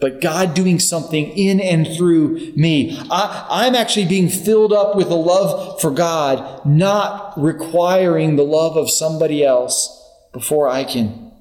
but 0.00 0.20
God 0.20 0.54
doing 0.54 0.78
something 0.78 1.30
in 1.30 1.60
and 1.60 1.86
through 1.86 2.52
me. 2.56 2.98
I, 3.10 3.66
am 3.66 3.74
actually 3.74 4.06
being 4.06 4.28
filled 4.28 4.72
up 4.72 4.96
with 4.96 5.08
a 5.08 5.14
love 5.14 5.80
for 5.80 5.90
God, 5.90 6.66
not 6.66 7.32
requiring 7.40 8.36
the 8.36 8.44
love 8.44 8.76
of 8.76 8.90
somebody 8.90 9.44
else 9.44 10.00
before 10.32 10.68
I 10.68 10.84
can 10.84 11.32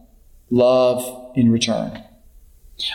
love 0.50 1.34
in 1.36 1.52
return. 1.52 2.04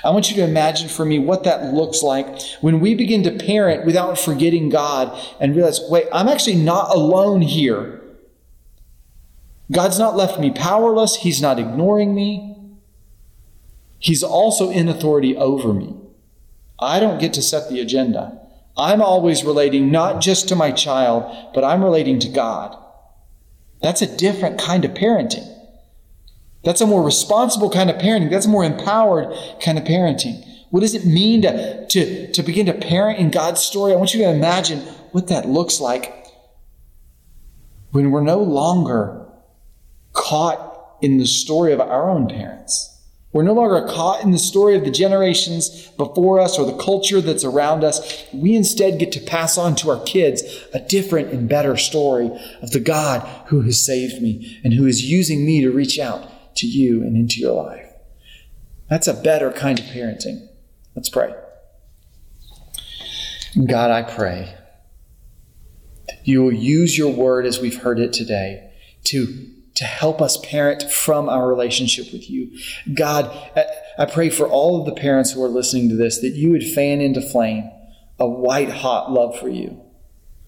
I 0.04 0.11
want 0.11 0.30
you 0.30 0.36
to 0.36 0.44
imagine 0.44 0.88
for 0.88 1.04
me 1.04 1.18
what 1.18 1.44
that 1.44 1.72
looks 1.72 2.02
like 2.02 2.26
when 2.61 2.80
we 2.80 2.94
begin 2.94 3.22
to 3.24 3.30
parent 3.30 3.86
without 3.86 4.18
forgetting 4.18 4.68
God 4.68 5.16
and 5.40 5.54
realize, 5.54 5.80
wait, 5.88 6.06
I'm 6.12 6.28
actually 6.28 6.56
not 6.56 6.94
alone 6.94 7.42
here. 7.42 8.00
God's 9.70 9.98
not 9.98 10.16
left 10.16 10.40
me 10.40 10.50
powerless. 10.50 11.16
He's 11.16 11.42
not 11.42 11.59
ignoring 11.59 12.14
me. 12.14 12.57
He's 13.99 14.22
also 14.22 14.70
in 14.70 14.88
authority 14.88 15.36
over 15.36 15.72
me. 15.72 15.94
I 16.78 17.01
don't 17.01 17.20
get 17.20 17.32
to 17.34 17.42
set 17.42 17.68
the 17.68 17.80
agenda. 17.80 18.40
I'm 18.76 19.03
always 19.03 19.44
relating 19.44 19.90
not 19.90 20.20
just 20.20 20.49
to 20.49 20.57
my 20.57 20.70
child, 20.70 21.53
but 21.53 21.64
I'm 21.64 21.82
relating 21.82 22.20
to 22.20 22.28
God. 22.28 22.76
That's 23.82 24.03
a 24.03 24.16
different 24.16 24.61
kind 24.61 24.84
of 24.84 24.92
parenting. 24.92 25.46
That's 26.64 26.80
a 26.80 26.86
more 26.86 27.05
responsible 27.05 27.70
kind 27.70 27.90
of 27.90 27.96
parenting. 27.96 28.30
That's 28.30 28.46
a 28.46 28.51
more 28.51 28.64
empowered 28.64 29.34
kind 29.61 29.78
of 29.78 29.84
parenting. 29.84 30.44
What 30.70 30.80
does 30.80 30.94
it 30.94 31.05
mean 31.05 31.42
to, 31.42 31.86
to, 31.86 32.30
to 32.32 32.42
begin 32.42 32.66
to 32.66 32.74
parent 32.74 33.18
in 33.18 33.30
God's 33.30 33.62
story? 33.62 33.92
I 33.92 33.96
want 33.96 34.14
you 34.14 34.20
to 34.22 34.30
imagine 34.30 34.80
what 35.12 35.28
that 35.28 35.49
looks 35.49 35.80
like 35.80 36.14
when 37.90 38.11
we're 38.11 38.20
no 38.20 38.38
longer 38.38 39.26
caught 40.12 40.99
in 41.01 41.18
the 41.18 41.26
story 41.26 41.72
of 41.72 41.80
our 41.80 42.11
own 42.11 42.28
parents. 42.28 42.97
We're 43.33 43.43
no 43.43 43.53
longer 43.53 43.87
caught 43.87 44.22
in 44.22 44.31
the 44.31 44.39
story 44.39 44.74
of 44.74 44.85
the 44.85 44.91
generations 44.91 45.89
before 45.99 46.41
us 46.41 46.59
or 46.59 46.64
the 46.64 46.83
culture 46.83 47.20
that's 47.20 47.45
around 47.45 47.85
us. 47.85 48.24
We 48.33 48.57
instead 48.57 48.99
get 48.99 49.12
to 49.12 49.20
pass 49.20 49.59
on 49.59 49.76
to 49.76 49.91
our 49.91 50.03
kids 50.05 50.43
a 50.72 50.81
different 50.81 51.29
and 51.29 51.49
better 51.49 51.76
story 51.76 52.31
of 52.62 52.70
the 52.70 52.81
God 52.81 53.20
who 53.49 53.61
has 53.62 53.85
saved 53.85 54.22
me 54.22 54.59
and 54.64 54.72
who 54.72 54.87
is 54.87 55.11
using 55.11 55.45
me 55.45 55.61
to 55.61 55.70
reach 55.70 55.99
out 55.99 56.57
to 56.57 56.66
you 56.66 57.03
and 57.03 57.16
into 57.16 57.39
your 57.41 57.62
life. 57.62 57.87
That's 58.89 59.07
a 59.07 59.14
better 59.14 59.53
kind 59.53 59.79
of 59.79 59.85
parenting. 59.87 60.49
Let's 60.97 61.11
pray. 61.11 61.35
God, 63.66 63.91
I 63.91 64.03
pray 64.03 64.55
you 66.29 66.43
will 66.43 66.53
use 66.53 66.99
your 66.99 67.11
word 67.11 67.47
as 67.47 67.59
we've 67.59 67.81
heard 67.81 67.99
it 67.99 68.12
today 68.12 68.70
to 69.05 69.51
to 69.79 69.85
help 69.85 70.20
us 70.20 70.37
parent 70.45 70.83
from 70.91 71.29
our 71.29 71.49
relationship 71.49 72.12
with 72.12 72.29
you. 72.29 72.51
God, 72.95 73.31
I 73.97 74.07
pray 74.07 74.29
for 74.29 74.49
all 74.49 74.81
of 74.81 74.87
the 74.87 75.01
parents 75.01 75.31
who 75.31 75.43
are 75.43 75.49
listening 75.49 75.89
to 75.91 75.95
this 75.95 76.18
that 76.18 76.31
you 76.31 76.51
would 76.51 76.64
fan 76.64 77.01
into 77.01 77.20
flame 77.20 77.70
a 78.18 78.29
white 78.29 78.70
hot 78.70 79.12
love 79.12 79.39
for 79.39 79.49
you 79.49 79.81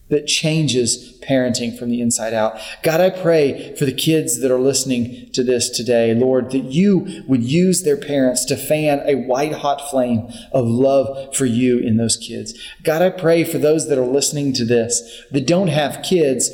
that 0.09 0.27
changes 0.27 1.17
parenting 1.21 1.79
from 1.79 1.91
the 1.91 2.01
inside 2.01 2.35
out. 2.35 2.59
God, 2.83 3.01
I 3.01 3.11
pray 3.11 3.77
for 3.77 3.85
the 3.85 3.93
kids 3.93 4.41
that 4.41 4.51
are 4.51 4.59
listening 4.59 5.31
to 5.35 5.45
this 5.45 5.71
today, 5.71 6.13
Lord, 6.13 6.51
that 6.51 6.65
you 6.65 7.23
would 7.29 7.45
use 7.45 7.85
their 7.85 7.97
parents 7.97 8.45
to 8.47 8.57
fan 8.57 9.01
a 9.07 9.15
white 9.15 9.53
hot 9.53 9.89
flame 9.91 10.29
of 10.51 10.67
love 10.67 11.37
for 11.37 11.47
you 11.47 11.79
in 11.79 11.99
those 11.99 12.17
kids. 12.17 12.61
God, 12.83 13.03
I 13.03 13.11
pray 13.11 13.45
for 13.45 13.59
those 13.59 13.89
that 13.89 13.99
are 13.99 14.05
listening 14.05 14.53
to 14.55 14.65
this 14.65 15.23
that 15.31 15.47
don't 15.47 15.69
have 15.69 16.03
kids, 16.03 16.51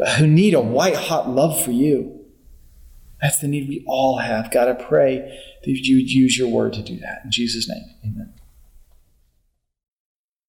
but 0.00 0.08
who 0.12 0.26
need 0.26 0.54
a 0.54 0.60
white 0.62 0.96
hot 0.96 1.28
love 1.28 1.62
for 1.62 1.72
you. 1.72 2.24
That's 3.20 3.38
the 3.38 3.48
need 3.48 3.68
we 3.68 3.84
all 3.86 4.16
have. 4.16 4.50
God, 4.50 4.66
I 4.66 4.72
pray 4.72 5.38
that 5.62 5.70
you 5.70 5.96
would 5.96 6.10
use 6.10 6.38
your 6.38 6.48
word 6.48 6.72
to 6.72 6.82
do 6.82 6.98
that. 7.00 7.20
In 7.22 7.30
Jesus' 7.30 7.68
name, 7.68 7.84
amen. 8.02 8.32